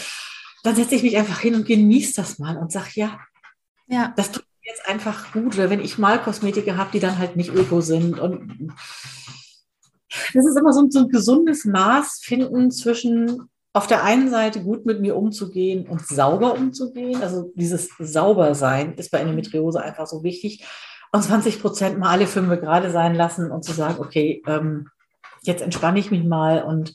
Dann 0.63 0.77
setze 0.77 0.95
ich 0.95 1.03
mich 1.03 1.17
einfach 1.17 1.41
hin 1.41 1.55
und 1.55 1.67
genieße 1.67 2.15
das 2.17 2.39
mal 2.39 2.57
und 2.57 2.71
sage, 2.71 2.91
ja, 2.95 3.19
ja. 3.89 4.13
das 4.17 4.31
tut 4.31 4.45
mir 4.45 4.71
jetzt 4.71 4.89
einfach 4.89 5.33
gut. 5.33 5.55
Oder 5.55 5.71
wenn 5.71 5.81
ich 5.81 5.99
mal 5.99 6.21
Kosmetika 6.21 6.77
habe, 6.77 6.91
die 6.93 7.01
dann 7.01 7.19
halt 7.19 7.37
nicht 7.37 7.53
öko 7.53 7.81
sind. 7.81 8.21
Und 8.21 8.73
das 10.35 10.47
ist 10.47 10.57
immer 10.57 10.73
so, 10.73 10.87
so 10.91 11.01
ein 11.01 11.09
gesundes 11.09 11.65
Maß 11.65 12.21
finden 12.23 12.71
zwischen 12.71 13.49
auf 13.75 13.87
der 13.87 14.05
einen 14.05 14.31
Seite 14.31 14.63
gut 14.63 14.85
mit 14.85 15.01
mir 15.01 15.17
umzugehen 15.17 15.87
und 15.87 16.07
sauber 16.07 16.55
umzugehen. 16.55 17.23
Also 17.23 17.53
dieses 17.55 17.91
Saubersein 17.99 18.95
ist 18.95 19.11
bei 19.11 19.19
Endometriose 19.19 19.81
einfach 19.81 20.07
so 20.07 20.23
wichtig. 20.23 20.67
Und 21.11 21.23
20 21.23 21.61
Prozent 21.61 21.99
mal 21.99 22.11
alle 22.11 22.27
fünf 22.27 22.49
gerade 22.61 22.91
sein 22.91 23.15
lassen 23.15 23.51
und 23.51 23.65
zu 23.65 23.73
sagen, 23.73 23.97
okay, 23.99 24.43
ähm, 24.47 24.89
jetzt 25.43 25.63
entspanne 25.63 25.99
ich 25.99 26.11
mich 26.11 26.25
mal. 26.25 26.63
Und 26.63 26.95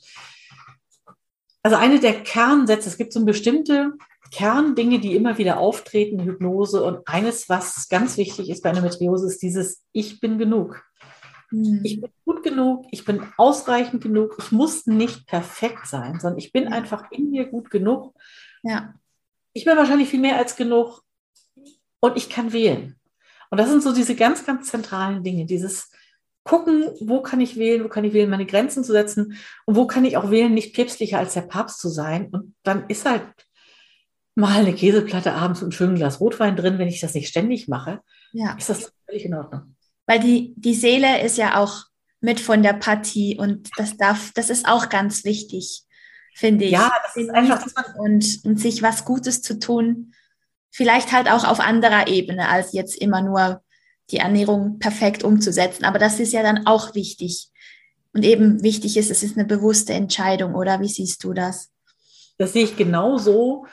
also 1.62 1.76
eine 1.76 2.00
der 2.00 2.22
Kernsätze, 2.22 2.88
es 2.88 2.96
gibt 2.96 3.12
so 3.12 3.24
bestimmte 3.24 3.92
Kerndinge, 4.30 5.00
die 5.00 5.16
immer 5.16 5.38
wieder 5.38 5.58
auftreten, 5.58 6.22
Hypnose. 6.22 6.82
Und 6.82 7.06
eines, 7.06 7.48
was 7.48 7.88
ganz 7.88 8.16
wichtig 8.16 8.50
ist 8.50 8.62
bei 8.62 8.70
Endometriose, 8.70 9.26
ist 9.26 9.42
dieses 9.42 9.82
Ich 9.92 10.20
bin 10.20 10.38
genug. 10.38 10.82
Mhm. 11.50 11.80
Ich 11.82 12.00
bin 12.00 12.10
gut 12.24 12.42
genug, 12.42 12.86
ich 12.90 13.04
bin 13.04 13.22
ausreichend 13.36 14.02
genug, 14.02 14.36
ich 14.38 14.52
muss 14.52 14.86
nicht 14.86 15.26
perfekt 15.26 15.86
sein, 15.86 16.20
sondern 16.20 16.38
ich 16.38 16.52
bin 16.52 16.68
einfach 16.68 17.10
in 17.10 17.30
mir 17.30 17.46
gut 17.46 17.70
genug. 17.70 18.14
Ja. 18.62 18.94
Ich 19.52 19.64
bin 19.64 19.76
wahrscheinlich 19.76 20.08
viel 20.08 20.20
mehr 20.20 20.36
als 20.36 20.56
genug 20.56 21.02
und 22.00 22.16
ich 22.16 22.28
kann 22.28 22.52
wählen. 22.52 22.96
Und 23.50 23.58
das 23.58 23.70
sind 23.70 23.82
so 23.82 23.94
diese 23.94 24.14
ganz, 24.14 24.44
ganz 24.44 24.68
zentralen 24.68 25.24
Dinge, 25.24 25.46
dieses 25.46 25.90
gucken, 26.44 26.84
wo 27.00 27.20
kann 27.22 27.40
ich 27.40 27.56
wählen, 27.56 27.84
wo 27.84 27.88
kann 27.88 28.04
ich 28.04 28.12
wählen, 28.12 28.30
meine 28.30 28.46
Grenzen 28.46 28.84
zu 28.84 28.92
setzen 28.92 29.38
und 29.66 29.74
wo 29.74 29.86
kann 29.86 30.04
ich 30.04 30.16
auch 30.16 30.30
wählen, 30.30 30.52
nicht 30.52 30.74
päpstlicher 30.74 31.18
als 31.18 31.34
der 31.34 31.42
Papst 31.42 31.80
zu 31.80 31.88
sein. 31.88 32.28
Und 32.30 32.54
dann 32.62 32.86
ist 32.88 33.06
halt 33.06 33.24
mal 34.34 34.60
eine 34.60 34.74
Käseplatte 34.74 35.32
abends 35.32 35.62
und 35.62 35.68
ein 35.68 35.72
schönes 35.72 35.98
Glas 35.98 36.20
Rotwein 36.20 36.56
drin, 36.56 36.78
wenn 36.78 36.88
ich 36.88 37.00
das 37.00 37.14
nicht 37.14 37.28
ständig 37.28 37.68
mache, 37.68 38.00
ja. 38.32 38.54
ist 38.56 38.68
das 38.68 38.92
völlig 39.06 39.24
in 39.24 39.34
Ordnung 39.34 39.76
weil 40.08 40.18
die, 40.18 40.54
die 40.56 40.74
Seele 40.74 41.20
ist 41.20 41.36
ja 41.36 41.62
auch 41.62 41.84
mit 42.20 42.40
von 42.40 42.62
der 42.62 42.72
Partie 42.72 43.38
und 43.38 43.68
das 43.76 43.96
darf, 43.96 44.32
das 44.32 44.50
ist 44.50 44.66
auch 44.66 44.88
ganz 44.88 45.22
wichtig, 45.24 45.82
finde 46.34 46.64
ich. 46.64 46.72
Ja, 46.72 46.90
das 47.04 47.16
ist 47.16 47.30
einfach, 47.30 47.64
und, 47.98 48.40
und 48.42 48.58
sich 48.58 48.82
was 48.82 49.04
Gutes 49.04 49.42
zu 49.42 49.58
tun, 49.58 50.14
vielleicht 50.70 51.12
halt 51.12 51.30
auch 51.30 51.44
auf 51.44 51.60
anderer 51.60 52.08
Ebene, 52.08 52.48
als 52.48 52.72
jetzt 52.72 52.96
immer 52.96 53.20
nur 53.22 53.62
die 54.10 54.16
Ernährung 54.16 54.78
perfekt 54.78 55.22
umzusetzen. 55.22 55.84
Aber 55.84 55.98
das 55.98 56.18
ist 56.18 56.32
ja 56.32 56.42
dann 56.42 56.66
auch 56.66 56.94
wichtig. 56.94 57.50
Und 58.14 58.24
eben 58.24 58.62
wichtig 58.62 58.96
ist, 58.96 59.10
es 59.10 59.22
ist 59.22 59.36
eine 59.36 59.46
bewusste 59.46 59.92
Entscheidung, 59.92 60.54
oder 60.54 60.80
wie 60.80 60.88
siehst 60.88 61.22
du 61.22 61.34
das? 61.34 61.70
Das 62.38 62.54
sehe 62.54 62.64
ich 62.64 62.76
genauso 62.76 63.66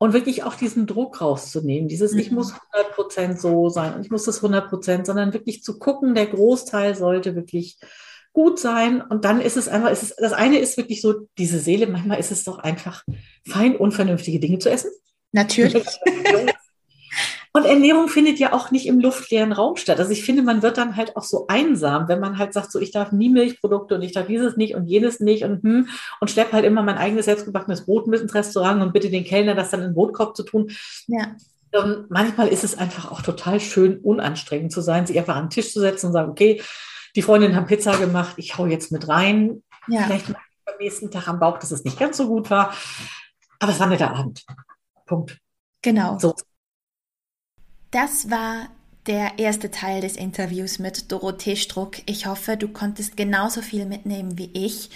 und 0.00 0.14
wirklich 0.14 0.44
auch 0.44 0.54
diesen 0.54 0.86
Druck 0.86 1.20
rauszunehmen. 1.20 1.86
Dieses, 1.86 2.14
mhm. 2.14 2.20
ich 2.20 2.30
muss 2.30 2.54
100 2.72 2.94
Prozent 2.94 3.40
so 3.40 3.68
sein 3.68 3.94
und 3.94 4.02
ich 4.02 4.10
muss 4.10 4.24
das 4.24 4.38
100 4.38 4.70
Prozent, 4.70 5.04
sondern 5.04 5.34
wirklich 5.34 5.62
zu 5.62 5.78
gucken, 5.78 6.14
der 6.14 6.26
Großteil 6.26 6.94
sollte 6.94 7.36
wirklich 7.36 7.78
gut 8.32 8.58
sein. 8.58 9.02
Und 9.02 9.26
dann 9.26 9.42
ist 9.42 9.58
es 9.58 9.68
einfach, 9.68 9.90
ist 9.90 10.02
es, 10.02 10.16
das 10.16 10.32
eine 10.32 10.58
ist 10.58 10.78
wirklich 10.78 11.02
so 11.02 11.28
diese 11.36 11.58
Seele. 11.58 11.86
Manchmal 11.86 12.18
ist 12.18 12.32
es 12.32 12.44
doch 12.44 12.58
einfach 12.58 13.04
fein, 13.46 13.76
unvernünftige 13.76 14.40
Dinge 14.40 14.58
zu 14.58 14.70
essen. 14.70 14.90
Natürlich. 15.32 15.84
Und 17.52 17.64
Ernährung 17.64 18.06
findet 18.08 18.38
ja 18.38 18.52
auch 18.52 18.70
nicht 18.70 18.86
im 18.86 19.00
luftleeren 19.00 19.52
Raum 19.52 19.76
statt. 19.76 19.98
Also 19.98 20.12
ich 20.12 20.24
finde, 20.24 20.42
man 20.42 20.62
wird 20.62 20.78
dann 20.78 20.94
halt 20.94 21.16
auch 21.16 21.24
so 21.24 21.46
einsam, 21.48 22.06
wenn 22.06 22.20
man 22.20 22.38
halt 22.38 22.52
sagt, 22.52 22.70
so 22.70 22.78
ich 22.78 22.92
darf 22.92 23.10
nie 23.10 23.28
Milchprodukte 23.28 23.96
und 23.96 24.02
ich 24.02 24.12
darf 24.12 24.28
dieses 24.28 24.56
nicht 24.56 24.76
und 24.76 24.86
jenes 24.86 25.18
nicht 25.18 25.42
und 25.42 25.62
hm, 25.62 25.88
und 26.20 26.30
schleppe 26.30 26.52
halt 26.52 26.64
immer 26.64 26.82
mein 26.82 26.96
eigenes 26.96 27.24
selbstgebackenes 27.24 27.86
Brot 27.86 28.06
mit 28.06 28.20
ins 28.20 28.34
Restaurant 28.34 28.80
und 28.82 28.92
bitte 28.92 29.10
den 29.10 29.24
Kellner 29.24 29.56
das 29.56 29.70
dann 29.70 29.80
in 29.80 29.88
den 29.88 29.94
Brotkorb 29.94 30.36
zu 30.36 30.44
tun. 30.44 30.70
Ja. 31.08 31.34
Und 31.72 32.10
manchmal 32.10 32.48
ist 32.48 32.64
es 32.64 32.78
einfach 32.78 33.10
auch 33.10 33.22
total 33.22 33.58
schön 33.58 33.98
unanstrengend 33.98 34.72
zu 34.72 34.80
sein, 34.80 35.06
sich 35.06 35.18
einfach 35.18 35.36
an 35.36 35.44
den 35.44 35.50
Tisch 35.50 35.72
zu 35.72 35.80
setzen 35.80 36.06
und 36.06 36.12
sagen, 36.12 36.30
okay, 36.30 36.62
die 37.16 37.22
Freundinnen 37.22 37.56
haben 37.56 37.66
Pizza 37.66 37.96
gemacht, 37.96 38.34
ich 38.36 38.58
hau 38.58 38.66
jetzt 38.66 38.92
mit 38.92 39.08
rein. 39.08 39.62
Ja. 39.88 40.02
Vielleicht 40.02 40.28
am 40.28 40.34
nächsten 40.78 41.10
Tag 41.10 41.28
am 41.28 41.40
Bauch, 41.40 41.58
dass 41.58 41.72
es 41.72 41.84
nicht 41.84 41.98
ganz 41.98 42.16
so 42.16 42.28
gut 42.28 42.50
war. 42.50 42.74
Aber 43.58 43.72
es 43.72 43.78
war 43.78 43.86
ein 43.86 43.90
netter 43.90 44.14
Abend. 44.14 44.44
Punkt. 45.06 45.38
Genau. 45.82 46.18
So. 46.18 46.34
Das 47.90 48.30
war 48.30 48.68
der 49.06 49.38
erste 49.38 49.70
Teil 49.70 50.00
des 50.00 50.16
Interviews 50.16 50.78
mit 50.78 51.10
Dorothee 51.10 51.56
Struck. 51.56 51.96
Ich 52.06 52.26
hoffe, 52.26 52.56
du 52.56 52.68
konntest 52.68 53.16
genauso 53.16 53.62
viel 53.62 53.86
mitnehmen 53.86 54.38
wie 54.38 54.50
ich. 54.52 54.90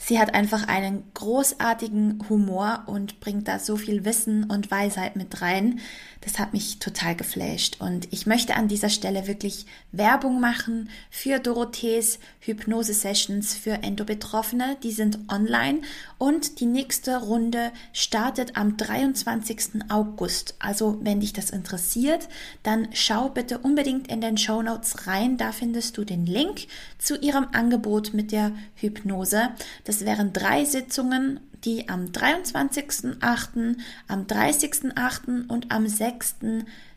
Sie 0.00 0.18
hat 0.18 0.32
einfach 0.32 0.68
einen 0.68 1.02
großartigen 1.14 2.24
Humor 2.28 2.84
und 2.86 3.18
bringt 3.18 3.48
da 3.48 3.58
so 3.58 3.76
viel 3.76 4.04
Wissen 4.04 4.44
und 4.44 4.70
Weisheit 4.70 5.16
mit 5.16 5.42
rein. 5.42 5.80
Das 6.20 6.38
hat 6.38 6.52
mich 6.52 6.78
total 6.78 7.14
geflasht. 7.14 7.80
Und 7.80 8.12
ich 8.12 8.26
möchte 8.26 8.54
an 8.54 8.68
dieser 8.68 8.90
Stelle 8.90 9.26
wirklich 9.26 9.66
Werbung 9.92 10.40
machen 10.40 10.88
für 11.10 11.38
Dorothees 11.38 12.18
Hypnose-Sessions 12.40 13.54
für 13.54 13.82
Endobetroffene. 13.82 14.76
Die 14.82 14.92
sind 14.92 15.18
online 15.28 15.82
und 16.16 16.60
die 16.60 16.66
nächste 16.66 17.18
Runde 17.18 17.72
startet 17.92 18.56
am 18.56 18.76
23. 18.76 19.82
August. 19.90 20.54
Also 20.58 20.98
wenn 21.02 21.20
dich 21.20 21.32
das 21.32 21.50
interessiert, 21.50 22.28
dann 22.62 22.88
schau 22.92 23.28
bitte 23.28 23.58
unbedingt 23.58 24.08
in 24.08 24.20
den 24.20 24.38
Show 24.38 24.62
Notes 24.62 25.06
rein. 25.06 25.36
Da 25.36 25.52
findest 25.52 25.98
du 25.98 26.04
den 26.04 26.26
Link 26.26 26.66
zu 26.98 27.16
ihrem 27.18 27.48
Angebot 27.52 28.12
mit 28.14 28.32
der 28.32 28.52
Hypnose. 28.74 29.50
Das 29.88 30.04
wären 30.04 30.34
drei 30.34 30.66
Sitzungen 30.66 31.40
die 31.64 31.88
am 31.88 32.06
23.08., 32.06 33.76
am 34.06 34.26
30.08. 34.26 35.48
und 35.48 35.72
am 35.72 35.88
6. 35.88 36.36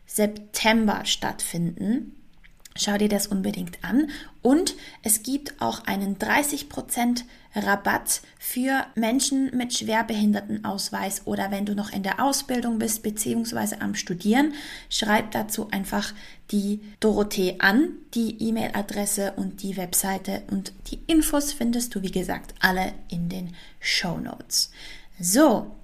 September 0.06 1.06
stattfinden. 1.06 2.16
Schau 2.76 2.98
dir 2.98 3.10
das 3.10 3.28
unbedingt 3.28 3.84
an. 3.84 4.10
Und 4.42 4.76
es 5.04 5.24
gibt 5.24 5.62
auch 5.62 5.86
einen 5.86 6.18
30% 6.18 7.24
Rabatt 7.56 8.22
für 8.40 8.86
Menschen 8.96 9.56
mit 9.56 9.74
Schwerbehindertenausweis 9.74 11.24
oder 11.26 11.52
wenn 11.52 11.66
du 11.66 11.76
noch 11.76 11.92
in 11.92 12.04
der 12.04 12.24
Ausbildung 12.24 12.80
bist 12.80 13.04
beziehungsweise 13.04 13.82
am 13.82 13.96
Studieren, 13.96 14.54
schreib 14.90 15.32
dazu 15.32 15.70
einfach 15.72 16.14
die 16.52 16.82
Dorothee 17.00 17.56
an, 17.60 17.90
die 18.14 18.42
E-Mail-Adresse 18.42 19.34
und 19.36 19.64
die 19.64 19.78
Webseite 19.78 20.44
und 20.50 20.74
die 20.88 21.00
Infos 21.08 21.54
findest 21.54 21.96
du 21.96 22.02
wie 22.02 22.12
gesagt 22.12 22.56
alle 22.60 22.94
in 23.10 23.30
den 23.30 23.56
Show 23.80 24.18
Notes. 24.18 24.72
So, 25.20 25.76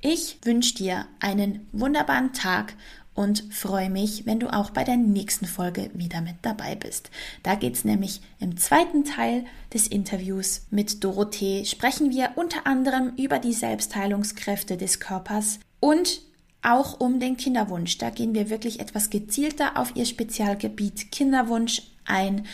ich 0.00 0.38
wünsche 0.42 0.74
dir 0.74 1.06
einen 1.20 1.68
wunderbaren 1.72 2.32
Tag 2.32 2.74
und 3.14 3.44
freue 3.52 3.90
mich, 3.90 4.26
wenn 4.26 4.40
du 4.40 4.52
auch 4.52 4.70
bei 4.70 4.84
der 4.84 4.96
nächsten 4.96 5.46
Folge 5.46 5.90
wieder 5.94 6.20
mit 6.20 6.36
dabei 6.42 6.74
bist. 6.74 7.10
Da 7.42 7.54
geht 7.54 7.74
es 7.74 7.84
nämlich 7.84 8.20
im 8.40 8.56
zweiten 8.56 9.04
Teil 9.04 9.44
des 9.72 9.86
Interviews 9.86 10.62
mit 10.70 11.04
Dorothee, 11.04 11.64
sprechen 11.64 12.10
wir 12.10 12.30
unter 12.36 12.66
anderem 12.66 13.12
über 13.16 13.38
die 13.38 13.52
Selbstheilungskräfte 13.52 14.76
des 14.76 15.00
Körpers 15.00 15.58
und 15.80 16.22
auch 16.62 17.00
um 17.00 17.20
den 17.20 17.36
Kinderwunsch. 17.36 17.98
Da 17.98 18.10
gehen 18.10 18.34
wir 18.34 18.48
wirklich 18.48 18.80
etwas 18.80 19.10
gezielter 19.10 19.76
auf 19.76 19.96
ihr 19.96 20.06
Spezialgebiet 20.06 21.10
Kinderwunsch 21.10 21.82
ein 22.04 22.46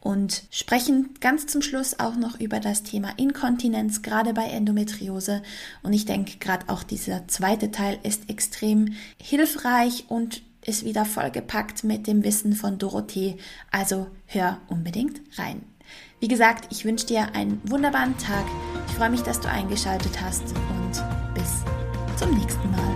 und 0.00 0.44
sprechen 0.50 1.10
ganz 1.20 1.46
zum 1.46 1.62
Schluss 1.62 2.00
auch 2.00 2.16
noch 2.16 2.40
über 2.40 2.60
das 2.60 2.82
Thema 2.82 3.10
Inkontinenz, 3.16 4.02
gerade 4.02 4.32
bei 4.32 4.44
Endometriose. 4.44 5.42
Und 5.82 5.92
ich 5.92 6.06
denke, 6.06 6.38
gerade 6.38 6.68
auch 6.68 6.82
dieser 6.82 7.28
zweite 7.28 7.70
Teil 7.70 7.98
ist 8.02 8.30
extrem 8.30 8.94
hilfreich 9.20 10.06
und 10.08 10.42
ist 10.64 10.84
wieder 10.84 11.04
vollgepackt 11.04 11.84
mit 11.84 12.06
dem 12.06 12.24
Wissen 12.24 12.54
von 12.54 12.78
Dorothee. 12.78 13.36
Also 13.70 14.06
hör 14.26 14.58
unbedingt 14.68 15.20
rein. 15.38 15.62
Wie 16.20 16.28
gesagt, 16.28 16.70
ich 16.70 16.84
wünsche 16.84 17.06
dir 17.06 17.34
einen 17.34 17.60
wunderbaren 17.64 18.16
Tag. 18.18 18.44
Ich 18.88 18.94
freue 18.94 19.10
mich, 19.10 19.22
dass 19.22 19.40
du 19.40 19.48
eingeschaltet 19.48 20.20
hast 20.20 20.42
und 20.42 21.34
bis 21.34 21.64
zum 22.18 22.36
nächsten 22.36 22.70
Mal. 22.70 22.89